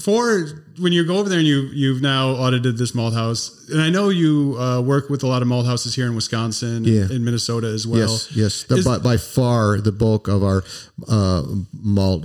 for 0.00 0.64
when 0.78 0.92
you 0.92 1.04
go 1.04 1.18
over 1.18 1.28
there 1.28 1.38
and 1.38 1.46
you 1.46 1.68
you've 1.72 2.02
now 2.02 2.30
audited 2.30 2.78
this 2.78 2.94
malt 2.94 3.14
house, 3.14 3.68
and 3.70 3.80
I 3.80 3.90
know 3.90 4.08
you 4.08 4.56
uh, 4.58 4.80
work 4.80 5.08
with 5.08 5.22
a 5.22 5.26
lot 5.26 5.42
of 5.42 5.48
malt 5.48 5.66
houses 5.66 5.94
here 5.94 6.06
in 6.06 6.14
Wisconsin, 6.14 6.84
yeah. 6.84 7.02
and 7.02 7.10
in 7.10 7.24
Minnesota 7.24 7.68
as 7.68 7.86
well. 7.86 8.00
Yes, 8.00 8.32
yes. 8.36 8.62
The, 8.64 8.76
Is, 8.76 8.84
by, 8.84 8.98
by, 8.98 9.16
far, 9.16 9.80
the 9.80 9.92
bulk 9.92 10.28
of 10.28 10.42
our 10.42 10.64
uh, 11.08 11.42
malt 11.72 12.24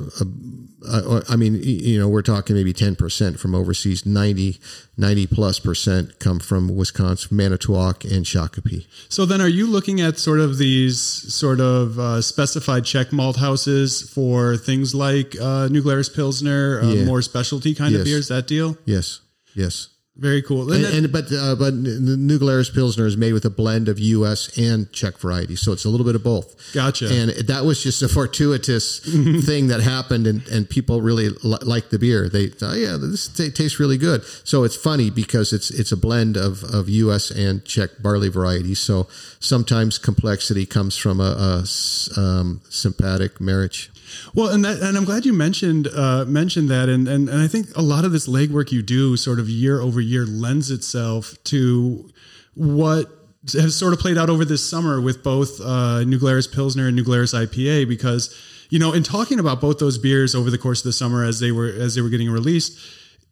uh, 0.88 1.02
uh, 1.06 1.22
I 1.30 1.36
mean, 1.36 1.60
you 1.62 2.00
know, 2.00 2.08
we're 2.08 2.22
talking 2.22 2.56
maybe 2.56 2.74
10% 2.74 3.40
from 3.40 3.54
overseas, 3.54 4.06
90, 4.06 4.60
90 4.98 5.28
plus 5.28 5.60
percent 5.60 6.20
come 6.20 6.40
from 6.40 6.76
Wisconsin, 6.76 7.38
Manitowoc, 7.38 8.04
and 8.04 8.26
Shakopee. 8.26 8.86
So 9.08 9.26
then 9.26 9.42
are 9.42 9.48
you 9.48 9.68
looking 9.68 10.02
at 10.02 10.18
sort 10.18 10.40
of 10.40 10.58
these 10.58 11.00
sort 11.00 11.60
of 11.60 12.00
uh, 12.00 12.22
specified 12.22 12.86
Czech 12.86 13.12
malt 13.12 13.38
houses 13.38 14.02
for 14.02 14.58
things 14.58 14.96
like 14.96 15.36
uh, 15.40 15.68
New 15.68 15.82
Glarus 15.84 16.10
Pilsner, 16.10 16.82
uh, 16.82 16.88
yeah. 16.88 17.06
more 17.06 17.22
specialty 17.22 17.76
kind 17.76 17.92
yes. 17.92 18.00
of 18.02 18.06
beers, 18.06 18.28
that 18.30 18.41
deal? 18.48 18.78
Yes, 18.86 19.22
yes. 19.56 19.90
Very 20.18 20.42
cool. 20.42 20.72
And, 20.74 20.86
and, 20.86 21.06
and 21.06 21.12
but 21.12 21.32
uh, 21.32 21.56
but 21.56 21.72
the 21.84 22.16
New 22.18 22.38
Glarus 22.38 22.70
Pilsner 22.70 23.08
is 23.08 23.16
made 23.16 23.32
with 23.32 23.46
a 23.46 23.50
blend 23.50 23.88
of 23.88 23.98
U.S. 23.98 24.56
and 24.58 24.92
Czech 24.92 25.18
varieties, 25.18 25.62
so 25.62 25.72
it's 25.72 25.86
a 25.86 25.90
little 25.90 26.06
bit 26.06 26.16
of 26.16 26.24
both. 26.24 26.74
Gotcha. 26.74 27.08
And 27.10 27.32
that 27.48 27.64
was 27.64 27.82
just 27.82 28.04
a 28.04 28.10
fortuitous 28.10 29.00
thing 29.46 29.68
that 29.68 29.80
happened, 29.80 30.28
and, 30.28 30.46
and 30.50 30.70
people 30.70 31.02
really 31.02 31.30
li- 31.30 31.58
like 31.62 31.92
the 31.92 31.98
beer. 31.98 32.28
They 32.28 32.52
oh 32.62 32.74
yeah, 32.74 32.98
this 33.00 33.30
t- 33.30 33.50
tastes 33.52 33.80
really 33.80 33.98
good. 33.98 34.24
So 34.44 34.66
it's 34.66 34.76
funny 34.76 35.10
because 35.10 35.54
it's 35.54 35.72
it's 35.72 35.94
a 35.94 35.98
blend 35.98 36.36
of 36.36 36.64
of 36.66 36.90
U.S. 36.90 37.32
and 37.32 37.64
Czech 37.64 38.02
barley 38.02 38.30
varieties. 38.30 38.80
So 38.80 39.08
sometimes 39.40 39.98
complexity 39.98 40.66
comes 40.66 40.98
from 40.98 41.22
a, 41.22 41.64
a 41.64 42.20
um, 42.20 42.62
sympathetic 42.70 43.40
marriage. 43.40 43.90
Well, 44.34 44.50
and 44.50 44.64
that, 44.66 44.82
and 44.82 44.98
I'm 44.98 45.06
glad 45.06 45.26
you 45.26 45.34
mentioned 45.34 45.88
uh, 45.88 46.26
mentioned 46.26 46.70
that, 46.70 46.90
and, 46.90 47.08
and 47.08 47.30
and 47.30 47.42
I 47.42 47.48
think 47.48 47.68
a 47.76 47.82
lot 47.82 48.06
of 48.06 48.12
this 48.12 48.28
legwork 48.28 48.72
you 48.72 48.82
do, 48.82 49.18
sort 49.18 49.40
of 49.40 49.50
year 49.50 49.80
over 49.80 50.02
year 50.02 50.26
lends 50.26 50.72
itself 50.72 51.36
to 51.46 52.10
what 52.54 53.10
has 53.54 53.76
sort 53.76 53.94
of 53.94 54.00
played 54.00 54.18
out 54.18 54.30
over 54.30 54.46
this 54.46 54.68
summer 54.68 55.02
with 55.02 55.24
both 55.24 55.60
uh, 55.62 56.04
New 56.04 56.20
Glarus 56.20 56.48
Pilsner 56.48 56.88
and 56.88 56.96
New 56.96 57.04
Glarus 57.04 57.34
IPA 57.34 57.88
because 57.88 58.36
you 58.70 58.80
know 58.80 58.94
in 58.94 59.04
talking 59.04 59.40
about 59.40 59.60
both 59.60 59.80
those 59.80 59.98
beers 59.98 60.36
over 60.36 60.50
the 60.50 60.58
course 60.58 60.82
of 60.82 60.86
the 60.86 60.94
summer 60.94 61.24
as 61.24 61.40
they 61.40 61.52
were 61.52 61.68
as 61.68 61.96
they 61.96 62.02
were 62.02 62.10
getting 62.10 62.30
released 62.30 62.80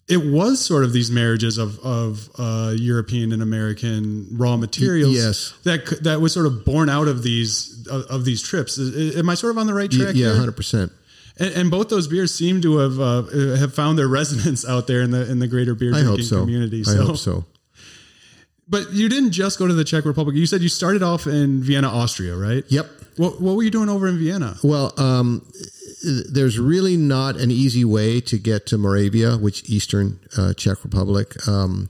it 0.10 0.26
was 0.26 0.64
sort 0.64 0.84
of 0.84 0.92
these 0.92 1.12
marriages 1.12 1.58
of 1.58 1.80
of 1.80 2.30
uh, 2.38 2.74
European 2.76 3.32
and 3.32 3.42
American 3.42 4.28
raw 4.32 4.58
materials. 4.58 5.14
Yes, 5.14 5.54
that 5.64 6.04
that 6.04 6.20
was 6.20 6.34
sort 6.34 6.48
of 6.48 6.66
born 6.66 6.90
out 6.90 7.08
of 7.08 7.24
these 7.24 7.88
of, 7.90 8.04
of 8.06 8.26
these 8.26 8.42
trips. 8.42 8.80
Am 8.80 9.30
I 9.30 9.36
sort 9.36 9.52
of 9.52 9.58
on 9.60 9.68
the 9.68 9.74
right 9.74 9.90
track? 9.90 10.16
Yeah, 10.16 10.36
hundred 10.36 10.56
percent. 10.56 10.92
And, 11.42 11.54
and, 11.54 11.72
both 11.72 11.88
those 11.88 12.10
beers 12.10 12.36
seem 12.36 12.62
to 12.64 12.80
have 12.80 13.00
uh, 13.00 13.56
have 13.56 13.74
found 13.74 13.98
their 13.98 14.10
resonance 14.10 14.68
out 14.68 14.88
there 14.88 15.02
in 15.02 15.12
the 15.12 15.30
in 15.30 15.40
the 15.40 15.48
greater 15.48 15.76
beer 15.76 15.92
drinking 15.92 16.26
so. 16.26 16.42
community. 16.42 16.84
So. 16.84 17.02
I 17.02 17.06
hope 17.06 17.18
so. 17.18 17.46
But 18.68 18.92
you 18.92 19.10
didn't 19.10 19.32
just 19.32 19.58
go 19.58 19.66
to 19.66 19.74
the 19.74 19.84
Czech 19.84 20.06
Republic. 20.06 20.36
You 20.36 20.46
said 20.46 20.62
you 20.62 20.70
started 20.70 21.02
off 21.02 21.26
in 21.26 21.64
Vienna, 21.64 21.88
Austria, 21.90 22.36
right? 22.36 22.64
Yep. 22.68 22.88
What, 23.18 23.42
what 23.42 23.56
were 23.56 23.64
you 23.64 23.72
doing 23.72 23.90
over 23.90 24.08
in 24.08 24.20
Vienna? 24.20 24.56
Well, 24.64 24.94
um, 24.98 25.46
there's 26.04 26.60
really 26.60 26.98
not 26.98 27.36
an 27.36 27.52
easy 27.52 27.86
way 27.86 28.22
to 28.22 28.38
get 28.38 28.66
to 28.68 28.78
Moravia, 28.78 29.38
which 29.38 29.70
Eastern 29.70 30.20
uh, 30.38 30.54
Czech 30.54 30.84
Republic, 30.84 31.48
um, 31.48 31.90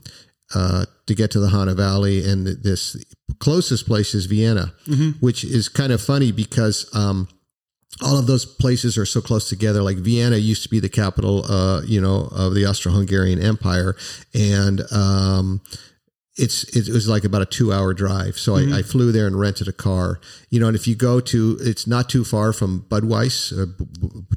uh, 0.54 0.86
to 1.06 1.14
get 1.14 1.30
to 1.32 1.40
the 1.40 1.50
Hana 1.50 1.74
Valley, 1.74 2.28
and 2.28 2.46
this 2.46 2.96
closest 3.38 3.86
place 3.86 4.14
is 4.14 4.26
Vienna, 4.26 4.72
mm-hmm. 4.86 5.10
which 5.24 5.44
is 5.44 5.68
kind 5.68 5.92
of 5.92 6.00
funny 6.00 6.32
because. 6.32 6.88
Um, 6.94 7.28
all 8.02 8.16
of 8.16 8.26
those 8.26 8.46
places 8.46 8.96
are 8.96 9.04
so 9.04 9.20
close 9.20 9.48
together. 9.50 9.82
Like 9.82 9.98
Vienna 9.98 10.36
used 10.36 10.62
to 10.62 10.70
be 10.70 10.80
the 10.80 10.88
capital, 10.88 11.44
uh, 11.44 11.82
you 11.82 12.00
know, 12.00 12.30
of 12.32 12.54
the 12.54 12.64
Austro-Hungarian 12.64 13.42
Empire, 13.42 13.94
and 14.32 14.80
um, 14.90 15.60
it's 16.40 16.64
it 16.64 16.92
was 16.92 17.08
like 17.08 17.24
about 17.24 17.42
a 17.42 17.46
two 17.46 17.72
hour 17.72 17.92
drive. 17.92 18.38
So 18.38 18.54
mm-hmm. 18.54 18.72
I, 18.72 18.78
I, 18.78 18.82
flew 18.82 19.12
there 19.12 19.26
and 19.26 19.38
rented 19.38 19.68
a 19.68 19.72
car. 19.72 20.20
You 20.48 20.58
know, 20.60 20.68
and 20.68 20.76
if 20.76 20.88
you 20.88 20.94
go 20.94 21.20
to, 21.20 21.58
it's 21.60 21.86
not 21.86 22.08
too 22.08 22.24
far 22.24 22.52
from 22.52 22.86
Budweis, 22.88 23.52
uh, 23.52 23.66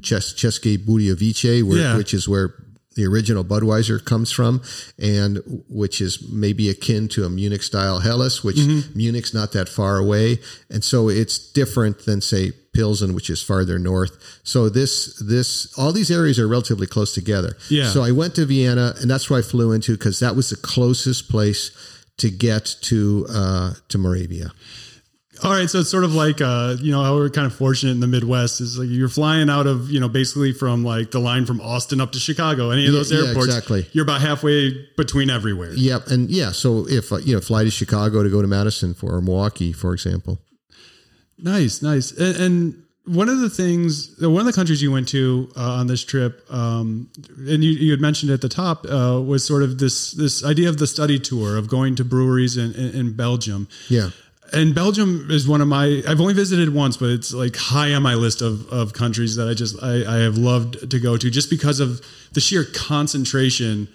České 0.00 0.78
Budějovice, 0.78 1.64
yeah. 1.76 1.96
which 1.96 2.12
is 2.12 2.28
where 2.28 2.54
the 2.94 3.06
original 3.06 3.44
Budweiser 3.44 4.04
comes 4.04 4.30
from, 4.30 4.62
and 4.98 5.42
which 5.68 6.00
is 6.00 6.28
maybe 6.30 6.68
akin 6.68 7.08
to 7.08 7.24
a 7.24 7.30
Munich 7.30 7.62
style 7.62 8.00
Helles, 8.00 8.44
which 8.44 8.56
mm-hmm. 8.56 8.96
Munich's 8.96 9.34
not 9.34 9.52
that 9.52 9.68
far 9.68 9.96
away, 9.96 10.38
and 10.70 10.84
so 10.84 11.08
it's 11.08 11.38
different 11.38 12.04
than 12.04 12.20
say 12.20 12.52
Pilsen, 12.72 13.14
which 13.14 13.30
is 13.30 13.42
farther 13.42 13.78
north. 13.78 14.40
So 14.42 14.68
this 14.68 15.16
this 15.18 15.76
all 15.78 15.92
these 15.92 16.10
areas 16.10 16.38
are 16.38 16.48
relatively 16.48 16.86
close 16.86 17.14
together. 17.14 17.56
Yeah. 17.70 17.88
So 17.88 18.02
I 18.02 18.10
went 18.10 18.34
to 18.36 18.46
Vienna, 18.46 18.94
and 19.00 19.10
that's 19.10 19.30
where 19.30 19.38
I 19.38 19.42
flew 19.42 19.72
into 19.72 19.92
because 19.92 20.20
that 20.20 20.36
was 20.36 20.50
the 20.50 20.56
closest 20.56 21.28
place 21.30 21.70
to 22.18 22.30
get 22.30 22.76
to 22.82 23.26
uh, 23.28 23.74
to 23.88 23.98
Moravia. 23.98 24.52
All 25.42 25.50
right, 25.50 25.68
so 25.68 25.80
it's 25.80 25.90
sort 25.90 26.04
of 26.04 26.14
like 26.14 26.40
uh, 26.40 26.76
you 26.80 26.92
know 26.92 27.02
how 27.02 27.16
we're 27.16 27.28
kind 27.28 27.46
of 27.46 27.54
fortunate 27.54 27.92
in 27.92 28.00
the 28.00 28.06
Midwest 28.06 28.60
is 28.60 28.78
like 28.78 28.88
you're 28.88 29.08
flying 29.08 29.50
out 29.50 29.66
of 29.66 29.90
you 29.90 29.98
know 29.98 30.08
basically 30.08 30.52
from 30.52 30.84
like 30.84 31.10
the 31.10 31.18
line 31.18 31.44
from 31.44 31.60
Austin 31.60 32.00
up 32.00 32.12
to 32.12 32.20
Chicago, 32.20 32.70
any 32.70 32.86
of 32.86 32.92
those 32.92 33.10
yeah, 33.10 33.18
airports. 33.18 33.48
Yeah, 33.48 33.54
exactly. 33.54 33.86
You're 33.92 34.04
about 34.04 34.20
halfway 34.20 34.86
between 34.96 35.30
everywhere. 35.30 35.72
Yep, 35.74 36.06
and 36.06 36.30
yeah, 36.30 36.52
so 36.52 36.86
if 36.88 37.12
uh, 37.12 37.16
you 37.16 37.34
know 37.34 37.40
fly 37.40 37.64
to 37.64 37.70
Chicago 37.70 38.22
to 38.22 38.30
go 38.30 38.42
to 38.42 38.48
Madison 38.48 38.94
for 38.94 39.14
or 39.14 39.20
Milwaukee, 39.20 39.72
for 39.72 39.92
example. 39.92 40.38
Nice, 41.36 41.82
nice, 41.82 42.12
and, 42.12 42.36
and 42.36 42.83
one 43.06 43.28
of 43.28 43.40
the 43.40 43.50
things, 43.50 44.14
one 44.18 44.40
of 44.40 44.46
the 44.46 44.52
countries 44.52 44.82
you 44.82 44.90
went 44.90 45.08
to 45.08 45.50
uh, 45.56 45.72
on 45.74 45.86
this 45.86 46.04
trip, 46.04 46.40
um, 46.50 47.10
and 47.36 47.62
you, 47.62 47.72
you, 47.72 47.90
had 47.90 48.00
mentioned 48.00 48.32
at 48.32 48.40
the 48.40 48.48
top, 48.48 48.86
uh, 48.86 49.20
was 49.20 49.46
sort 49.46 49.62
of 49.62 49.78
this 49.78 50.12
this 50.12 50.44
idea 50.44 50.68
of 50.68 50.78
the 50.78 50.86
study 50.86 51.18
tour 51.18 51.56
of 51.56 51.68
going 51.68 51.96
to 51.96 52.04
breweries 52.04 52.56
in, 52.56 52.72
in, 52.74 52.94
in, 52.94 53.12
Belgium. 53.16 53.68
Yeah, 53.88 54.10
and 54.54 54.74
Belgium 54.74 55.28
is 55.30 55.46
one 55.46 55.60
of 55.60 55.68
my. 55.68 56.02
I've 56.08 56.20
only 56.20 56.32
visited 56.32 56.72
once, 56.72 56.96
but 56.96 57.10
it's 57.10 57.34
like 57.34 57.56
high 57.56 57.92
on 57.92 58.02
my 58.02 58.14
list 58.14 58.40
of 58.40 58.66
of 58.68 58.94
countries 58.94 59.36
that 59.36 59.48
I 59.48 59.54
just 59.54 59.82
I, 59.82 60.04
I 60.06 60.18
have 60.20 60.38
loved 60.38 60.90
to 60.90 60.98
go 60.98 61.18
to, 61.18 61.30
just 61.30 61.50
because 61.50 61.80
of 61.80 62.00
the 62.32 62.40
sheer 62.40 62.64
concentration 62.64 63.88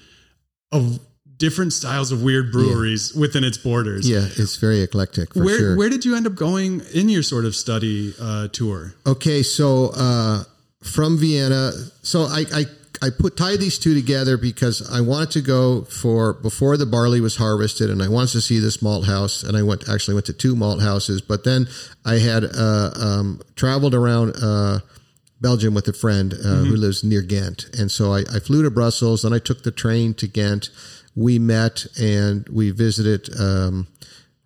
of 0.72 1.00
different 1.40 1.74
styles 1.74 2.12
of 2.12 2.22
weird 2.22 2.52
breweries 2.52 3.14
yeah. 3.14 3.22
within 3.22 3.44
its 3.44 3.58
borders. 3.58 4.08
Yeah, 4.08 4.28
it's 4.38 4.58
very 4.58 4.82
eclectic. 4.82 5.36
where 5.36 5.58
sure. 5.58 5.78
where 5.78 5.90
did 5.90 6.06
you 6.06 6.16
end 6.16 6.28
up 6.28 6.36
going 6.36 6.82
in 6.94 7.10
your 7.10 7.24
sort 7.24 7.46
of 7.46 7.56
study 7.56 8.14
uh, 8.22 8.50
tour? 8.50 8.94
Okay, 9.08 9.42
so 9.42 9.92
uh, 9.96 10.44
from 10.84 11.18
Vienna, 11.18 11.72
so 12.04 12.24
I, 12.24 12.46
I 12.54 12.66
I 13.02 13.10
put 13.10 13.38
tied 13.38 13.60
these 13.60 13.80
two 13.80 13.96
together 13.96 14.38
because 14.38 14.88
I 14.92 15.02
wanted 15.02 15.32
to 15.32 15.42
go 15.42 15.84
for 15.84 16.34
before 16.34 16.76
the 16.78 16.86
barley 16.86 17.22
was 17.22 17.38
harvested, 17.38 17.90
and 17.90 18.04
I 18.04 18.10
wanted 18.10 18.34
to 18.34 18.42
see 18.42 18.60
this 18.60 18.82
malt 18.82 19.08
house, 19.08 19.42
and 19.42 19.58
I 19.58 19.64
went 19.64 19.90
actually 19.90 20.16
went 20.16 20.28
to 20.28 20.34
two 20.34 20.56
malt 20.56 20.82
houses, 20.82 21.22
but 21.22 21.46
then 21.46 21.68
I 22.06 22.16
had 22.16 22.44
uh, 22.44 22.92
um, 22.96 23.42
traveled 23.56 23.96
around. 23.96 24.36
Uh, 24.42 24.80
Belgium 25.42 25.74
with 25.74 25.88
a 25.88 25.94
friend 25.94 26.34
uh, 26.34 26.36
mm-hmm. 26.36 26.66
who 26.66 26.76
lives 26.76 27.02
near 27.02 27.22
Ghent. 27.22 27.68
And 27.80 27.90
so 27.90 28.12
I, 28.12 28.26
I, 28.30 28.40
flew 28.40 28.62
to 28.64 28.70
Brussels, 28.70 29.22
then 29.22 29.32
I 29.32 29.40
took 29.40 29.64
the 29.64 29.72
train 29.72 30.14
to 30.16 30.28
Ghent 30.28 30.70
we 31.16 31.40
met 31.40 31.86
and 32.00 32.48
we 32.50 32.72
visited 32.72 33.30
um, 33.40 33.88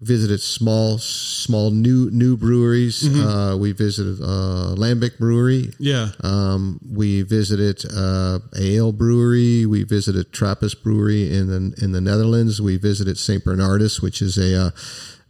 visited 0.04 0.42
small 0.42 0.98
small 0.98 1.72
new 1.72 2.10
new 2.12 2.36
breweries. 2.38 3.04
Mm-hmm. 3.04 3.28
Uh, 3.28 3.58
we 3.58 3.72
visited 3.72 4.22
uh, 4.22 4.76
Lambic 4.76 5.18
Brewery. 5.18 5.74
Yeah. 5.80 6.10
Um, 6.22 6.80
we 6.92 7.22
visited 7.22 7.84
uh, 7.96 8.40
Ale 8.58 8.92
Brewery. 8.92 9.66
We 9.66 9.84
visited 9.84 10.32
Trappist 10.32 10.84
Brewery 10.84 11.34
in 11.34 11.48
the 11.48 11.84
in 11.84 11.92
the 11.94 12.02
Netherlands. 12.02 12.62
We 12.62 12.78
visited 12.78 13.18
Saint 13.18 13.44
Bernardus, 13.44 14.02
which 14.02 14.22
is 14.22 14.38
a 14.38 14.56
uh, 14.56 14.72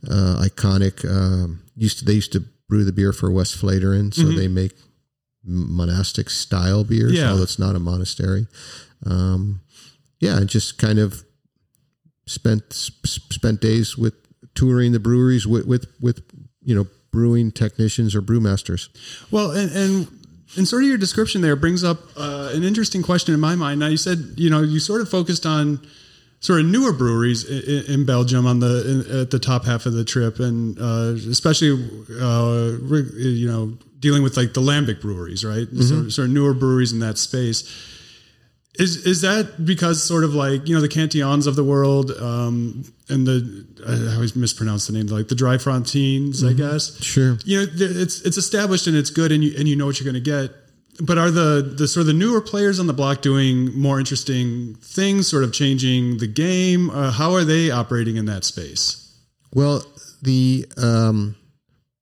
uh, 0.10 0.44
iconic. 0.44 1.06
Um, 1.10 1.64
used 1.76 2.00
to 2.00 2.06
they 2.06 2.14
used 2.14 2.34
to 2.34 2.44
brew 2.68 2.84
the 2.84 2.94
beer 2.94 3.14
for 3.14 3.30
Westvleteren, 3.30 4.14
so 4.14 4.24
mm-hmm. 4.24 4.38
they 4.38 4.48
make 4.48 4.74
monastic 5.46 6.30
style 6.30 6.84
beers, 6.84 7.14
yeah. 7.14 7.30
although 7.30 7.44
it's 7.44 7.60
not 7.60 7.76
a 7.76 7.80
monastery. 7.80 8.48
Um, 9.06 9.60
yeah, 10.24 10.38
and 10.38 10.48
just 10.48 10.78
kind 10.78 11.00
of 11.00 11.24
spent 12.26 12.74
spent 12.74 13.60
days 13.60 13.98
with 13.98 14.14
touring 14.56 14.92
the 14.92 15.00
breweries 15.00 15.46
with 15.46 15.66
with, 15.66 15.86
with 16.00 16.24
you 16.64 16.76
know 16.76 16.88
brewing 17.12 17.52
technicians 17.52 18.16
or 18.16 18.22
brewmasters. 18.22 18.90
Well, 19.32 19.52
and, 19.52 19.72
and 19.72 20.08
and 20.56 20.68
sort 20.68 20.84
of 20.84 20.90
your 20.90 20.98
description 20.98 21.42
there 21.42 21.56
brings 21.56 21.84
up 21.84 22.00
uh, 22.16 22.52
an 22.54 22.64
interesting 22.64 23.04
question 23.04 23.34
in 23.34 23.40
my 23.40 23.56
mind. 23.56 23.80
Now, 23.80 23.88
you 23.88 23.98
said 23.98 24.34
you 24.38 24.50
know 24.50 24.62
you 24.62 24.80
sort 24.80 25.02
of 25.02 25.10
focused 25.10 25.46
on 25.46 25.86
sort 26.40 26.60
of 26.60 26.66
newer 26.66 26.92
breweries 26.92 27.44
in, 27.50 27.94
in 27.94 28.06
Belgium 28.06 28.46
on 28.46 28.60
the 28.60 29.06
in, 29.10 29.22
at 29.22 29.32
the 29.32 29.40
top 29.40 29.66
half 29.66 29.86
of 29.86 29.94
the 29.94 30.06
trip, 30.06 30.40
and 30.40 30.80
uh, 30.80 31.16
especially 31.30 31.72
uh, 32.22 32.78
you 33.16 33.48
know 33.48 33.78
dealing 34.00 34.24
with 34.24 34.38
like 34.38 34.54
the 34.54 34.62
Lambic 34.62 35.02
breweries, 35.02 35.44
right? 35.44 35.68
Mm-hmm. 35.68 35.82
So, 35.82 36.10
sort 36.10 36.28
of 36.28 36.34
newer 36.34 36.54
breweries 36.54 36.92
in 36.94 37.00
that 37.00 37.18
space. 37.18 37.64
Is 38.80 39.06
is 39.06 39.22
that 39.22 39.66
because 39.66 40.04
sort 40.04 40.24
of 40.24 40.34
like 40.34 40.68
you 40.68 40.74
know 40.74 40.82
the 40.82 40.90
Cantillons 40.90 41.46
of 41.46 41.56
the 41.56 41.64
world 41.64 42.10
um, 42.12 42.84
and 43.08 43.28
the 43.28 43.68
I 43.88 44.16
always 44.16 44.36
mispronounce 44.36 44.88
the 44.88 44.94
name 44.94 45.06
like 45.08 45.28
the 45.28 45.36
Dry 45.36 45.58
Frontines 45.58 46.38
mm-hmm. 46.38 46.50
I 46.50 46.54
guess? 46.54 47.02
Sure. 47.04 47.38
You 47.46 47.60
know 47.60 47.68
it's 47.72 48.22
it's 48.22 48.38
established 48.38 48.88
and 48.88 48.98
it's 48.98 49.12
good 49.12 49.32
and 49.32 49.44
you 49.44 49.54
and 49.58 49.68
you 49.68 49.76
know 49.76 49.86
what 49.86 50.00
you're 50.00 50.12
going 50.12 50.24
to 50.24 50.30
get. 50.30 50.56
But 51.00 51.20
are 51.20 51.30
the 51.30 51.62
the 51.78 51.88
sort 51.88 52.02
of 52.02 52.08
the 52.08 52.14
newer 52.14 52.42
players 52.42 52.80
on 52.80 52.88
the 52.88 52.94
block 52.94 53.22
doing 53.22 53.78
more 53.78 54.00
interesting 54.00 54.74
things 54.82 55.28
sort 55.28 55.44
of 55.44 55.54
changing 55.54 56.18
the 56.18 56.28
game? 56.28 56.90
Uh, 56.90 57.12
how 57.12 57.34
are 57.34 57.44
they 57.44 57.70
operating 57.70 58.16
in 58.16 58.26
that 58.26 58.44
space? 58.44 59.16
Well 59.54 59.84
the 60.24 60.66
um, 60.78 61.36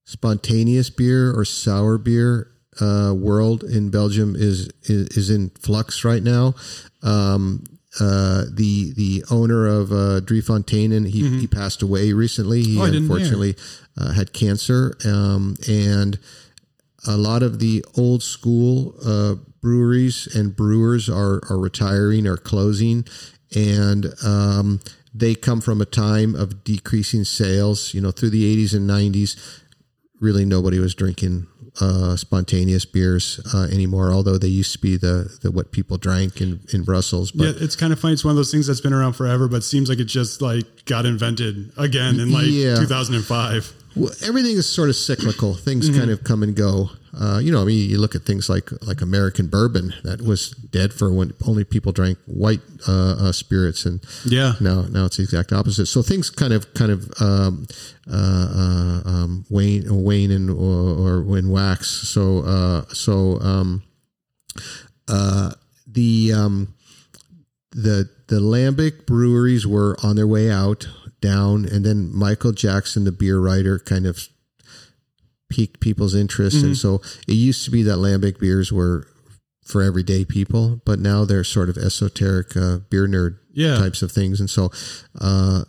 spontaneous 0.06 0.90
beer 0.90 1.38
or 1.38 1.44
sour 1.44 1.98
beer 1.98 2.51
uh, 2.80 3.14
world 3.16 3.64
in 3.64 3.90
Belgium 3.90 4.36
is, 4.36 4.70
is, 4.84 5.08
is 5.18 5.30
in 5.30 5.50
flux 5.50 6.06
right 6.06 6.24
now. 6.24 6.56
Um, 7.04 7.64
uh, 8.00 8.46
the 8.50 8.94
the 8.94 9.24
owner 9.30 9.68
of 9.68 9.92
uh, 9.92 10.22
Drie 10.22 10.40
he, 10.40 10.48
mm-hmm. 10.48 11.40
he 11.40 11.48
passed 11.48 11.82
away 11.82 12.14
recently. 12.14 12.64
He 12.64 12.80
oh, 12.80 12.84
unfortunately 12.84 13.56
uh, 13.98 14.14
had 14.14 14.32
cancer, 14.32 14.96
um, 15.06 15.58
and 15.68 16.18
a 17.06 17.18
lot 17.18 17.44
of 17.44 17.60
the 17.60 17.84
old 17.98 18.24
school 18.24 18.96
uh, 19.06 19.36
breweries 19.62 20.34
and 20.34 20.56
brewers 20.56 21.10
are 21.10 21.42
are 21.50 21.60
retiring 21.60 22.28
or 22.28 22.38
closing, 22.38 23.06
and 23.54 24.14
um, 24.26 24.80
they 25.14 25.36
come 25.36 25.60
from 25.60 25.82
a 25.82 25.86
time 25.86 26.34
of 26.34 26.64
decreasing 26.64 27.26
sales. 27.26 27.94
You 27.94 28.00
know, 28.00 28.12
through 28.12 28.30
the 28.30 28.56
'80s 28.56 28.74
and 28.74 28.90
'90s, 28.90 29.36
really 30.22 30.46
nobody 30.46 30.80
was 30.80 30.96
drinking 30.96 31.48
uh, 31.80 32.16
spontaneous 32.18 32.86
beers 32.86 33.40
uh, 33.54 33.68
anymore, 33.72 34.12
although 34.12 34.38
they 34.38 34.48
used 34.48 34.74
to 34.74 34.80
be 34.80 34.98
the, 34.98 35.38
the 35.42 35.52
what 35.52 35.72
people 35.72 35.98
drank 35.98 36.42
in, 36.42 36.60
in 36.74 36.84
Brussels. 36.84 37.32
But 37.32 37.44
yeah, 37.44 37.64
it's 37.64 37.76
kind 37.76 37.94
of 37.94 38.00
funny. 38.00 38.14
It's 38.14 38.26
one 38.26 38.32
of 38.32 38.36
those 38.36 38.52
things 38.52 38.68
that's 38.68 38.82
been 38.82 38.94
around 38.94 39.14
forever, 39.14 39.48
but 39.48 39.64
seems 39.64 39.90
like 39.90 40.00
it 40.00 40.06
just 40.06 40.42
like 40.42 40.86
got 40.86 41.06
invented 41.06 41.72
again 41.78 42.20
in 42.20 42.32
like 42.32 42.48
yeah. 42.48 42.76
2005. 42.76 43.74
Well, 43.96 44.12
everything 44.24 44.56
is 44.58 44.70
sort 44.70 44.90
of 44.90 44.96
cyclical. 44.96 45.54
Things 45.54 45.90
mm-hmm. 45.90 46.00
kind 46.00 46.12
of 46.12 46.24
come 46.24 46.44
and 46.44 46.56
go. 46.56 46.90
Uh, 47.20 47.40
you 47.40 47.52
know, 47.52 47.62
I 47.62 47.66
mean, 47.66 47.90
you 47.90 47.98
look 47.98 48.16
at 48.16 48.24
things 48.24 48.50
like 48.50 48.70
like 48.84 49.02
American 49.02 49.48
bourbon 49.48 49.94
that 50.04 50.22
was 50.22 50.52
dead 50.52 50.94
for 50.94 51.12
when 51.12 51.34
only 51.46 51.64
people 51.64 51.92
drank 51.92 52.18
white 52.26 52.62
uh, 52.88 53.16
uh, 53.20 53.32
spirits, 53.32 53.86
and 53.86 54.00
yeah, 54.26 54.54
now 54.62 54.84
now 54.84 55.06
it's 55.06 55.18
the 55.18 55.24
exact 55.24 55.52
opposite. 55.52 55.88
So 55.88 56.02
things 56.02 56.30
kind 56.30 56.54
of 56.54 56.74
kind 56.74 56.92
of 56.92 57.12
um, 57.20 57.68
uh, 58.10 58.16
uh, 58.16 59.10
um, 59.10 59.46
wane 59.50 59.84
wane 60.04 60.32
and 60.32 60.50
or, 60.50 60.56
or 61.18 61.24
when 61.24 61.50
wax. 61.50 61.88
So 61.88 62.40
uh, 62.40 62.86
so 62.94 63.40
um, 63.42 63.84
the 65.86 66.32
um, 66.34 66.74
the 67.72 68.10
the 68.28 68.40
lambic 68.40 69.06
breweries 69.06 69.68
were 69.68 69.98
on 70.02 70.16
their 70.16 70.28
way 70.28 70.50
out 70.50 70.88
down, 71.20 71.66
and 71.66 71.86
then 71.86 72.10
Michael 72.14 72.52
Jackson, 72.52 73.04
the 73.04 73.12
beer 73.12 73.40
writer, 73.40 73.80
kind 73.80 74.06
of 74.06 74.28
piqued 75.52 75.80
people's 75.80 76.16
interest. 76.16 76.58
Mm-hmm. 76.58 76.68
And 76.68 76.78
so 76.78 77.02
it 77.28 77.34
used 77.34 77.66
to 77.66 77.72
be 77.72 77.84
that 77.84 77.98
lambic 77.98 78.40
beers 78.40 78.72
were 78.72 79.08
for 79.64 79.82
everyday 79.84 80.26
people, 80.26 80.82
but 80.86 81.00
now 81.00 81.26
they're 81.26 81.44
sort 81.44 81.70
of 81.70 81.78
esoteric 81.78 82.58
uh, 82.58 82.80
beer 82.90 83.08
nerd 83.08 83.38
yeah. 83.54 83.78
types 83.78 84.02
of 84.02 84.12
things. 84.12 84.40
And 84.40 84.50
so 84.50 84.72
uh, 85.20 85.64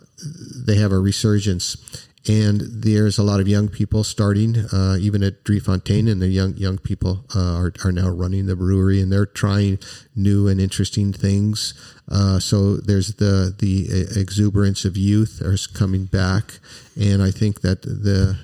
they 0.65 0.75
have 0.75 0.91
a 0.91 0.99
resurgence. 0.99 1.77
And 2.25 2.61
there's 2.61 3.17
a 3.17 3.23
lot 3.23 3.41
of 3.41 3.49
young 3.49 3.67
people 3.67 4.05
starting, 4.05 4.55
uh, 4.71 4.95
even 4.97 5.23
at 5.23 5.43
Driefontein, 5.43 6.09
and 6.09 6.21
the 6.21 6.29
young 6.29 6.55
young 6.55 6.77
people 6.77 7.25
uh, 7.35 7.55
are, 7.57 7.73
are 7.83 7.91
now 7.91 8.07
running 8.07 8.45
the 8.45 8.55
brewery, 8.55 9.01
and 9.01 9.11
they're 9.11 9.25
trying 9.25 9.77
new 10.15 10.47
and 10.47 10.61
interesting 10.61 11.11
things. 11.11 11.73
Uh, 12.09 12.39
so 12.39 12.77
there's 12.77 13.15
the 13.15 13.53
the 13.59 14.07
exuberance 14.17 14.85
of 14.85 14.95
youth 14.95 15.41
is 15.43 15.67
coming 15.67 16.05
back, 16.05 16.59
and 16.95 17.21
I 17.21 17.31
think 17.31 17.59
that 17.59 17.81
the 17.81 18.37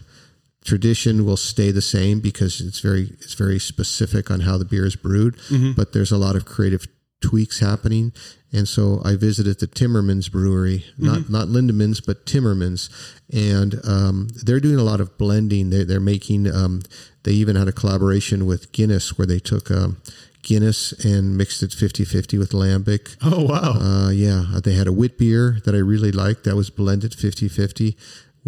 tradition 0.63 1.25
will 1.25 1.37
stay 1.37 1.71
the 1.71 1.81
same 1.81 2.19
because 2.19 2.61
it's 2.61 2.79
very 2.79 3.11
it's 3.19 3.33
very 3.33 3.59
specific 3.59 4.29
on 4.29 4.41
how 4.41 4.57
the 4.57 4.65
beer 4.65 4.85
is 4.85 4.95
brewed. 4.95 5.37
Mm-hmm. 5.49 5.73
But 5.73 5.93
there's 5.93 6.11
a 6.11 6.17
lot 6.17 6.35
of 6.35 6.45
creative 6.45 6.87
tweaks 7.21 7.59
happening, 7.59 8.13
and 8.51 8.67
so 8.67 9.01
I 9.03 9.15
visited 9.15 9.59
the 9.59 9.67
Timmermans 9.67 10.31
Brewery, 10.31 10.85
not 10.97 11.19
mm-hmm. 11.19 11.33
not 11.33 11.47
Lindemans, 11.47 12.05
but 12.05 12.25
Timmermans, 12.25 12.89
and 13.31 13.79
um, 13.87 14.27
they're 14.43 14.59
doing 14.59 14.79
a 14.79 14.83
lot 14.83 15.01
of 15.01 15.17
blending. 15.17 15.69
They're, 15.69 15.85
they're 15.85 15.99
making. 15.99 16.53
Um, 16.53 16.81
they 17.23 17.31
even 17.31 17.55
had 17.55 17.67
a 17.67 17.73
collaboration 17.73 18.45
with 18.45 18.71
Guinness 18.71 19.17
where 19.17 19.27
they 19.27 19.39
took. 19.39 19.71
Um, 19.71 19.97
Guinness 20.41 20.93
and 21.03 21.37
mixed 21.37 21.61
it 21.63 21.71
50-50 21.71 22.39
with 22.39 22.51
Lambic. 22.51 23.17
Oh, 23.21 23.43
wow. 23.43 23.73
Uh, 23.73 24.09
yeah. 24.09 24.59
They 24.63 24.73
had 24.73 24.87
a 24.87 24.91
wit 24.91 25.17
beer 25.17 25.59
that 25.65 25.75
I 25.75 25.79
really 25.79 26.13
liked 26.13 26.45
that 26.45 26.55
was 26.55 26.69
blended 26.69 27.11
50-50 27.11 27.95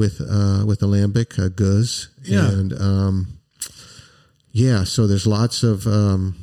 with 0.02 0.20
uh, 0.20 0.66
with 0.66 0.82
a 0.82 0.88
lambic 0.88 1.38
uh, 1.38 1.50
Gueuze. 1.50 2.08
Yeah. 2.24 2.50
And 2.50 2.74
um, 2.74 3.40
yeah, 4.52 4.84
so 4.84 5.06
there's 5.06 5.28
lots 5.28 5.62
of 5.62 5.86
um, 5.86 6.36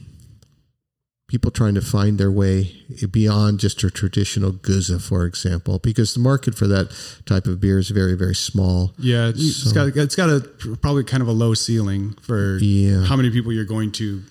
people 1.26 1.50
trying 1.50 1.74
to 1.74 1.80
find 1.80 2.18
their 2.18 2.30
way 2.30 2.72
beyond 3.10 3.58
just 3.58 3.82
a 3.82 3.90
traditional 3.90 4.52
Gueuze, 4.52 5.02
for 5.02 5.24
example, 5.24 5.80
because 5.80 6.14
the 6.14 6.20
market 6.20 6.54
for 6.54 6.68
that 6.68 6.94
type 7.26 7.46
of 7.46 7.60
beer 7.60 7.80
is 7.80 7.90
very, 7.90 8.14
very 8.14 8.34
small. 8.34 8.92
Yeah, 8.96 9.30
it's 9.30 9.64
so, 9.64 9.74
got 9.74 9.96
it's 9.96 10.14
got 10.14 10.30
a 10.30 10.40
probably 10.80 11.02
kind 11.02 11.22
of 11.22 11.28
a 11.28 11.32
low 11.32 11.54
ceiling 11.54 12.14
for 12.22 12.58
yeah. 12.58 13.04
how 13.06 13.16
many 13.16 13.30
people 13.30 13.52
you're 13.52 13.64
going 13.64 13.90
to 13.92 14.22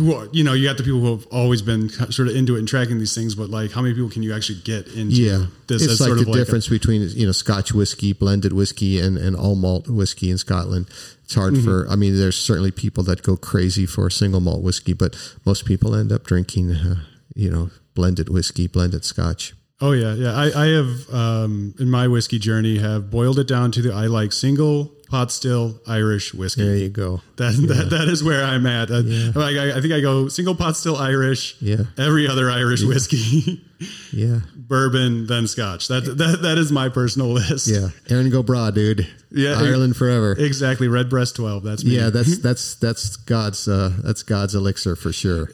who 0.00 0.28
you 0.32 0.42
know 0.42 0.52
you 0.52 0.66
got 0.66 0.76
the 0.76 0.82
people 0.82 1.00
who 1.00 1.10
have 1.16 1.26
always 1.28 1.62
been 1.62 1.88
sort 1.88 2.28
of 2.28 2.34
into 2.34 2.56
it 2.56 2.58
and 2.58 2.68
tracking 2.68 2.98
these 2.98 3.14
things 3.14 3.34
but 3.34 3.50
like 3.50 3.70
how 3.70 3.82
many 3.82 3.94
people 3.94 4.10
can 4.10 4.22
you 4.22 4.34
actually 4.34 4.60
get 4.60 4.86
into 4.88 5.16
yeah. 5.16 5.46
this 5.66 5.82
it's 5.82 6.00
like 6.00 6.08
sort 6.08 6.18
the 6.18 6.28
of 6.28 6.32
difference 6.32 6.70
like 6.70 6.76
a, 6.76 6.80
between 6.80 7.08
you 7.10 7.26
know 7.26 7.32
scotch 7.32 7.72
whiskey 7.72 8.12
blended 8.12 8.52
whiskey 8.52 8.98
and, 8.98 9.16
and 9.18 9.36
all 9.36 9.54
malt 9.54 9.88
whiskey 9.88 10.30
in 10.30 10.38
scotland. 10.38 10.88
It's 11.24 11.34
hard 11.34 11.54
mm-hmm. 11.54 11.64
for 11.64 11.88
i 11.88 11.96
mean 11.96 12.16
there's 12.16 12.38
certainly 12.38 12.72
people 12.72 13.04
that 13.04 13.22
go 13.22 13.36
crazy 13.36 13.86
for 13.86 14.10
single 14.10 14.40
malt 14.40 14.62
whiskey 14.62 14.94
but 14.94 15.16
most 15.44 15.64
people 15.64 15.94
end 15.94 16.10
up 16.10 16.24
drinking 16.24 16.72
uh, 16.72 16.96
you 17.34 17.50
know 17.50 17.70
blended 17.94 18.28
whiskey 18.28 18.66
blended 18.66 19.04
scotch. 19.04 19.54
Oh 19.80 19.92
yeah. 19.92 20.14
Yeah. 20.14 20.34
I, 20.34 20.64
I 20.64 20.66
have 20.68 21.14
um, 21.14 21.74
in 21.78 21.90
my 21.90 22.06
whiskey 22.06 22.38
journey 22.38 22.78
have 22.78 23.10
boiled 23.10 23.38
it 23.38 23.48
down 23.48 23.72
to 23.72 23.82
the 23.82 23.92
i 23.92 24.06
like 24.06 24.32
single 24.32 24.92
pot 25.10 25.32
still 25.32 25.80
Irish 25.86 26.32
whiskey. 26.32 26.64
There 26.64 26.76
you 26.76 26.88
go. 26.88 27.20
That 27.36 27.54
yeah. 27.54 27.74
that, 27.74 27.90
that 27.90 28.08
is 28.08 28.22
where 28.22 28.44
I'm 28.44 28.66
at. 28.66 28.88
Yeah. 28.88 29.32
Like 29.34 29.56
I, 29.56 29.76
I, 29.76 29.80
think 29.80 29.92
I 29.92 30.00
go 30.00 30.28
single 30.28 30.54
pot 30.54 30.76
still 30.76 30.96
Irish. 30.96 31.56
Yeah. 31.60 31.84
Every 31.98 32.28
other 32.28 32.50
Irish 32.50 32.82
yeah. 32.82 32.88
whiskey. 32.88 33.64
yeah. 34.12 34.40
Bourbon, 34.54 35.26
then 35.26 35.46
Scotch. 35.46 35.88
That 35.88 36.04
that 36.04 36.42
that 36.42 36.58
is 36.58 36.70
my 36.70 36.88
personal 36.88 37.28
list. 37.28 37.66
Yeah. 37.66 37.88
Erin 38.08 38.30
go 38.30 38.42
Bragh, 38.42 38.74
dude. 38.74 39.08
Yeah. 39.30 39.58
Ireland 39.58 39.96
forever. 39.96 40.32
Exactly. 40.38 40.88
Redbreast 40.88 41.36
twelve. 41.36 41.64
That's 41.64 41.84
me. 41.84 41.96
Yeah. 41.96 42.10
That's 42.10 42.38
that's 42.42 42.76
that's 42.76 43.16
God's 43.16 43.66
uh, 43.68 43.92
that's 44.02 44.22
God's 44.22 44.54
elixir 44.54 44.96
for 44.96 45.12
sure. 45.12 45.50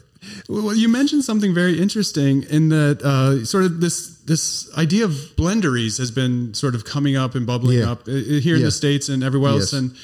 Well, 0.49 0.75
you 0.75 0.89
mentioned 0.89 1.23
something 1.23 1.53
very 1.53 1.79
interesting 1.79 2.43
in 2.43 2.69
that 2.69 3.01
uh, 3.01 3.45
sort 3.45 3.65
of 3.65 3.81
this 3.81 4.19
this 4.25 4.69
idea 4.77 5.05
of 5.05 5.11
blenderies 5.35 5.97
has 5.97 6.11
been 6.11 6.53
sort 6.53 6.75
of 6.75 6.85
coming 6.85 7.15
up 7.15 7.35
and 7.35 7.45
bubbling 7.45 7.79
yeah. 7.79 7.91
up 7.91 8.07
uh, 8.07 8.11
uh, 8.11 8.15
here 8.15 8.55
in 8.55 8.63
the 8.63 8.71
states 8.71 9.09
and 9.09 9.23
everywhere 9.23 9.51
else, 9.51 9.73
yes. 9.73 9.81
and 9.81 9.95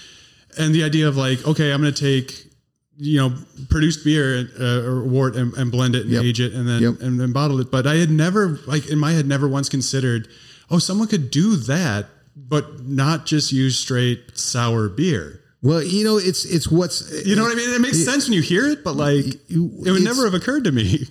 and 0.57 0.75
the 0.75 0.83
idea 0.83 1.07
of 1.07 1.17
like, 1.17 1.45
okay, 1.47 1.71
I'm 1.71 1.81
going 1.81 1.93
to 1.93 2.01
take 2.01 2.53
you 2.97 3.19
know 3.19 3.35
produced 3.69 4.03
beer 4.03 4.47
uh, 4.59 4.83
or 4.83 5.03
wort 5.03 5.35
and, 5.35 5.53
and, 5.55 5.71
blend 5.71 5.95
it 5.95 6.03
and 6.03 6.11
yep. 6.11 6.23
age 6.23 6.39
it 6.39 6.53
and 6.53 6.67
then 6.67 6.81
yep. 6.81 7.01
and 7.01 7.19
then 7.19 7.31
bottle 7.31 7.59
it. 7.59 7.71
But 7.71 7.87
I 7.87 7.95
had 7.95 8.09
never 8.09 8.59
like 8.67 8.89
in 8.89 8.99
my 8.99 9.11
head 9.11 9.27
never 9.27 9.47
once 9.47 9.69
considered, 9.69 10.27
oh, 10.69 10.79
someone 10.79 11.07
could 11.07 11.31
do 11.31 11.55
that, 11.55 12.07
but 12.35 12.85
not 12.85 13.25
just 13.25 13.51
use 13.51 13.77
straight 13.77 14.37
sour 14.37 14.89
beer. 14.89 15.42
Well, 15.63 15.81
you 15.81 16.03
know, 16.03 16.17
it's 16.17 16.43
it's 16.43 16.67
what's 16.67 17.09
you 17.25 17.37
know 17.37 17.43
what 17.43 17.53
I 17.53 17.55
mean. 17.55 17.73
It 17.73 17.79
makes 17.79 17.97
it, 17.97 18.03
sense 18.03 18.27
when 18.27 18.33
you 18.33 18.41
hear 18.41 18.67
it, 18.67 18.83
but 18.83 18.97
like 18.97 19.23
it 19.25 19.41
would 19.49 20.03
never 20.03 20.25
have 20.25 20.33
occurred 20.33 20.65
to 20.65 20.73
me. 20.73 21.07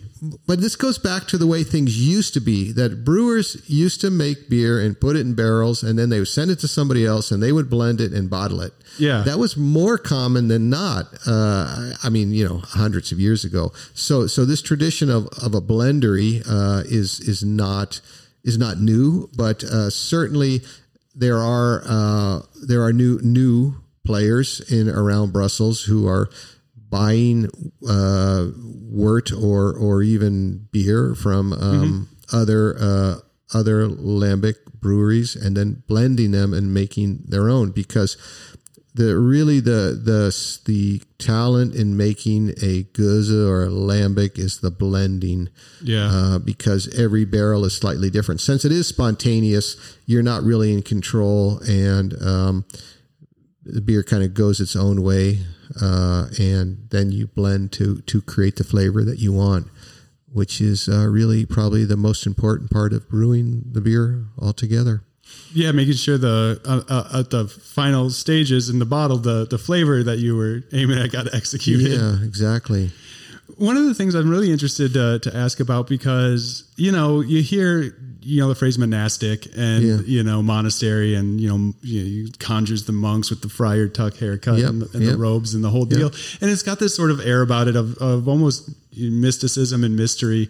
But 0.47 0.61
this 0.61 0.77
goes 0.77 0.99
back 0.99 1.27
to 1.29 1.39
the 1.39 1.49
way 1.49 1.65
things 1.65 1.99
used 1.99 2.35
to 2.35 2.41
be. 2.41 2.71
That 2.71 3.05
brewers 3.05 3.61
used 3.69 4.01
to 4.03 4.11
make 4.11 4.49
beer 4.49 4.79
and 4.79 5.01
put 5.01 5.17
it 5.17 5.21
in 5.21 5.35
barrels, 5.35 5.83
and 5.83 5.99
then 5.99 6.11
they 6.11 6.21
would 6.21 6.29
send 6.29 6.51
it 6.51 6.61
to 6.61 6.69
somebody 6.69 7.05
else, 7.05 7.33
and 7.33 7.43
they 7.43 7.51
would 7.51 7.69
blend 7.69 8.01
it 8.01 8.13
and 8.13 8.29
bottle 8.31 8.61
it. 8.61 8.73
Yeah, 8.99 9.23
that 9.23 9.39
was 9.39 9.57
more 9.57 9.97
common 9.97 10.49
than 10.49 10.69
not. 10.69 11.07
Uh, 11.27 11.95
I 12.05 12.11
mean, 12.11 12.31
you 12.31 12.47
know, 12.47 12.59
hundreds 12.59 13.11
of 13.11 13.19
years 13.19 13.45
ago. 13.45 13.73
So, 13.95 14.27
so 14.27 14.45
this 14.45 14.61
tradition 14.61 15.11
of 15.11 15.29
of 15.43 15.55
a 15.55 15.63
blendery 15.63 16.43
uh, 16.47 16.83
is 16.85 17.21
is 17.21 17.43
not 17.43 18.03
is 18.45 18.59
not 18.59 18.79
new, 18.79 19.31
but 19.35 19.65
uh, 19.65 19.89
certainly 19.89 20.61
there 21.15 21.39
are 21.39 21.83
uh, 21.87 22.43
there 22.63 22.83
are 22.83 22.93
new 22.93 23.19
new 23.23 23.82
players 24.05 24.61
in 24.73 24.89
around 24.89 25.33
Brussels 25.33 25.85
who 25.85 26.07
are 26.07 26.29
buying 26.77 27.49
uh, 27.89 28.49
wort 28.57 29.33
or 29.33 29.75
or 29.75 30.03
even 30.03 30.69
beer 30.71 31.15
from 31.15 31.53
um, 31.53 31.59
mm-hmm. 31.61 32.37
other 32.37 32.77
uh, 32.79 33.15
other 33.55 33.89
lambic 33.89 34.57
breweries 34.75 35.37
and 35.37 35.57
then 35.57 35.83
blending 35.87 36.33
them 36.33 36.53
and 36.53 36.75
making 36.75 37.23
their 37.27 37.49
own 37.49 37.71
because 37.71 38.17
the 38.95 39.19
really 39.19 39.59
the 39.59 39.99
the 40.03 40.61
the 40.67 41.01
talent 41.19 41.75
in 41.75 41.97
making 41.97 42.51
a 42.63 42.85
gueuze 42.93 43.31
or 43.31 43.65
a 43.65 43.69
lambic 43.69 44.39
is 44.39 44.61
the 44.61 44.71
blending. 44.71 45.49
Yeah. 45.83 46.11
Uh, 46.13 46.39
because 46.39 46.95
every 46.95 47.25
barrel 47.25 47.65
is 47.65 47.75
slightly 47.75 48.11
different. 48.11 48.41
Since 48.41 48.65
it 48.65 48.73
is 48.73 48.87
spontaneous, 48.87 49.77
you're 50.05 50.23
not 50.23 50.43
really 50.43 50.75
in 50.75 50.83
control, 50.83 51.59
and 51.67 52.15
um, 52.23 52.65
the 53.65 53.81
beer 53.81 54.03
kind 54.03 54.23
of 54.23 54.35
goes 54.35 54.61
its 54.61 54.75
own 54.77 55.03
way, 55.03 55.39
uh, 55.81 56.27
and 56.39 56.89
then 56.91 57.11
you 57.11 57.27
blend 57.27 57.73
to 57.73 58.01
to 58.03 58.21
create 58.21 58.57
the 58.57 58.65
flavor 58.65 59.05
that 59.05 59.19
you 59.19 59.33
want, 59.33 59.69
which 60.33 60.61
is 60.61 60.89
uh, 60.89 61.07
really 61.07 61.47
probably 61.47 61.85
the 61.85 61.97
most 61.97 62.27
important 62.27 62.71
part 62.71 62.93
of 62.93 63.09
brewing 63.09 63.65
the 63.71 63.81
beer 63.81 64.27
altogether. 64.39 65.05
Yeah, 65.55 65.73
making 65.73 65.95
sure 65.95 66.19
the 66.19 66.61
uh, 66.65 66.83
uh 66.93 67.21
at 67.21 67.31
the 67.31 67.47
final 67.47 68.11
stages 68.11 68.69
in 68.69 68.79
the 68.79 68.87
bottle, 68.87 69.19
the 69.19 69.47
the 69.47 69.59
flavor 69.59 70.03
that 70.03 70.19
you 70.19 70.37
were 70.37 70.63
aiming 70.73 70.99
at 70.99 71.13
got 71.13 71.33
executed. 71.35 71.93
Yeah, 71.93 72.25
exactly 72.25 72.91
one 73.57 73.77
of 73.77 73.85
the 73.85 73.95
things 73.95 74.15
I'm 74.15 74.31
really 74.31 74.51
interested 74.51 74.95
to, 74.95 75.19
to 75.21 75.37
ask 75.37 75.61
about 75.61 75.87
because 75.87 76.65
you 76.77 76.93
know 76.93 77.21
you 77.21 77.43
hear 77.43 77.97
you 78.25 78.41
know 78.41 78.49
the 78.49 78.55
phrase 78.55 78.79
monastic 78.79 79.47
and 79.57 79.83
yeah. 79.83 79.97
you 80.05 80.23
know 80.23 80.43
monastery 80.43 81.15
and 81.15 81.41
you 81.41 81.49
know 81.49 81.75
you, 81.83 82.29
conjures 82.39 82.85
the 82.85 82.93
monks 82.93 83.31
with 83.31 83.43
the 83.43 83.49
friar 83.49 83.89
tuck 83.89 84.17
haircut 84.17 84.59
yep. 84.59 84.71
and, 84.71 84.83
the, 84.83 84.97
and 84.97 85.05
yep. 85.05 85.13
the, 85.13 85.19
robes 85.19 85.55
and 85.55 85.63
the 85.63 85.71
whole 85.71 85.85
deal 85.85 86.11
yep. 86.11 86.15
and 86.41 86.51
it's 86.51 86.63
got 86.63 86.79
this 86.79 86.95
sort 86.95 87.11
of 87.11 87.21
air 87.21 87.43
about 87.43 87.69
it 87.69 87.77
of, 87.77 87.97
of 87.99 88.29
almost 88.29 88.71
mysticism 88.97 89.85
and 89.85 89.97
mystery 89.97 90.49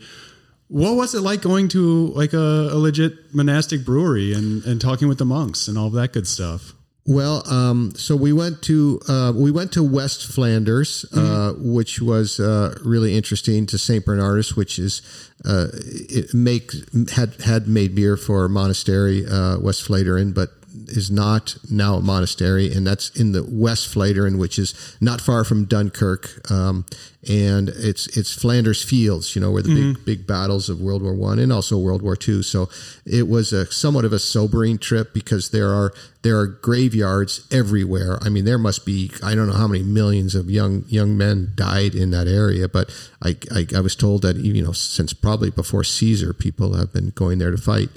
what 0.68 0.94
was 0.94 1.14
it 1.14 1.20
like 1.20 1.42
going 1.42 1.68
to 1.68 2.06
like 2.08 2.32
a, 2.32 2.36
a 2.72 2.78
legit 2.78 3.34
monastic 3.34 3.84
brewery 3.84 4.32
and, 4.32 4.64
and 4.64 4.80
talking 4.80 5.08
with 5.08 5.18
the 5.18 5.24
monks 5.24 5.68
and 5.68 5.76
all 5.76 5.90
that 5.90 6.12
good 6.12 6.26
stuff 6.26 6.72
well, 7.04 7.42
um, 7.52 7.94
so 7.96 8.14
we 8.14 8.32
went 8.32 8.62
to 8.62 9.00
uh, 9.08 9.32
we 9.34 9.50
went 9.50 9.72
to 9.72 9.82
West 9.82 10.32
Flanders, 10.32 11.04
uh, 11.12 11.16
mm-hmm. 11.18 11.74
which 11.74 12.00
was 12.00 12.38
uh, 12.38 12.76
really 12.84 13.16
interesting. 13.16 13.66
To 13.66 13.78
Saint 13.78 14.04
Bernardus, 14.06 14.56
which 14.56 14.78
is 14.78 15.02
uh, 15.44 15.66
it 15.72 16.32
make 16.32 16.70
had 17.10 17.34
had 17.44 17.66
made 17.66 17.96
beer 17.96 18.16
for 18.16 18.48
monastery 18.48 19.26
uh, 19.26 19.58
Westvleteren, 19.58 20.32
but 20.32 20.50
is 20.88 21.10
not 21.10 21.56
now 21.70 21.96
a 21.96 22.00
monastery, 22.00 22.72
and 22.72 22.86
that's 22.86 23.10
in 23.10 23.32
the 23.32 23.44
West 23.48 23.94
Vleteren, 23.94 24.38
which 24.38 24.58
is 24.58 24.96
not 25.00 25.20
far 25.20 25.44
from 25.44 25.64
Dunkirk. 25.64 26.50
Um, 26.50 26.84
and 27.28 27.68
it's 27.68 28.16
it's 28.16 28.34
Flanders 28.34 28.82
Fields, 28.82 29.36
you 29.36 29.40
know, 29.40 29.52
where 29.52 29.62
the 29.62 29.68
mm-hmm. 29.68 29.92
big 29.92 30.04
big 30.04 30.26
battles 30.26 30.68
of 30.68 30.80
World 30.80 31.02
War 31.02 31.14
One 31.14 31.38
and 31.38 31.52
also 31.52 31.78
World 31.78 32.02
War 32.02 32.16
Two. 32.16 32.42
So 32.42 32.68
it 33.06 33.28
was 33.28 33.52
a 33.52 33.70
somewhat 33.70 34.04
of 34.04 34.12
a 34.12 34.18
sobering 34.18 34.78
trip 34.78 35.14
because 35.14 35.50
there 35.50 35.68
are 35.68 35.92
there 36.22 36.38
are 36.38 36.46
graveyards 36.46 37.46
everywhere. 37.52 38.18
I 38.22 38.28
mean, 38.28 38.44
there 38.44 38.58
must 38.58 38.84
be 38.84 39.12
I 39.22 39.36
don't 39.36 39.46
know 39.46 39.54
how 39.54 39.68
many 39.68 39.84
millions 39.84 40.34
of 40.34 40.50
young 40.50 40.84
young 40.88 41.16
men 41.16 41.52
died 41.54 41.94
in 41.94 42.10
that 42.10 42.26
area, 42.26 42.68
but 42.68 42.90
I 43.22 43.36
I, 43.54 43.66
I 43.76 43.80
was 43.80 43.94
told 43.94 44.22
that 44.22 44.36
you 44.36 44.60
know 44.62 44.72
since 44.72 45.12
probably 45.12 45.50
before 45.50 45.84
Caesar, 45.84 46.32
people 46.32 46.74
have 46.74 46.92
been 46.92 47.10
going 47.10 47.38
there 47.38 47.52
to 47.52 47.58
fight. 47.58 47.90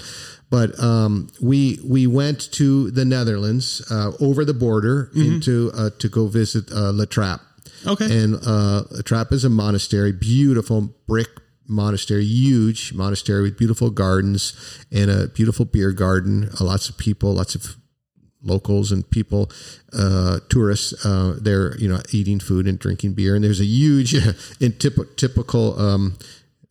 But 0.50 0.80
um, 0.80 1.30
we 1.42 1.80
we 1.84 2.08
went 2.08 2.52
to 2.54 2.92
the 2.92 3.04
Netherlands 3.04 3.82
uh, 3.92 4.12
over 4.20 4.46
the 4.46 4.54
border 4.54 5.10
mm-hmm. 5.16 5.34
into 5.34 5.72
uh, 5.76 5.90
to 6.00 6.08
go 6.08 6.28
visit 6.28 6.72
uh, 6.72 6.92
La 6.92 7.06
Trappe 7.06 7.42
Okay. 7.88 8.24
And 8.24 8.36
uh, 8.36 8.84
Trappe 9.04 9.32
is 9.34 9.46
a 9.46 9.50
monastery, 9.50 10.12
beautiful 10.12 10.94
brick 11.08 11.30
monastery, 11.68 12.26
huge 12.26 12.94
monastery 12.94 13.44
with 13.44 13.58
beautiful 13.58 13.90
gardens 13.90 14.54
and 14.92 15.10
a 15.10 15.28
beautiful 15.28 15.66
beer 15.66 15.92
garden. 15.92 16.50
Uh, 16.60 16.64
lots 16.64 16.90
of 16.90 16.98
people, 16.98 17.34
lots 17.34 17.56
of 17.56 17.76
locals 18.44 18.92
and 18.92 19.10
people, 19.10 19.52
uh, 19.94 20.40
tourists, 20.50 21.06
uh, 21.06 21.38
they're 21.42 21.76
you 21.78 21.88
know 21.88 22.00
eating 22.12 22.40
food 22.40 22.68
and 22.68 22.80
drinking 22.80 23.14
beer. 23.14 23.36
And 23.36 23.44
there's 23.44 23.62
a 23.62 23.66
huge, 23.66 24.14
in 24.60 24.74
typ- 24.74 25.16
typical 25.16 25.80
um, 25.80 26.18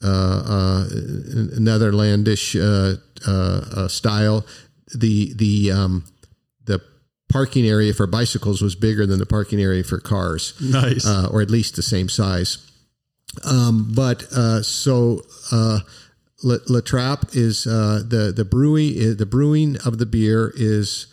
Netherlandish 0.02 2.56
uh, 2.56 2.96
uh, 3.26 3.88
style, 3.88 4.44
the 4.94 5.32
the 5.34 5.72
um, 5.72 6.04
the 6.64 6.80
parking 7.28 7.66
area 7.66 7.92
for 7.92 8.06
bicycles 8.06 8.62
was 8.62 8.74
bigger 8.74 9.06
than 9.06 9.18
the 9.18 9.26
parking 9.26 9.60
area 9.60 9.82
for 9.82 9.98
cars. 9.98 10.54
Nice. 10.60 11.06
Uh, 11.06 11.28
or 11.30 11.40
at 11.40 11.50
least 11.50 11.76
the 11.76 11.82
same 11.82 12.08
size. 12.08 12.58
Um, 13.44 13.92
but 13.94 14.24
uh, 14.32 14.62
so 14.62 15.22
uh, 15.50 15.80
La, 16.42 16.56
La 16.68 16.80
Trappe 16.80 17.34
is 17.34 17.66
uh, 17.66 18.02
the 18.06 18.32
the 18.34 18.44
brewing 18.44 19.16
the 19.16 19.26
brewing 19.26 19.76
of 19.84 19.98
the 19.98 20.06
beer 20.06 20.52
is 20.54 21.06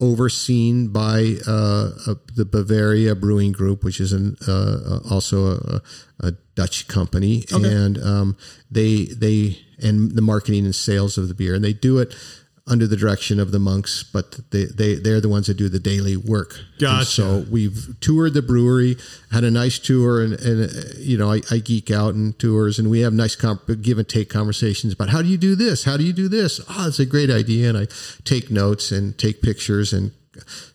overseen 0.00 0.88
by 0.88 1.36
uh, 1.46 2.14
the 2.34 2.46
Bavaria 2.50 3.14
Brewing 3.14 3.52
Group, 3.52 3.84
which 3.84 4.00
is 4.00 4.12
an, 4.12 4.36
uh, 4.46 5.00
also 5.10 5.52
a, 5.52 5.82
a, 6.20 6.32
Dutch 6.54 6.86
company, 6.86 7.44
okay. 7.52 7.68
and 7.68 8.00
um, 8.00 8.36
they 8.70 9.06
they 9.06 9.58
and 9.82 10.12
the 10.12 10.22
marketing 10.22 10.64
and 10.64 10.74
sales 10.74 11.18
of 11.18 11.26
the 11.26 11.34
beer, 11.34 11.52
and 11.52 11.64
they 11.64 11.72
do 11.72 11.98
it 11.98 12.14
under 12.66 12.86
the 12.86 12.96
direction 12.96 13.38
of 13.38 13.52
the 13.52 13.58
monks, 13.58 14.02
but 14.02 14.50
they, 14.50 14.64
they, 14.64 14.94
they're 14.94 15.20
the 15.20 15.28
ones 15.28 15.48
that 15.48 15.54
do 15.54 15.68
the 15.68 15.78
daily 15.78 16.16
work. 16.16 16.58
Gotcha. 16.78 17.04
so 17.04 17.44
we've 17.50 17.94
toured 18.00 18.32
the 18.32 18.40
brewery, 18.40 18.96
had 19.30 19.44
a 19.44 19.50
nice 19.50 19.78
tour, 19.78 20.22
and, 20.22 20.32
and 20.32 20.70
uh, 20.70 20.80
you 20.96 21.18
know, 21.18 21.30
I, 21.30 21.42
I, 21.50 21.58
geek 21.58 21.90
out 21.90 22.14
in 22.14 22.32
tours, 22.34 22.78
and 22.78 22.88
we 22.88 23.00
have 23.00 23.12
nice 23.12 23.36
comp- 23.36 23.82
give 23.82 23.98
and 23.98 24.08
take 24.08 24.30
conversations 24.30 24.94
about 24.94 25.10
how 25.10 25.20
do 25.20 25.28
you 25.28 25.36
do 25.36 25.54
this? 25.54 25.84
How 25.84 25.98
do 25.98 26.04
you 26.04 26.14
do 26.14 26.26
this? 26.26 26.58
Oh, 26.70 26.88
it's 26.88 26.98
a 26.98 27.04
great 27.04 27.28
idea. 27.28 27.68
And 27.68 27.76
I 27.76 27.86
take 28.24 28.50
notes 28.50 28.90
and 28.90 29.18
take 29.18 29.42
pictures 29.42 29.92
and 29.92 30.12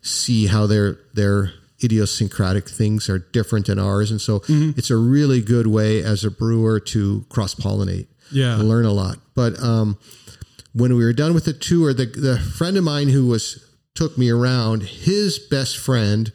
see 0.03 0.45
how 0.45 0.67
their, 0.67 0.99
their, 1.13 1.53
idiosyncratic 1.81 2.67
things 2.67 3.07
are 3.07 3.19
different 3.19 3.67
than 3.67 3.79
ours. 3.79 4.11
And 4.11 4.19
so 4.19 4.41
mm-hmm. 4.41 4.77
it's 4.77 4.89
a 4.89 4.97
really 4.97 5.41
good 5.41 5.65
way 5.65 6.03
as 6.03 6.25
a 6.25 6.29
brewer 6.29 6.77
to 6.81 7.25
cross 7.29 7.55
pollinate. 7.55 8.07
Yeah. 8.33 8.57
learn 8.57 8.83
a 8.83 8.91
lot. 8.91 9.17
But, 9.33 9.57
um, 9.63 9.97
when 10.73 10.95
we 10.95 11.03
were 11.03 11.13
done 11.13 11.33
with 11.33 11.45
the 11.45 11.53
tour, 11.53 11.93
the, 11.93 12.05
the 12.05 12.39
friend 12.39 12.77
of 12.77 12.83
mine 12.83 13.09
who 13.09 13.27
was 13.27 13.65
took 13.95 14.17
me 14.17 14.29
around, 14.29 14.83
his 14.83 15.39
best 15.39 15.77
friend 15.77 16.31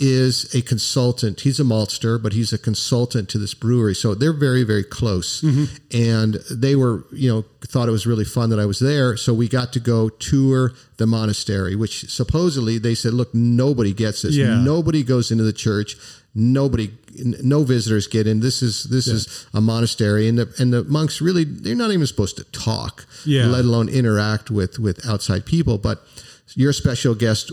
is 0.00 0.52
a 0.54 0.60
consultant. 0.60 1.42
He's 1.42 1.60
a 1.60 1.62
maltster, 1.62 2.20
but 2.20 2.32
he's 2.32 2.52
a 2.52 2.58
consultant 2.58 3.28
to 3.28 3.38
this 3.38 3.54
brewery. 3.54 3.94
So 3.94 4.14
they're 4.14 4.32
very, 4.32 4.64
very 4.64 4.82
close. 4.82 5.40
Mm-hmm. 5.40 5.96
And 5.96 6.34
they 6.50 6.74
were, 6.74 7.04
you 7.12 7.30
know, 7.30 7.44
thought 7.60 7.88
it 7.88 7.92
was 7.92 8.06
really 8.06 8.24
fun 8.24 8.50
that 8.50 8.58
I 8.58 8.66
was 8.66 8.80
there. 8.80 9.16
So 9.16 9.32
we 9.32 9.48
got 9.48 9.72
to 9.74 9.80
go 9.80 10.08
tour 10.08 10.72
the 10.96 11.06
monastery, 11.06 11.76
which 11.76 12.10
supposedly 12.10 12.78
they 12.78 12.96
said, 12.96 13.14
look, 13.14 13.32
nobody 13.32 13.92
gets 13.92 14.22
this. 14.22 14.34
Yeah. 14.34 14.56
Nobody 14.56 15.04
goes 15.04 15.30
into 15.30 15.44
the 15.44 15.52
church 15.52 15.96
nobody 16.34 16.90
no 17.16 17.62
visitors 17.62 18.06
get 18.06 18.26
in 18.26 18.40
this 18.40 18.62
is 18.62 18.84
this 18.84 19.06
yeah. 19.06 19.14
is 19.14 19.46
a 19.54 19.60
monastery 19.60 20.28
and 20.28 20.38
the 20.38 20.54
and 20.58 20.72
the 20.72 20.84
monks 20.84 21.20
really 21.20 21.44
they're 21.44 21.74
not 21.74 21.90
even 21.90 22.06
supposed 22.06 22.36
to 22.36 22.44
talk 22.44 23.06
yeah. 23.24 23.46
let 23.46 23.64
alone 23.64 23.88
interact 23.88 24.50
with 24.50 24.78
with 24.78 25.06
outside 25.06 25.46
people 25.46 25.78
but 25.78 26.02
your 26.54 26.72
special 26.72 27.14
guest 27.14 27.50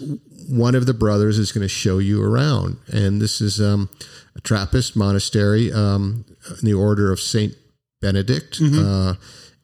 one 0.50 0.76
of 0.76 0.86
the 0.86 0.94
brothers 0.94 1.38
is 1.38 1.52
going 1.52 1.62
to 1.62 1.70
show 1.70 2.00
you 2.00 2.24
around 2.24 2.78
and 2.92 3.22
this 3.22 3.42
is 3.42 3.62
um, 3.62 3.90
a 4.36 4.42
trappist 4.42 4.96
monastery 4.96 5.72
um, 5.72 6.26
in 6.60 6.66
the 6.66 6.74
order 6.74 7.12
of 7.12 7.20
saint 7.20 7.54
benedict 8.02 8.60
mm-hmm. 8.60 8.80
uh, 8.80 9.14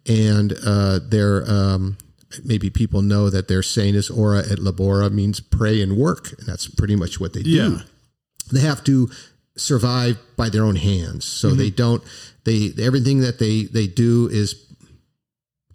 and 0.08 0.54
uh, 0.66 1.00
they're 1.04 1.44
um, 1.50 1.98
maybe 2.44 2.70
people 2.70 3.02
know 3.02 3.30
that 3.30 3.48
their 3.48 3.64
saint 3.64 3.96
is 3.96 4.10
ora 4.10 4.40
et 4.40 4.60
labora 4.60 5.12
means 5.12 5.40
pray 5.40 5.82
and 5.82 5.98
work 5.98 6.34
and 6.38 6.48
that's 6.48 6.68
pretty 6.68 6.96
much 6.96 7.20
what 7.20 7.34
they 7.34 7.42
do 7.42 7.50
yeah 7.50 7.78
they 8.52 8.62
have 8.62 8.84
to 8.84 9.10
survive 9.58 10.18
by 10.36 10.50
their 10.50 10.64
own 10.64 10.76
hands. 10.76 11.26
So 11.26 11.50
mm-hmm. 11.50 11.58
they 11.58 11.70
don't 11.70 12.04
they 12.46 12.72
everything 12.80 13.20
that 13.22 13.40
they 13.40 13.64
they 13.64 13.88
do 13.88 14.28
is 14.32 14.68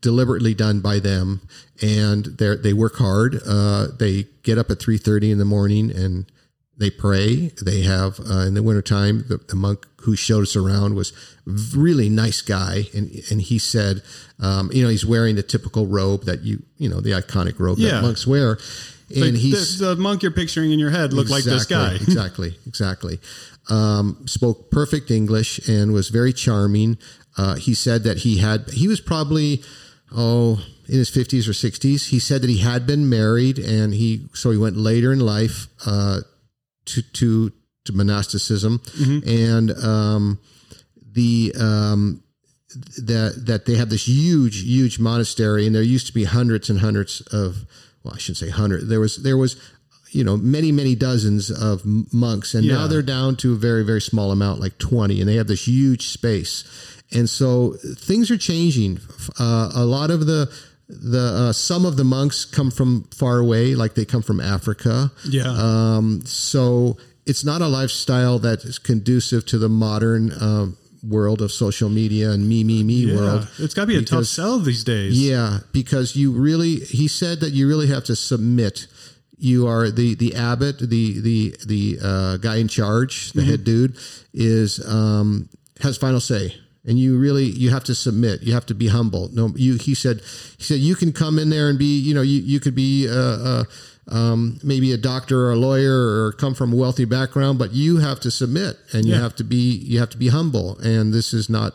deliberately 0.00 0.54
done 0.54 0.80
by 0.80 0.98
them 0.98 1.40
and 1.80 2.24
they 2.24 2.56
they 2.56 2.72
work 2.72 2.96
hard 2.96 3.40
uh, 3.46 3.86
they 3.98 4.26
get 4.42 4.58
up 4.58 4.70
at 4.70 4.78
3.30 4.78 5.30
in 5.30 5.38
the 5.38 5.44
morning 5.44 5.90
and 5.90 6.30
they 6.76 6.90
pray 6.90 7.52
they 7.62 7.82
have 7.82 8.18
uh, 8.28 8.40
in 8.40 8.54
the 8.54 8.62
wintertime 8.62 9.24
the, 9.28 9.38
the 9.48 9.54
monk 9.54 9.86
who 10.02 10.16
showed 10.16 10.42
us 10.42 10.56
around 10.56 10.94
was 10.94 11.12
really 11.74 12.08
nice 12.08 12.42
guy 12.42 12.86
and 12.94 13.10
and 13.30 13.42
he 13.42 13.58
said 13.58 14.02
um, 14.40 14.70
you 14.72 14.82
know 14.82 14.88
he's 14.88 15.06
wearing 15.06 15.36
the 15.36 15.42
typical 15.42 15.86
robe 15.86 16.24
that 16.24 16.42
you 16.42 16.62
you 16.78 16.88
know 16.88 17.00
the 17.00 17.10
iconic 17.10 17.60
robe 17.60 17.78
yeah. 17.78 17.92
that 17.92 18.02
monks 18.02 18.26
wear 18.26 18.58
and 19.16 19.36
he's 19.36 19.78
the, 19.78 19.94
the, 19.94 19.96
monk 19.96 20.22
you're 20.22 20.32
picturing 20.32 20.72
in 20.72 20.78
your 20.78 20.90
head 20.90 21.12
looked 21.12 21.30
exactly, 21.30 21.52
like 21.52 21.58
this 21.58 21.66
guy. 21.66 21.94
exactly, 22.08 22.56
exactly. 22.66 23.20
Um, 23.70 24.24
spoke 24.26 24.70
perfect 24.70 25.10
English 25.10 25.68
and 25.68 25.92
was 25.92 26.08
very 26.08 26.32
charming. 26.32 26.98
Uh, 27.36 27.54
he 27.54 27.74
said 27.74 28.04
that 28.04 28.18
he 28.18 28.38
had 28.38 28.70
he 28.70 28.88
was 28.88 29.00
probably 29.00 29.62
oh 30.14 30.64
in 30.88 30.98
his 30.98 31.10
50s 31.10 31.48
or 31.48 31.52
60s. 31.52 32.08
He 32.08 32.18
said 32.18 32.42
that 32.42 32.50
he 32.50 32.58
had 32.58 32.86
been 32.86 33.08
married 33.08 33.58
and 33.58 33.94
he 33.94 34.26
so 34.34 34.50
he 34.50 34.58
went 34.58 34.76
later 34.76 35.12
in 35.12 35.20
life 35.20 35.68
uh, 35.86 36.20
to 36.86 37.02
to 37.02 37.52
to 37.84 37.92
monasticism 37.92 38.78
mm-hmm. 38.78 39.28
and 39.28 39.70
um, 39.84 40.38
the 41.12 41.52
um, 41.58 42.22
that 42.98 43.44
that 43.46 43.66
they 43.66 43.74
have 43.74 43.90
this 43.90 44.06
huge 44.08 44.62
huge 44.62 44.98
monastery 44.98 45.66
and 45.66 45.74
there 45.74 45.82
used 45.82 46.06
to 46.06 46.12
be 46.12 46.24
hundreds 46.24 46.70
and 46.70 46.80
hundreds 46.80 47.20
of 47.32 47.66
well, 48.04 48.14
I 48.14 48.18
shouldn't 48.18 48.38
say 48.38 48.50
hundred. 48.50 48.88
There 48.88 49.00
was 49.00 49.22
there 49.22 49.36
was 49.36 49.56
you 50.10 50.24
know 50.24 50.36
many 50.36 50.72
many 50.72 50.94
dozens 50.94 51.50
of 51.50 51.82
monks, 52.12 52.54
and 52.54 52.64
yeah. 52.64 52.74
now 52.74 52.86
they're 52.86 53.02
down 53.02 53.36
to 53.36 53.52
a 53.52 53.56
very 53.56 53.84
very 53.84 54.00
small 54.00 54.30
amount, 54.30 54.60
like 54.60 54.78
twenty, 54.78 55.20
and 55.20 55.28
they 55.28 55.36
have 55.36 55.48
this 55.48 55.66
huge 55.66 56.08
space. 56.08 56.64
And 57.14 57.28
so 57.28 57.76
things 57.98 58.30
are 58.30 58.38
changing. 58.38 58.98
Uh, 59.38 59.70
a 59.74 59.84
lot 59.84 60.10
of 60.10 60.26
the 60.26 60.52
the 60.88 61.48
uh, 61.48 61.52
some 61.52 61.86
of 61.86 61.96
the 61.96 62.04
monks 62.04 62.44
come 62.44 62.70
from 62.70 63.04
far 63.14 63.38
away, 63.38 63.74
like 63.74 63.94
they 63.94 64.04
come 64.04 64.22
from 64.22 64.40
Africa. 64.40 65.12
Yeah. 65.28 65.44
Um, 65.46 66.22
so 66.24 66.96
it's 67.26 67.44
not 67.44 67.62
a 67.62 67.68
lifestyle 67.68 68.38
that 68.40 68.64
is 68.64 68.78
conducive 68.78 69.46
to 69.46 69.58
the 69.58 69.68
modern 69.68 70.32
um, 70.40 70.76
world 71.02 71.42
of 71.42 71.50
social 71.50 71.88
media 71.88 72.30
and 72.30 72.48
me, 72.48 72.64
me, 72.64 72.82
me 72.82 72.94
yeah, 72.94 73.16
world. 73.16 73.48
It's 73.58 73.74
got 73.74 73.82
to 73.82 73.86
be 73.88 73.98
because, 73.98 74.12
a 74.12 74.16
tough 74.16 74.26
sell 74.26 74.58
these 74.58 74.84
days. 74.84 75.20
Yeah, 75.20 75.58
because 75.72 76.16
you 76.16 76.32
really, 76.32 76.76
he 76.76 77.08
said 77.08 77.40
that 77.40 77.50
you 77.50 77.68
really 77.68 77.88
have 77.88 78.04
to 78.04 78.16
submit. 78.16 78.86
You 79.36 79.66
are 79.66 79.90
the 79.90 80.14
the 80.14 80.36
abbot, 80.36 80.78
the 80.78 81.20
the 81.20 81.56
the 81.66 81.98
uh, 82.02 82.36
guy 82.36 82.56
in 82.56 82.68
charge, 82.68 83.32
the 83.32 83.40
mm-hmm. 83.40 83.50
head 83.50 83.64
dude, 83.64 83.96
is 84.32 84.84
um, 84.86 85.48
has 85.80 85.96
final 85.96 86.20
say 86.20 86.54
and 86.84 86.98
you 86.98 87.18
really 87.18 87.44
you 87.44 87.70
have 87.70 87.84
to 87.84 87.94
submit 87.94 88.42
you 88.42 88.52
have 88.52 88.66
to 88.66 88.74
be 88.74 88.88
humble 88.88 89.28
no 89.32 89.52
you 89.56 89.76
he 89.76 89.94
said 89.94 90.20
he 90.58 90.64
said 90.64 90.78
you 90.78 90.94
can 90.94 91.12
come 91.12 91.38
in 91.38 91.50
there 91.50 91.68
and 91.68 91.78
be 91.78 91.98
you 92.00 92.14
know 92.14 92.22
you, 92.22 92.40
you 92.40 92.60
could 92.60 92.74
be 92.74 93.08
uh, 93.08 93.12
uh, 93.14 93.64
um, 94.08 94.58
maybe 94.62 94.92
a 94.92 94.96
doctor 94.96 95.46
or 95.46 95.52
a 95.52 95.56
lawyer 95.56 96.24
or 96.24 96.32
come 96.32 96.54
from 96.54 96.72
a 96.72 96.76
wealthy 96.76 97.04
background, 97.04 97.58
but 97.58 97.72
you 97.72 97.98
have 97.98 98.20
to 98.20 98.30
submit 98.30 98.76
and 98.92 99.06
you 99.06 99.14
yeah. 99.14 99.20
have 99.20 99.36
to 99.36 99.44
be 99.44 99.56
you 99.56 99.98
have 100.00 100.10
to 100.10 100.18
be 100.18 100.28
humble. 100.28 100.78
And 100.80 101.12
this 101.12 101.32
is 101.32 101.48
not 101.48 101.74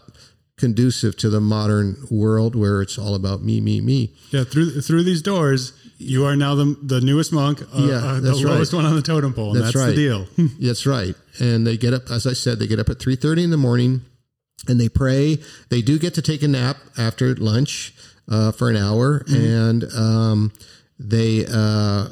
conducive 0.57 1.15
to 1.15 1.29
the 1.29 1.39
modern 1.39 1.95
world 2.09 2.55
where 2.55 2.81
it's 2.81 2.97
all 2.97 3.13
about 3.15 3.43
me, 3.43 3.61
me, 3.61 3.79
me. 3.79 4.13
Yeah, 4.31 4.43
through 4.43 4.81
through 4.81 5.03
these 5.03 5.21
doors, 5.21 5.73
you 5.97 6.25
are 6.25 6.35
now 6.35 6.55
the 6.55 6.77
the 6.81 6.99
newest 6.99 7.31
monk, 7.31 7.61
uh, 7.61 7.65
yeah, 7.79 7.95
uh, 7.95 8.19
the 8.19 8.35
lowest 8.35 8.73
right. 8.73 8.77
one 8.77 8.85
on 8.85 8.95
the 8.95 9.01
totem 9.01 9.33
pole. 9.33 9.53
that's, 9.53 9.67
that's 9.67 9.75
right. 9.75 9.87
the 9.87 9.95
deal. 9.95 10.27
that's 10.59 10.85
right. 10.85 11.15
And 11.39 11.65
they 11.65 11.77
get 11.77 11.93
up, 11.93 12.09
as 12.09 12.27
I 12.27 12.33
said, 12.33 12.59
they 12.59 12.67
get 12.67 12.79
up 12.79 12.89
at 12.89 12.99
three 12.99 13.15
thirty 13.15 13.43
in 13.43 13.51
the 13.51 13.57
morning, 13.57 14.01
and 14.67 14.79
they 14.79 14.89
pray. 14.89 15.37
They 15.69 15.81
do 15.81 15.97
get 15.97 16.13
to 16.15 16.21
take 16.21 16.43
a 16.43 16.47
nap 16.47 16.77
after 16.97 17.35
lunch 17.35 17.93
uh, 18.27 18.51
for 18.51 18.69
an 18.69 18.75
hour, 18.75 19.23
mm-hmm. 19.23 19.35
and 19.35 19.83
um, 19.93 20.51
they 20.99 21.45
uh, 21.49 22.07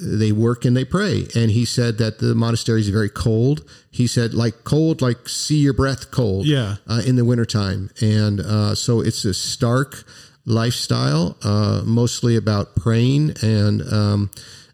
they 0.00 0.32
work 0.32 0.64
and 0.64 0.76
they 0.76 0.84
pray. 0.84 1.26
And 1.34 1.50
he 1.50 1.64
said 1.64 1.98
that 1.98 2.18
the 2.18 2.34
monastery 2.34 2.80
is 2.80 2.88
very 2.88 3.10
cold. 3.10 3.64
He 3.90 4.06
said 4.06 4.34
like 4.34 4.64
cold, 4.64 5.02
like 5.02 5.28
see 5.28 5.58
your 5.58 5.72
breath 5.72 6.10
cold. 6.10 6.46
Yeah. 6.46 6.76
Uh, 6.88 7.02
in 7.06 7.16
the 7.16 7.24
wintertime. 7.24 7.90
And 8.00 8.40
uh, 8.40 8.74
so 8.74 9.00
it's 9.00 9.24
a 9.24 9.34
stark 9.34 10.04
lifestyle, 10.46 11.36
uh, 11.42 11.82
mostly 11.84 12.36
about 12.36 12.76
praying 12.76 13.34
and 13.42 13.82
um, 13.92 14.30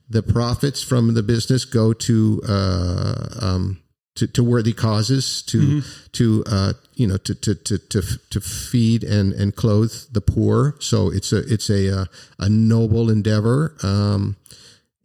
the 0.09 0.23
profits 0.23 0.83
from 0.83 1.15
the 1.15 1.23
business 1.23 1.65
go 1.65 1.93
to 1.93 2.41
uh, 2.49 3.27
um, 3.41 3.83
to, 4.17 4.27
to, 4.27 4.43
worthy 4.43 4.73
causes 4.73 5.43
to 5.43 5.59
mm-hmm. 5.59 6.07
to 6.13 6.45
uh, 6.47 6.73
you 6.95 7.07
know 7.07 7.17
to, 7.19 7.35
to 7.35 7.55
to 7.55 7.79
to 7.79 8.03
to 8.31 8.41
feed 8.41 9.05
and 9.05 9.33
and 9.33 9.55
clothe 9.55 9.93
the 10.13 10.21
poor. 10.21 10.77
So 10.81 11.11
it's 11.11 11.33
a 11.33 11.39
it's 11.53 11.71
a 11.71 11.77
a, 11.77 12.03
uh, 12.03 12.05
a 12.39 12.49
noble 12.49 13.11
endeavor, 13.11 13.77
um, 13.83 14.37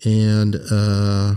and 0.06 0.56
uh, 0.56 1.36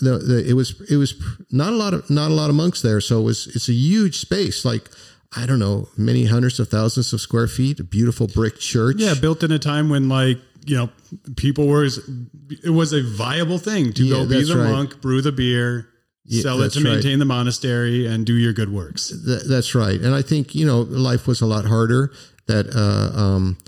the, 0.00 0.18
the, 0.18 0.44
it 0.48 0.54
was 0.54 0.80
it 0.90 0.96
was 0.96 1.14
not 1.50 1.72
a 1.72 1.76
lot 1.76 1.94
of 1.94 2.08
not 2.10 2.30
a 2.30 2.34
lot 2.34 2.50
of 2.50 2.56
monks 2.56 2.82
there. 2.82 3.00
So 3.00 3.20
it 3.20 3.24
was 3.24 3.46
it's 3.48 3.68
a 3.68 3.74
huge 3.74 4.18
space 4.18 4.64
like. 4.64 4.90
I 5.36 5.46
don't 5.46 5.58
know, 5.58 5.88
many 5.96 6.26
hundreds 6.26 6.60
of 6.60 6.68
thousands 6.68 7.12
of 7.12 7.20
square 7.20 7.48
feet, 7.48 7.80
a 7.80 7.82
beautiful 7.82 8.28
brick 8.28 8.60
church. 8.60 8.98
Yeah, 8.98 9.14
built 9.20 9.42
in 9.42 9.50
a 9.50 9.58
time 9.58 9.88
when 9.88 10.08
like 10.08 10.38
you 10.64 10.76
know, 10.76 10.90
people 11.36 11.66
were, 11.66 11.84
it 11.84 12.70
was 12.70 12.92
a 12.92 13.02
viable 13.02 13.58
thing 13.58 13.92
to 13.94 14.04
yeah, 14.04 14.16
go 14.16 14.28
be 14.28 14.44
the 14.44 14.56
right. 14.56 14.70
monk, 14.70 15.00
brew 15.00 15.20
the 15.20 15.32
beer, 15.32 15.88
yeah, 16.24 16.42
sell 16.42 16.62
it 16.62 16.72
to 16.72 16.80
maintain 16.80 17.12
right. 17.12 17.18
the 17.18 17.24
monastery 17.24 18.06
and 18.06 18.24
do 18.24 18.34
your 18.34 18.52
good 18.52 18.72
works. 18.72 19.08
Th- 19.08 19.42
that's 19.42 19.74
right. 19.74 20.00
And 20.00 20.14
I 20.14 20.22
think, 20.22 20.54
you 20.54 20.66
know, 20.66 20.80
life 20.80 21.26
was 21.26 21.40
a 21.40 21.46
lot 21.46 21.66
harder 21.66 22.12
that, 22.46 22.74
uh, 22.74 23.18
um, 23.18 23.58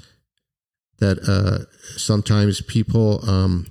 that, 0.98 1.18
uh, 1.28 1.70
sometimes 1.98 2.62
people, 2.62 3.28
um, 3.28 3.66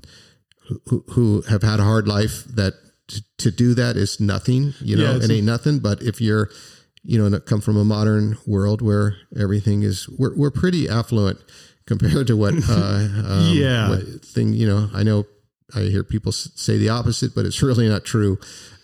who, 0.88 1.04
who 1.10 1.42
have 1.44 1.64
had 1.64 1.80
a 1.80 1.84
hard 1.84 2.08
life 2.08 2.44
that 2.46 2.74
to, 3.08 3.24
to 3.38 3.52
do 3.52 3.74
that 3.76 3.98
is 3.98 4.20
nothing, 4.20 4.74
you 4.80 4.96
know, 4.96 5.16
yeah, 5.16 5.24
it 5.24 5.32
ain't 5.32 5.46
nothing. 5.46 5.80
But 5.80 6.02
if 6.02 6.22
you're, 6.22 6.50
you 7.04 7.18
know, 7.18 7.40
come 7.40 7.62
from 7.62 7.78
a 7.78 7.86
modern 7.86 8.38
world 8.48 8.82
where 8.82 9.16
everything 9.40 9.84
is, 9.84 10.10
we're, 10.10 10.36
we're 10.36 10.52
pretty 10.52 10.90
affluent 10.90 11.40
compared 11.86 12.28
to 12.28 12.38
what, 12.38 12.54
uh, 12.68 12.74
um, 13.28 13.52
yeah, 13.54 13.90
what 13.90 14.26
thing, 14.26 14.54
you 14.54 14.68
know, 14.68 14.90
I 14.94 15.04
know 15.04 15.26
I 15.74 15.82
hear 15.82 16.04
people 16.04 16.32
say 16.32 16.78
the 16.78 16.90
opposite, 16.90 17.34
but 17.34 17.46
it's 17.46 17.62
really 17.64 17.90
not 17.90 18.04
true. 18.06 18.38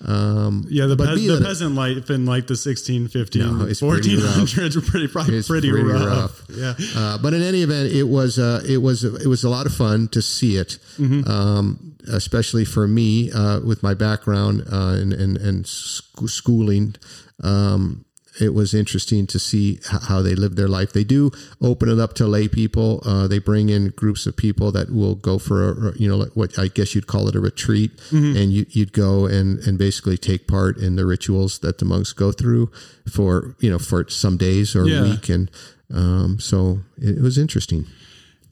Um, 0.04 0.66
yeah, 0.68 0.88
the, 0.88 0.98
pe- 0.98 1.28
the 1.28 1.42
peasant 1.46 1.76
life 1.76 2.10
in 2.10 2.26
like 2.26 2.48
the 2.48 2.58
1615, 2.58 3.42
no, 3.60 3.66
1400s 3.66 4.76
were 4.76 4.82
pretty, 4.82 5.08
probably 5.08 5.38
it's 5.38 5.48
pretty, 5.48 5.70
pretty 5.70 5.88
rough. 5.88 6.50
rough. 6.50 6.58
Yeah. 6.58 6.74
Uh, 6.96 7.18
but 7.20 7.36
in 7.36 7.44
any 7.44 7.62
event, 7.62 7.92
it 7.94 8.04
was, 8.06 8.40
uh, 8.40 8.64
it 8.68 8.78
was, 8.78 9.04
it 9.04 9.28
was 9.28 9.44
a 9.44 9.50
lot 9.50 9.68
of 9.68 9.74
fun 9.76 10.08
to 10.10 10.22
see 10.22 10.58
it. 10.58 10.80
Mm-hmm. 10.98 11.30
Um, 11.30 11.96
especially 12.12 12.66
for 12.66 12.88
me, 12.88 13.32
uh, 13.32 13.60
with 13.60 13.84
my 13.84 13.94
background, 13.94 14.64
uh, 14.72 14.96
and, 15.00 15.14
and, 15.14 15.38
and 15.38 15.68
sc- 15.68 16.28
schooling, 16.28 16.96
um, 17.44 18.06
it 18.42 18.54
was 18.54 18.74
interesting 18.74 19.28
to 19.28 19.40
see 19.40 19.80
how 19.84 20.22
they 20.22 20.36
live 20.36 20.56
their 20.56 20.68
life. 20.68 20.94
They 20.94 21.04
do 21.04 21.32
open 21.62 21.90
it 21.90 22.00
up 22.00 22.14
to 22.16 22.26
lay 22.26 22.48
people. 22.48 23.02
Uh, 23.06 23.28
they 23.28 23.40
bring 23.40 23.70
in 23.70 23.90
groups 23.90 24.26
of 24.26 24.36
people 24.36 24.72
that 24.72 24.92
will 24.92 25.16
go 25.16 25.38
for 25.38 25.90
a, 25.90 25.98
you 25.98 26.10
know, 26.10 26.26
what 26.34 26.58
I 26.58 26.68
guess 26.68 26.96
you'd 26.96 27.08
call 27.08 27.28
it 27.28 27.36
a 27.36 27.40
retreat, 27.40 27.96
mm-hmm. 28.10 28.36
and 28.36 28.52
you, 28.52 28.66
would 28.76 28.94
go 28.94 29.26
and 29.26 29.60
and 29.60 29.78
basically 29.78 30.18
take 30.18 30.48
part 30.48 30.78
in 30.78 30.96
the 30.96 31.06
rituals 31.06 31.60
that 31.60 31.78
the 31.78 31.86
monks 31.86 32.14
go 32.14 32.32
through 32.32 32.72
for 33.10 33.56
you 33.60 33.70
know 33.70 33.80
for 33.80 34.10
some 34.10 34.38
days 34.38 34.76
or 34.76 34.88
yeah. 34.88 35.00
a 35.00 35.04
week, 35.04 35.30
and 35.30 35.52
um, 35.94 36.40
so 36.40 36.80
it, 36.98 37.18
it 37.18 37.22
was 37.22 37.38
interesting. 37.38 37.86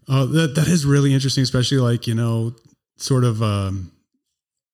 Oh, 0.07 0.25
that 0.25 0.55
that 0.55 0.67
is 0.67 0.85
really 0.85 1.13
interesting, 1.13 1.43
especially 1.43 1.79
like 1.79 2.07
you 2.07 2.15
know, 2.15 2.55
sort 2.97 3.23
of. 3.23 3.41
Um, 3.41 3.91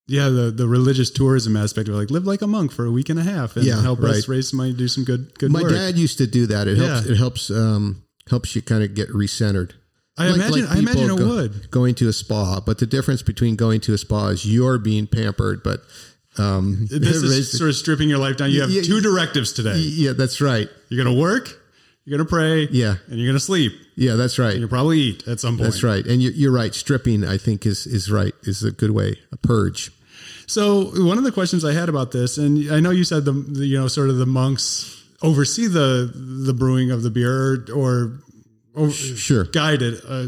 yeah, 0.08 0.30
the 0.30 0.52
the 0.52 0.68
religious 0.68 1.10
tourism 1.10 1.58
aspect 1.58 1.90
of 1.90 1.96
like 1.96 2.12
live 2.12 2.26
like 2.26 2.42
a 2.42 2.48
monk 2.48 2.72
for 2.72 2.86
a 2.86 2.92
week 2.92 3.10
and 3.10 3.20
a 3.20 3.24
half 3.24 3.56
and 3.56 3.66
yeah, 3.66 3.82
help 3.82 4.02
right. 4.02 4.16
us 4.16 4.28
raise 4.28 4.50
some 4.52 4.58
money, 4.58 4.74
do 4.74 4.88
some 4.88 5.04
good 5.04 5.38
good. 5.40 5.52
My 5.52 5.64
work. 5.64 5.72
dad 5.72 5.98
used 5.98 6.18
to 6.20 6.28
do 6.28 6.46
that. 6.48 6.68
It 6.68 6.78
yeah. 6.78 6.94
helps. 6.94 7.08
It 7.08 7.18
helps. 7.18 7.52
Um, 7.52 8.04
helps 8.30 8.56
you 8.56 8.62
kind 8.62 8.84
of 8.84 8.96
get 8.96 9.08
recentered. 9.10 9.74
I 10.18 10.28
like, 10.28 10.36
imagine. 10.36 10.66
Like 10.66 10.76
I 10.76 10.80
imagine 10.80 11.12
it 11.12 11.18
go, 11.18 11.28
would 11.28 11.72
going 11.72 11.96
to 11.96 12.08
a 12.08 12.14
spa, 12.14 12.60
but 12.60 12.80
the 12.80 12.86
difference 12.86 13.22
between 13.22 13.56
going 13.56 13.82
to 13.82 13.94
a 13.94 13.98
spa 13.98 14.28
is 14.28 14.46
you're 14.46 14.78
being 14.78 15.08
pampered, 15.08 15.62
but 15.64 15.82
um, 16.38 16.88
this 16.90 17.16
is 17.24 17.58
sort 17.58 17.70
of 17.70 17.76
stripping 17.76 18.10
your 18.10 18.20
life 18.20 18.38
down. 18.38 18.52
You 18.52 18.62
have 18.62 18.70
yeah, 18.70 18.82
two 18.82 19.02
directives 19.02 19.54
today. 19.54 19.76
Yeah, 19.76 20.14
that's 20.14 20.42
right. 20.42 20.70
You're 20.90 21.04
going 21.04 21.16
to 21.16 21.22
work 21.22 21.50
you're 22.06 22.20
gonna 22.20 22.30
pray, 22.30 22.68
yeah, 22.72 22.98
and 23.08 23.20
you're 23.20 23.28
gonna 23.28 23.40
sleep. 23.40 23.74
Yeah, 23.96 24.14
that's 24.14 24.38
right. 24.38 24.56
you'll 24.56 24.70
probably 24.70 25.00
eat 25.00 25.28
at 25.28 25.40
some 25.40 25.58
point. 25.58 25.72
That's 25.72 25.82
right, 25.82 26.06
and 26.06 26.22
you're, 26.22 26.34
you're 26.34 26.52
right. 26.52 26.74
Stripping, 26.74 27.26
I 27.26 27.38
think, 27.38 27.66
is 27.66 27.88
is 27.88 28.12
right. 28.12 28.34
Is 28.44 28.64
a 28.64 28.70
good 28.70 28.92
way. 28.92 29.18
A 29.32 29.38
purge. 29.38 29.92
So 30.48 30.92
one 31.04 31.18
of 31.18 31.24
the 31.24 31.32
questions 31.32 31.66
I 31.66 31.74
had 31.74 31.90
about 31.90 32.12
this, 32.12 32.38
and 32.38 32.72
I 32.72 32.80
know 32.80 32.92
you 32.92 33.04
said 33.04 33.26
the, 33.26 33.32
the 33.32 33.66
you 33.66 33.80
know 33.80 33.88
sort 33.88 34.10
of 34.10 34.18
the 34.18 34.26
monks 34.26 35.04
oversee 35.22 35.68
the 35.68 36.12
the 36.14 36.54
brewing 36.54 36.92
of 36.92 37.04
the 37.04 37.10
beer 37.10 37.66
or, 37.74 38.20
or 38.74 38.92
sure 38.92 39.46
guide 39.46 39.82
it. 39.82 40.02
Uh, 40.08 40.28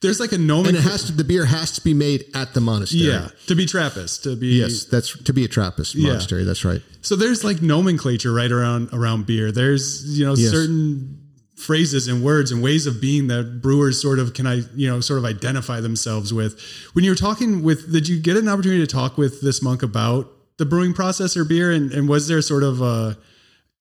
there's 0.00 0.20
like 0.20 0.30
a 0.30 0.38
nomenclature. 0.38 0.78
And 0.78 0.86
it 0.86 0.90
has 0.90 1.04
to, 1.04 1.12
the 1.12 1.24
beer 1.24 1.44
has 1.44 1.72
to 1.72 1.80
be 1.80 1.92
made 1.92 2.24
at 2.34 2.54
the 2.54 2.60
monastery. 2.60 3.10
Yeah, 3.10 3.30
to 3.48 3.56
be 3.56 3.66
Trappist, 3.66 4.22
to 4.24 4.36
be 4.36 4.60
yes, 4.60 4.84
that's 4.84 5.20
to 5.24 5.32
be 5.32 5.44
a 5.44 5.48
Trappist 5.48 5.96
monastery. 5.96 6.42
Yeah. 6.42 6.46
That's 6.46 6.64
right. 6.64 6.82
So 7.02 7.16
there's 7.16 7.42
like 7.42 7.62
nomenclature 7.62 8.32
right 8.32 8.50
around 8.50 8.90
around 8.92 9.26
beer. 9.26 9.50
There's 9.50 10.18
you 10.18 10.24
know 10.24 10.34
yes. 10.36 10.50
certain 10.50 11.27
phrases 11.58 12.06
and 12.06 12.22
words 12.22 12.52
and 12.52 12.62
ways 12.62 12.86
of 12.86 13.00
being 13.00 13.26
that 13.26 13.60
brewers 13.60 14.00
sort 14.00 14.18
of 14.18 14.32
can 14.32 14.46
I 14.46 14.62
you 14.74 14.88
know 14.88 15.00
sort 15.00 15.18
of 15.18 15.24
identify 15.24 15.80
themselves 15.80 16.32
with. 16.32 16.60
When 16.92 17.04
you 17.04 17.10
were 17.10 17.16
talking 17.16 17.62
with, 17.62 17.92
did 17.92 18.08
you 18.08 18.20
get 18.20 18.36
an 18.36 18.48
opportunity 18.48 18.80
to 18.80 18.86
talk 18.86 19.18
with 19.18 19.40
this 19.40 19.60
monk 19.60 19.82
about 19.82 20.30
the 20.58 20.66
brewing 20.66 20.92
process 20.92 21.36
or 21.36 21.44
beer, 21.44 21.72
and, 21.72 21.92
and 21.92 22.08
was 22.08 22.28
there 22.28 22.40
sort 22.42 22.62
of 22.62 22.80
a, 22.80 23.18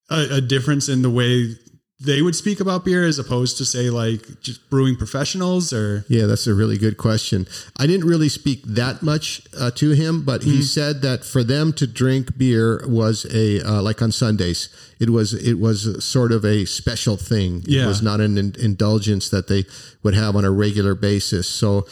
a, 0.10 0.28
a 0.38 0.42
difference 0.42 0.90
in 0.90 1.02
the 1.02 1.10
way 1.10 1.56
they 2.00 2.22
would 2.22 2.36
speak 2.36 2.60
about 2.60 2.86
beer 2.86 3.04
as 3.06 3.18
opposed 3.18 3.58
to 3.58 3.66
say 3.66 3.90
like 3.90 4.40
just 4.40 4.70
brewing 4.70 4.96
professionals 4.96 5.74
or 5.74 6.06
yeah 6.08 6.26
that's 6.26 6.46
a 6.46 6.54
really 6.54 6.78
good 6.78 6.98
question 6.98 7.48
i 7.78 7.88
didn't 7.88 8.08
really 8.08 8.30
speak 8.30 8.62
that 8.64 9.02
much 9.02 9.42
uh, 9.60 9.72
to 9.72 9.92
him 9.92 10.24
but 10.24 10.44
he 10.44 10.54
mm-hmm. 10.54 10.62
said 10.62 11.02
that 11.02 11.26
for 11.26 11.44
them 11.44 11.74
to 11.74 11.88
drink 11.88 12.38
beer 12.38 12.84
was 12.88 13.26
a 13.34 13.62
uh, 13.62 13.82
like 13.82 14.02
on 14.02 14.12
sundays 14.12 14.70
it 15.00 15.10
was 15.10 15.34
it 15.34 15.56
was 15.56 16.04
sort 16.04 16.32
of 16.32 16.46
a 16.46 16.66
special 16.66 17.18
thing 17.18 17.64
yeah. 17.66 17.84
it 17.84 17.88
was 17.88 18.02
not 18.02 18.22
an 18.22 18.38
in- 18.38 18.56
indulgence 18.60 19.30
that 19.30 19.48
they 19.48 19.66
would 20.04 20.14
have 20.14 20.36
on 20.36 20.46
a 20.46 20.52
regular 20.52 20.94
basis 20.94 21.48
so 21.48 21.86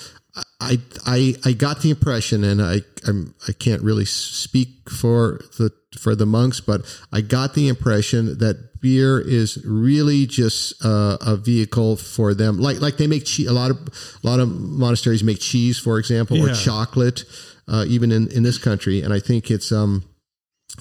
I, 0.59 0.79
I 1.05 1.35
I 1.45 1.53
got 1.53 1.81
the 1.81 1.91
impression, 1.91 2.43
and 2.43 2.61
I 2.61 2.81
I'm, 3.07 3.35
I 3.47 3.53
can't 3.53 3.81
really 3.81 4.03
speak 4.03 4.89
for 4.89 5.39
the 5.57 5.71
for 5.99 6.15
the 6.15 6.25
monks, 6.25 6.59
but 6.59 6.81
I 7.11 7.21
got 7.21 7.53
the 7.53 7.67
impression 7.67 8.37
that 8.39 8.81
beer 8.81 9.19
is 9.19 9.63
really 9.65 10.25
just 10.25 10.83
uh, 10.85 11.17
a 11.21 11.35
vehicle 11.35 11.95
for 11.95 12.33
them. 12.33 12.59
Like 12.59 12.81
like 12.81 12.97
they 12.97 13.07
make 13.07 13.25
cheese. 13.25 13.47
A 13.47 13.53
lot 13.53 13.71
of 13.71 13.77
a 14.23 14.27
lot 14.27 14.39
of 14.39 14.49
monasteries 14.49 15.23
make 15.23 15.39
cheese, 15.39 15.79
for 15.79 15.97
example, 15.97 16.37
yeah. 16.37 16.51
or 16.51 16.53
chocolate, 16.53 17.23
uh, 17.67 17.85
even 17.87 18.11
in 18.11 18.27
in 18.31 18.43
this 18.43 18.57
country. 18.57 19.01
And 19.01 19.13
I 19.13 19.19
think 19.19 19.49
it's 19.49 19.71
um 19.71 20.03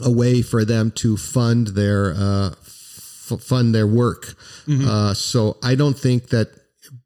a 0.00 0.10
way 0.10 0.42
for 0.42 0.64
them 0.64 0.90
to 0.90 1.16
fund 1.16 1.68
their 1.68 2.14
uh, 2.14 2.50
f- 2.50 3.40
fund 3.40 3.74
their 3.74 3.86
work. 3.86 4.34
Mm-hmm. 4.66 4.86
Uh, 4.86 5.14
so 5.14 5.56
I 5.62 5.74
don't 5.74 5.98
think 5.98 6.28
that 6.28 6.48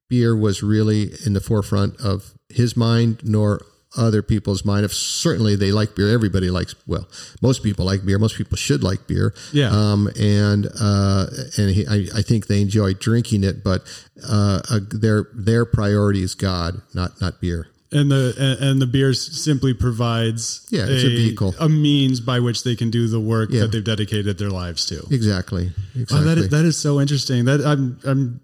beer 0.09 0.35
was 0.35 0.63
really 0.63 1.13
in 1.27 1.35
the 1.35 1.41
forefront 1.41 2.01
of 2.01 2.35
his 2.49 2.77
mind 2.77 3.21
nor 3.25 3.61
other 3.97 4.23
people's 4.23 4.65
mind. 4.65 4.85
If 4.85 4.93
certainly 4.93 5.57
they 5.57 5.73
like 5.73 5.95
beer, 5.95 6.13
everybody 6.13 6.51
likes. 6.51 6.75
Well, 6.87 7.09
most 7.41 7.63
people 7.63 7.87
like 7.87 8.05
beer. 8.05 8.19
Most 8.19 8.37
people 8.37 8.57
should 8.57 8.83
like 8.83 9.07
beer. 9.07 9.35
Yeah. 9.53 9.71
Um, 9.71 10.09
and 10.19 10.67
uh, 10.81 11.27
and 11.57 11.71
he, 11.71 11.87
I, 11.87 12.19
I 12.19 12.23
think 12.23 12.47
they 12.47 12.61
enjoy 12.61 12.95
drinking 12.95 13.45
it, 13.45 13.65
but 13.65 13.83
uh, 14.29 14.61
uh, 14.71 14.81
their 14.91 15.27
their 15.35 15.65
priority 15.65 16.23
is 16.23 16.35
God, 16.35 16.83
not 16.95 17.21
not 17.21 17.41
beer. 17.41 17.69
And 17.91 18.11
the 18.11 18.35
and, 18.39 18.71
and 18.71 18.83
the 18.83 18.87
beer 18.87 19.15
simply 19.15 19.73
provides 19.73 20.67
yeah, 20.71 20.83
it's 20.87 21.05
a, 21.05 21.07
a, 21.07 21.11
vehicle, 21.11 21.55
a 21.59 21.71
means 21.71 22.21
by 22.21 22.39
which 22.39 22.63
they 22.63 22.77
can 22.77 22.91
do 22.91 23.09
the 23.09 23.21
work 23.21 23.49
yeah. 23.51 23.63
that 23.63 23.73
they've 23.73 23.83
dedicated 23.83 24.37
their 24.37 24.51
lives 24.51 24.85
to. 24.87 25.07
Exactly. 25.11 25.71
Exactly. 25.95 26.19
Oh, 26.19 26.23
that 26.25 26.39
is, 26.39 26.49
that 26.51 26.65
is 26.67 26.77
so 26.77 27.01
interesting. 27.01 27.47
That 27.47 27.65
I'm 27.65 27.99
I'm 28.05 28.41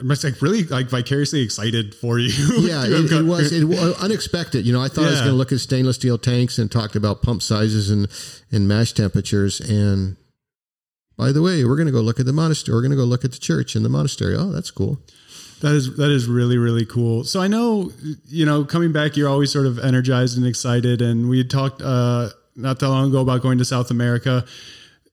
I'm 0.00 0.08
like 0.08 0.42
really 0.42 0.64
like 0.64 0.88
vicariously 0.88 1.42
excited 1.42 1.94
for 1.94 2.18
you. 2.18 2.30
Yeah, 2.60 2.84
it, 2.84 3.12
it, 3.12 3.24
was 3.24 3.52
it 3.52 3.64
was 3.64 4.00
unexpected. 4.02 4.66
You 4.66 4.72
know, 4.72 4.82
I 4.82 4.88
thought 4.88 5.02
yeah. 5.02 5.08
I 5.08 5.10
was 5.10 5.20
going 5.20 5.32
to 5.32 5.36
look 5.36 5.52
at 5.52 5.60
stainless 5.60 5.96
steel 5.96 6.18
tanks 6.18 6.58
and 6.58 6.70
talked 6.70 6.96
about 6.96 7.22
pump 7.22 7.42
sizes 7.42 7.90
and 7.90 8.08
and 8.50 8.66
mash 8.66 8.92
temperatures. 8.92 9.60
And 9.60 10.16
by 11.16 11.32
the 11.32 11.42
way, 11.42 11.64
we're 11.64 11.76
going 11.76 11.86
to 11.86 11.92
go 11.92 12.00
look 12.00 12.20
at 12.20 12.26
the 12.26 12.32
monastery. 12.32 12.74
We're 12.74 12.82
going 12.82 12.92
to 12.92 12.96
go 12.96 13.04
look 13.04 13.24
at 13.24 13.32
the 13.32 13.38
church 13.38 13.74
and 13.74 13.84
the 13.84 13.88
monastery. 13.88 14.34
Oh, 14.36 14.50
that's 14.50 14.70
cool. 14.70 14.98
That 15.60 15.74
is 15.74 15.96
that 15.96 16.10
is 16.10 16.26
really 16.26 16.58
really 16.58 16.86
cool. 16.86 17.24
So 17.24 17.40
I 17.40 17.48
know 17.48 17.92
you 18.26 18.46
know 18.46 18.64
coming 18.64 18.92
back, 18.92 19.16
you're 19.16 19.28
always 19.28 19.52
sort 19.52 19.66
of 19.66 19.78
energized 19.78 20.36
and 20.36 20.46
excited. 20.46 21.02
And 21.02 21.28
we 21.28 21.38
had 21.38 21.50
talked 21.50 21.82
uh, 21.82 22.30
not 22.56 22.78
that 22.78 22.88
long 22.88 23.08
ago 23.08 23.20
about 23.20 23.42
going 23.42 23.58
to 23.58 23.64
South 23.64 23.90
America 23.90 24.44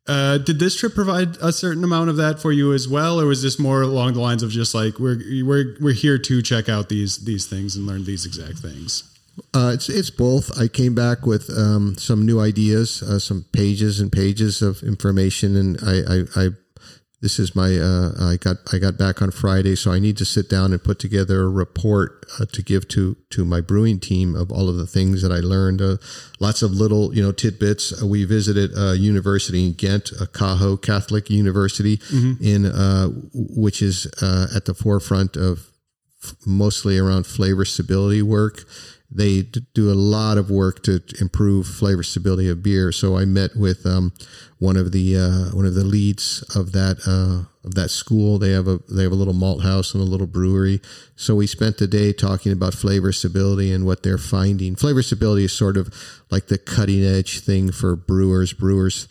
Uh, 0.07 0.37
did 0.37 0.57
this 0.59 0.75
trip 0.75 0.95
provide 0.95 1.35
a 1.41 1.51
certain 1.51 1.83
amount 1.83 2.09
of 2.09 2.15
that 2.15 2.39
for 2.39 2.51
you 2.51 2.73
as 2.73 2.87
well, 2.87 3.19
or 3.19 3.25
was 3.25 3.41
this 3.41 3.59
more 3.59 3.81
along 3.81 4.13
the 4.13 4.21
lines 4.21 4.41
of 4.41 4.49
just 4.49 4.73
like 4.73 4.99
we're 4.99 5.19
we're 5.43 5.75
we're 5.81 5.93
here 5.93 6.17
to 6.17 6.41
check 6.41 6.69
out 6.69 6.87
these 6.87 7.25
these 7.25 7.45
things 7.45 7.75
and 7.75 7.85
learn 7.85 8.05
these 8.05 8.25
exact 8.25 8.59
things? 8.59 9.03
Uh, 9.53 9.71
it's 9.73 9.89
it's 9.89 10.09
both. 10.09 10.57
I 10.59 10.67
came 10.67 10.95
back 10.95 11.25
with 11.25 11.49
um, 11.55 11.95
some 11.97 12.25
new 12.25 12.39
ideas, 12.39 13.03
uh, 13.03 13.19
some 13.19 13.45
pages 13.51 13.99
and 13.99 14.11
pages 14.11 14.61
of 14.61 14.81
information, 14.81 15.55
and 15.55 15.77
I, 15.83 15.95
I, 15.95 16.45
I 16.45 16.49
this 17.19 17.39
is 17.39 17.55
my 17.55 17.75
uh, 17.75 18.11
I 18.19 18.37
got 18.37 18.57
I 18.71 18.77
got 18.77 18.97
back 18.97 19.21
on 19.21 19.31
Friday, 19.31 19.75
so 19.75 19.91
I 19.91 19.97
need 19.97 20.17
to 20.17 20.25
sit 20.25 20.49
down 20.49 20.71
and 20.71 20.83
put 20.83 20.99
together 20.99 21.43
a 21.43 21.49
report 21.49 22.25
uh, 22.39 22.45
to 22.51 22.61
give 22.61 22.87
to 22.89 23.17
to 23.31 23.43
my 23.43 23.59
brewing 23.59 23.99
team 23.99 24.35
of 24.35 24.51
all 24.51 24.69
of 24.69 24.75
the 24.75 24.85
things 24.85 25.23
that 25.23 25.31
I 25.31 25.39
learned. 25.39 25.81
Uh, 25.81 25.97
lots 26.39 26.61
of 26.61 26.71
little 26.71 27.13
you 27.15 27.23
know 27.23 27.31
tidbits. 27.31 28.03
Uh, 28.03 28.05
we 28.05 28.23
visited 28.23 28.71
a 28.77 28.95
university 28.95 29.65
in 29.65 29.73
Ghent, 29.73 30.11
a 30.11 30.25
Cajo 30.25 30.79
Catholic 30.79 31.29
University, 31.29 31.97
mm-hmm. 31.97 32.43
in 32.43 32.65
uh, 32.67 33.07
which 33.33 33.81
is 33.81 34.05
uh, 34.21 34.47
at 34.55 34.65
the 34.65 34.75
forefront 34.75 35.35
of 35.35 35.71
f- 36.23 36.35
mostly 36.45 36.99
around 36.99 37.25
flavor 37.25 37.65
stability 37.65 38.21
work 38.21 38.63
they 39.09 39.43
do 39.73 39.89
a 39.89 39.95
lot 39.95 40.37
of 40.37 40.51
work 40.51 40.83
to 40.83 41.01
improve 41.21 41.65
flavor 41.65 42.03
stability 42.03 42.49
of 42.49 42.61
beer. 42.61 42.91
So 42.91 43.17
I 43.17 43.23
met 43.23 43.55
with 43.55 43.85
um, 43.85 44.11
one 44.59 44.75
of 44.75 44.91
the 44.91 45.15
uh, 45.15 45.55
one 45.55 45.65
of 45.65 45.75
the 45.75 45.85
leads 45.85 46.43
of 46.55 46.73
that 46.73 46.99
uh, 47.07 47.47
of 47.65 47.75
that 47.75 47.89
school. 47.89 48.37
They 48.37 48.51
have 48.51 48.67
a 48.67 48.79
they 48.89 49.03
have 49.03 49.13
a 49.13 49.15
little 49.15 49.33
malt 49.33 49.63
house 49.63 49.93
and 49.93 50.01
a 50.01 50.05
little 50.05 50.27
brewery. 50.27 50.81
So 51.15 51.35
we 51.35 51.47
spent 51.47 51.77
the 51.77 51.87
day 51.87 52.11
talking 52.11 52.51
about 52.51 52.73
flavor 52.73 53.13
stability 53.13 53.71
and 53.71 53.85
what 53.85 54.03
they're 54.03 54.17
finding. 54.17 54.75
Flavor 54.75 55.01
stability 55.01 55.45
is 55.45 55.53
sort 55.53 55.77
of 55.77 55.93
like 56.29 56.47
the 56.47 56.57
cutting 56.57 57.03
edge 57.03 57.39
thing 57.39 57.71
for 57.71 57.95
brewers. 57.95 58.51
Brewers 58.51 59.07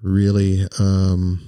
really 0.00 0.66
um, 0.78 1.40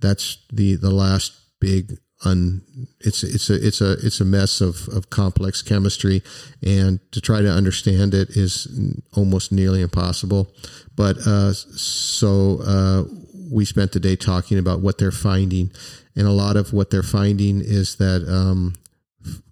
that's 0.00 0.38
the 0.50 0.76
the 0.76 0.90
last 0.90 1.32
big 1.60 1.98
un 2.24 2.62
it's 3.00 3.22
it's 3.22 3.48
a 3.48 3.66
it's 3.66 3.80
a 3.80 3.92
it's 3.92 4.20
a 4.20 4.24
mess 4.24 4.60
of 4.60 4.88
of 4.88 5.10
complex 5.10 5.62
chemistry. 5.62 6.22
And 6.62 7.00
to 7.12 7.20
try 7.20 7.40
to 7.40 7.50
understand 7.50 8.14
it 8.14 8.30
is 8.30 8.68
almost 9.12 9.52
nearly 9.52 9.82
impossible. 9.82 10.52
But 10.96 11.18
uh, 11.26 11.52
so 11.52 12.60
uh, 12.64 13.04
we 13.50 13.64
spent 13.64 13.92
the 13.92 14.00
day 14.00 14.16
talking 14.16 14.58
about 14.58 14.80
what 14.80 14.98
they're 14.98 15.10
finding. 15.10 15.72
And 16.16 16.26
a 16.26 16.32
lot 16.32 16.56
of 16.56 16.72
what 16.72 16.90
they're 16.90 17.02
finding 17.02 17.60
is 17.60 17.96
that 17.96 18.26
um, 18.28 18.74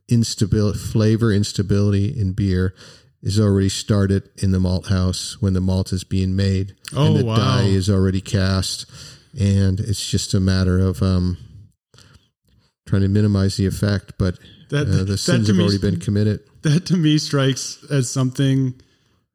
instability 0.09 0.79
flavor 0.79 1.33
instability 1.33 2.09
in 2.19 2.33
beer 2.33 2.75
is 3.23 3.41
already 3.41 3.69
started 3.69 4.29
in 4.37 4.53
the 4.53 4.61
malt 4.61 4.87
house 4.89 5.37
when 5.41 5.53
the 5.53 5.61
malt 5.61 5.93
is 5.93 6.05
being 6.05 6.37
made. 6.37 6.75
Oh, 6.95 7.07
and 7.07 7.16
the 7.16 7.25
wow. 7.25 7.37
die 7.37 7.66
is 7.66 7.91
already 7.91 8.21
cast. 8.21 8.87
And 9.39 9.81
it's 9.81 10.09
just 10.09 10.35
a 10.35 10.41
matter 10.41 10.79
of 10.79 11.03
um, 11.03 11.37
trying 12.89 13.03
to 13.03 13.09
minimize 13.09 13.57
the 13.57 13.66
effect, 13.66 14.14
but 14.18 14.39
that, 14.70 14.89
uh, 14.89 15.05
the 15.05 15.18
sins 15.18 15.49
have 15.49 15.59
already 15.59 15.78
been 15.78 16.01
committed. 16.01 16.41
That 16.62 16.86
to 16.86 16.97
me 16.97 17.18
strikes 17.18 17.84
as 17.91 18.11
something 18.11 18.74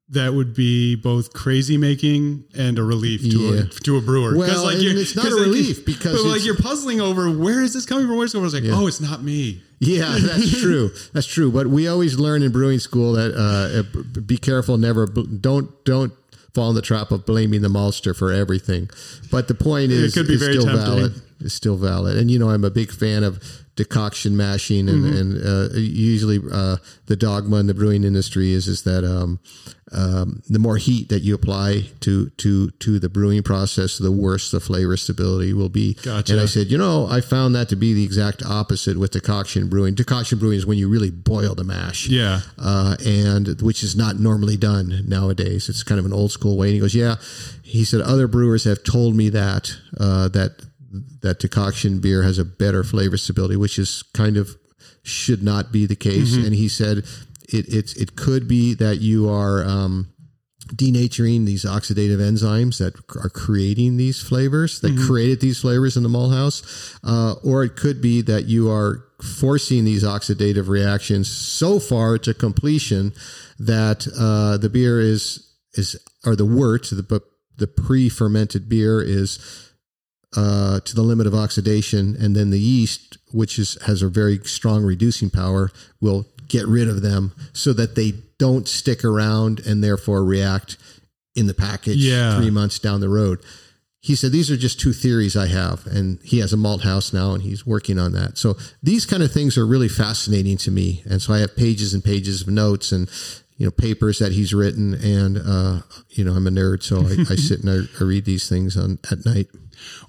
that 0.10 0.34
would 0.34 0.54
be 0.54 0.96
both 0.96 1.34
crazy 1.34 1.78
making 1.78 2.44
and 2.56 2.78
a 2.78 2.84
relief 2.84 3.22
to 3.22 3.28
yeah. 3.28 3.62
a 3.62 3.66
to 3.66 3.98
a 3.98 4.02
brewer. 4.02 4.38
Well, 4.38 4.64
like 4.64 4.78
it's 4.80 5.16
not 5.16 5.26
a 5.26 5.36
relief 5.36 5.78
like, 5.78 5.86
because 5.86 6.22
but 6.22 6.30
like 6.30 6.46
you're 6.46 6.58
puzzling 6.58 7.02
over 7.02 7.32
where 7.32 7.62
is 7.62 7.74
this 7.74 7.86
coming 7.86 8.08
from? 8.08 8.18
Where's 8.18 8.34
it 8.34 8.38
coming? 8.38 8.46
It's 8.46 8.54
like, 8.54 8.64
yeah. 8.64 8.76
oh, 8.76 8.88
it's 8.88 9.02
not 9.02 9.24
me. 9.24 9.62
Yeah, 9.80 10.18
that's 10.20 10.60
true. 10.62 10.92
That's 11.14 11.28
true. 11.28 11.52
But 11.52 11.68
we 11.68 11.88
always 11.88 12.20
learn 12.20 12.44
in 12.44 12.52
brewing 12.52 12.80
school 12.80 13.14
that 13.14 13.34
uh, 13.34 14.20
be 14.22 14.38
careful. 14.38 14.78
Never 14.78 15.06
don't 15.06 15.72
don't 15.86 16.14
fall 16.54 16.70
in 16.70 16.76
the 16.76 16.82
trap 16.82 17.12
of 17.12 17.26
blaming 17.26 17.62
the 17.62 17.68
maltster 17.68 18.16
for 18.16 18.32
everything. 18.32 18.90
But 19.32 19.48
the 19.48 19.56
point 19.56 19.92
is, 19.92 20.16
it 20.16 20.20
could 20.20 20.28
be 20.28 20.38
very 20.38 20.54
still 20.54 20.66
tempting. 20.66 20.86
valid 20.86 21.22
is 21.40 21.54
still 21.54 21.78
valid. 21.78 22.18
And 22.18 22.30
you 22.30 22.40
know, 22.40 22.50
I'm 22.50 22.64
a 22.64 22.72
big 22.72 22.92
fan 22.92 23.24
of 23.24 23.42
decoction 23.76 24.38
mashing, 24.38 24.88
and, 24.88 25.04
mm-hmm. 25.04 25.18
and 25.18 25.74
uh, 25.76 25.78
usually 25.78 26.40
uh, 26.52 26.78
the 27.08 27.16
dogma 27.16 27.58
in 27.58 27.68
the 27.68 27.74
brewing 27.74 28.04
industry 28.04 28.52
is 28.52 28.68
is 28.68 28.84
that 28.84 29.04
um, 29.04 29.40
um, 29.92 30.42
the 30.48 30.60
more 30.60 30.78
heat 30.78 31.10
that 31.10 31.22
you 31.22 31.34
apply 31.34 31.86
to 32.02 32.30
to 32.30 32.70
to 32.70 33.00
the 33.00 33.10
brewing 33.10 33.42
process, 33.44 33.98
the 33.98 34.12
worse 34.12 34.52
the 34.52 34.60
flavor 34.60 34.96
stability 34.98 35.54
will 35.54 35.70
be. 35.70 35.96
Gotcha. 35.96 36.34
And 36.34 36.42
I 36.42 36.46
said, 36.46 36.68
you 36.68 36.78
know, 36.78 37.08
I 37.08 37.22
found 37.22 37.56
that 37.56 37.70
to 37.70 37.76
be 37.76 37.94
the 37.94 38.04
exact 38.04 38.44
opposite 38.44 38.98
with 38.98 39.12
decoction 39.12 39.70
brewing. 39.70 39.96
Decoction 39.96 40.40
brewing 40.40 40.58
is 40.58 40.66
when 40.66 40.78
you 40.78 40.88
really 40.88 41.12
boil 41.12 41.56
the 41.56 41.64
mash, 41.64 42.08
yeah, 42.08 42.42
uh, 42.60 42.96
and 43.06 43.62
which 43.62 43.84
is 43.84 43.96
not 43.96 44.20
normally 44.20 44.58
done 44.58 45.04
nowadays. 45.08 45.70
It's 45.70 45.84
kind 45.84 46.00
of 46.00 46.06
an 46.06 46.14
old 46.14 46.32
school 46.32 46.58
way. 46.58 46.68
And 46.68 46.76
he 46.76 46.80
goes, 46.80 46.96
yeah. 46.96 47.16
He 47.64 47.86
said 47.86 48.02
other 48.02 48.28
brewers 48.28 48.66
have 48.66 48.84
told 48.84 49.16
me 49.16 49.30
that 49.30 49.72
uh, 50.00 50.28
that 50.30 50.64
that 51.22 51.40
decoction 51.40 52.00
beer 52.00 52.24
has 52.24 52.38
a 52.38 52.46
better 52.46 52.84
flavor 52.84 53.18
stability, 53.18 53.56
which 53.56 53.80
is 53.80 54.04
kind 54.14 54.38
of 54.38 54.56
should 55.04 55.44
not 55.44 55.72
be 55.72 55.86
the 55.86 55.96
case. 55.96 56.36
Mm-hmm. 56.36 56.46
And 56.46 56.56
he 56.56 56.68
said 56.68 57.00
it 57.50 57.66
it's 57.68 57.94
it 57.96 58.16
could 58.16 58.48
be 58.48 58.74
that 58.76 59.00
you 59.02 59.30
are 59.30 59.64
um, 59.64 60.14
denaturing 60.68 61.46
these 61.46 61.66
oxidative 61.66 62.20
enzymes 62.20 62.78
that 62.78 62.96
are 63.22 63.30
creating 63.30 63.98
these 63.98 64.22
flavors 64.22 64.80
that 64.82 64.94
mm-hmm. 64.94 65.08
created 65.08 65.42
these 65.42 65.60
flavors 65.60 65.98
in 65.98 66.04
the 66.04 66.10
malt 66.10 66.34
house, 66.34 66.98
uh, 67.04 67.36
or 67.44 67.64
it 67.64 67.76
could 67.76 68.02
be 68.02 68.22
that 68.22 68.46
you 68.46 68.72
are 68.72 69.06
forcing 69.22 69.86
these 69.86 70.04
oxidative 70.04 70.68
reactions 70.68 71.30
so 71.30 71.80
far 71.80 72.18
to 72.18 72.34
completion 72.34 73.14
that 73.60 74.08
uh, 74.18 74.58
the 74.58 74.70
beer 74.70 75.00
is 75.00 75.50
is 75.74 75.98
or 76.26 76.36
the 76.36 76.46
wort 76.46 76.90
the 76.92 77.22
the 77.58 77.68
pre-fermented 77.68 78.68
beer 78.68 79.02
is 79.02 79.73
uh, 80.36 80.80
to 80.82 80.96
the 80.96 81.02
limit 81.02 81.28
of 81.28 81.36
oxidation, 81.36 82.16
and 82.20 82.36
then 82.36 82.50
the 82.50 82.60
yeast, 82.60 83.18
which 83.32 83.60
is 83.60 83.78
has 83.86 84.02
a 84.02 84.10
very 84.10 84.40
strong 84.40 84.84
reducing 84.84 85.30
power, 85.30 85.72
will 86.02 86.26
get 86.48 86.68
rid 86.68 86.88
of 86.88 87.02
them 87.02 87.34
so 87.54 87.74
that 87.74 87.96
they 87.96 88.14
don't 88.38 88.68
stick 88.68 89.04
around 89.04 89.60
and 89.66 89.84
therefore 89.84 90.24
react 90.24 90.78
in 91.36 91.48
the 91.48 91.54
package 91.54 91.98
yeah. 91.98 92.38
three 92.38 92.52
months 92.52 92.80
down 92.80 93.00
the 93.00 93.10
road. 93.10 93.40
He 94.02 94.16
said 94.16 94.34
these 94.34 94.52
are 94.52 94.58
just 94.58 94.82
two 94.82 94.92
theories 94.92 95.38
I 95.38 95.48
have, 95.48 95.88
and 95.88 96.20
he 96.24 96.40
has 96.40 96.52
a 96.52 96.58
malt 96.58 96.84
house 96.84 97.14
now, 97.14 97.34
and 97.34 97.42
he's 97.42 97.66
working 97.66 97.98
on 97.98 98.12
that. 98.12 98.38
So 98.38 98.56
these 98.82 99.06
kind 99.06 99.24
of 99.24 99.32
things 99.32 99.58
are 99.58 99.66
really 99.66 99.88
fascinating 99.88 100.58
to 100.58 100.72
me, 100.72 101.04
and 101.10 101.22
so 101.22 101.34
I 101.34 101.40
have 101.40 101.56
pages 101.56 101.94
and 101.94 102.04
pages 102.04 102.42
of 102.42 102.50
notes 102.50 102.92
and 102.92 103.10
you 103.64 103.68
know 103.68 103.72
papers 103.72 104.20
that 104.20 104.34
he's 104.34 104.54
written, 104.54 104.94
and 104.94 105.38
uh, 105.38 105.84
you 106.10 106.26
know 106.26 106.34
I'm 106.34 106.48
a 106.48 106.50
nerd, 106.50 106.84
so 106.84 106.98
I, 106.98 107.32
I 107.32 107.38
sit 107.38 107.64
and 107.64 107.70
I, 107.70 107.88
I 107.98 108.04
read 108.04 108.26
these 108.26 108.50
things 108.50 108.76
on 108.76 109.00
at 109.10 109.26
night. 109.26 109.48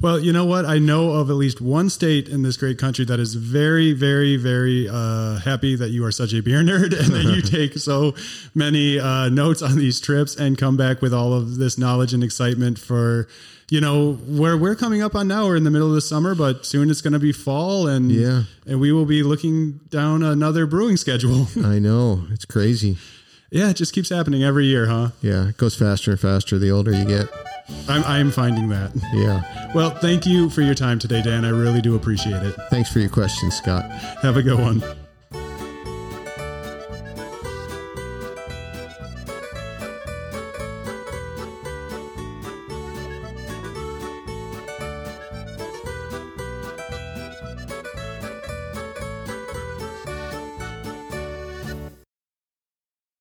Well, 0.00 0.18
you 0.18 0.32
know 0.32 0.44
what? 0.44 0.64
I 0.64 0.80
know 0.80 1.12
of 1.12 1.30
at 1.30 1.34
least 1.36 1.60
one 1.60 1.88
state 1.88 2.28
in 2.28 2.42
this 2.42 2.56
great 2.56 2.78
country 2.78 3.04
that 3.04 3.20
is 3.20 3.36
very, 3.36 3.92
very, 3.92 4.36
very 4.36 4.88
uh, 4.90 5.38
happy 5.38 5.76
that 5.76 5.90
you 5.90 6.04
are 6.04 6.10
such 6.10 6.34
a 6.34 6.42
beer 6.42 6.58
nerd 6.64 6.98
and 6.98 7.14
that 7.14 7.32
you 7.32 7.42
take 7.58 7.78
so 7.78 8.16
many 8.56 8.98
uh, 8.98 9.28
notes 9.28 9.62
on 9.62 9.78
these 9.78 10.00
trips 10.00 10.34
and 10.34 10.58
come 10.58 10.76
back 10.76 11.00
with 11.00 11.14
all 11.14 11.32
of 11.32 11.56
this 11.56 11.78
knowledge 11.78 12.12
and 12.12 12.24
excitement 12.24 12.76
for 12.76 13.28
you 13.70 13.80
know 13.80 14.14
where 14.14 14.56
we're 14.56 14.74
coming 14.74 15.00
up 15.00 15.14
on 15.14 15.28
now. 15.28 15.46
We're 15.46 15.56
in 15.56 15.62
the 15.64 15.70
middle 15.70 15.88
of 15.88 15.94
the 15.94 16.00
summer 16.00 16.34
but 16.34 16.66
soon 16.66 16.90
it's 16.90 17.02
going 17.02 17.12
to 17.12 17.20
be 17.20 17.30
fall 17.30 17.86
and 17.86 18.10
yeah. 18.10 18.42
and 18.66 18.80
we 18.80 18.90
will 18.90 19.06
be 19.06 19.22
looking 19.22 19.78
down 19.90 20.24
another 20.24 20.66
brewing 20.66 20.96
schedule. 20.96 21.46
I 21.64 21.78
know. 21.78 22.26
It's 22.32 22.44
crazy 22.44 22.98
yeah 23.54 23.70
it 23.70 23.74
just 23.74 23.92
keeps 23.94 24.10
happening 24.10 24.42
every 24.42 24.66
year 24.66 24.86
huh 24.86 25.08
yeah 25.22 25.48
it 25.48 25.56
goes 25.56 25.74
faster 25.74 26.10
and 26.10 26.20
faster 26.20 26.58
the 26.58 26.70
older 26.70 26.92
you 26.92 27.04
get 27.04 27.28
I'm, 27.88 28.04
I'm 28.04 28.30
finding 28.30 28.68
that. 28.68 28.90
Yeah. 29.14 29.72
Well, 29.74 29.90
thank 29.90 30.26
you 30.26 30.50
for 30.50 30.60
your 30.60 30.74
time 30.74 30.98
today, 30.98 31.22
Dan. 31.22 31.46
I 31.46 31.48
really 31.48 31.80
do 31.80 31.96
appreciate 31.96 32.42
it. 32.42 32.54
Thanks 32.68 32.92
for 32.92 32.98
your 32.98 33.08
questions, 33.08 33.56
Scott. 33.56 33.90
Have 34.20 34.36
a 34.36 34.42
good 34.42 34.60
one. 34.60 34.82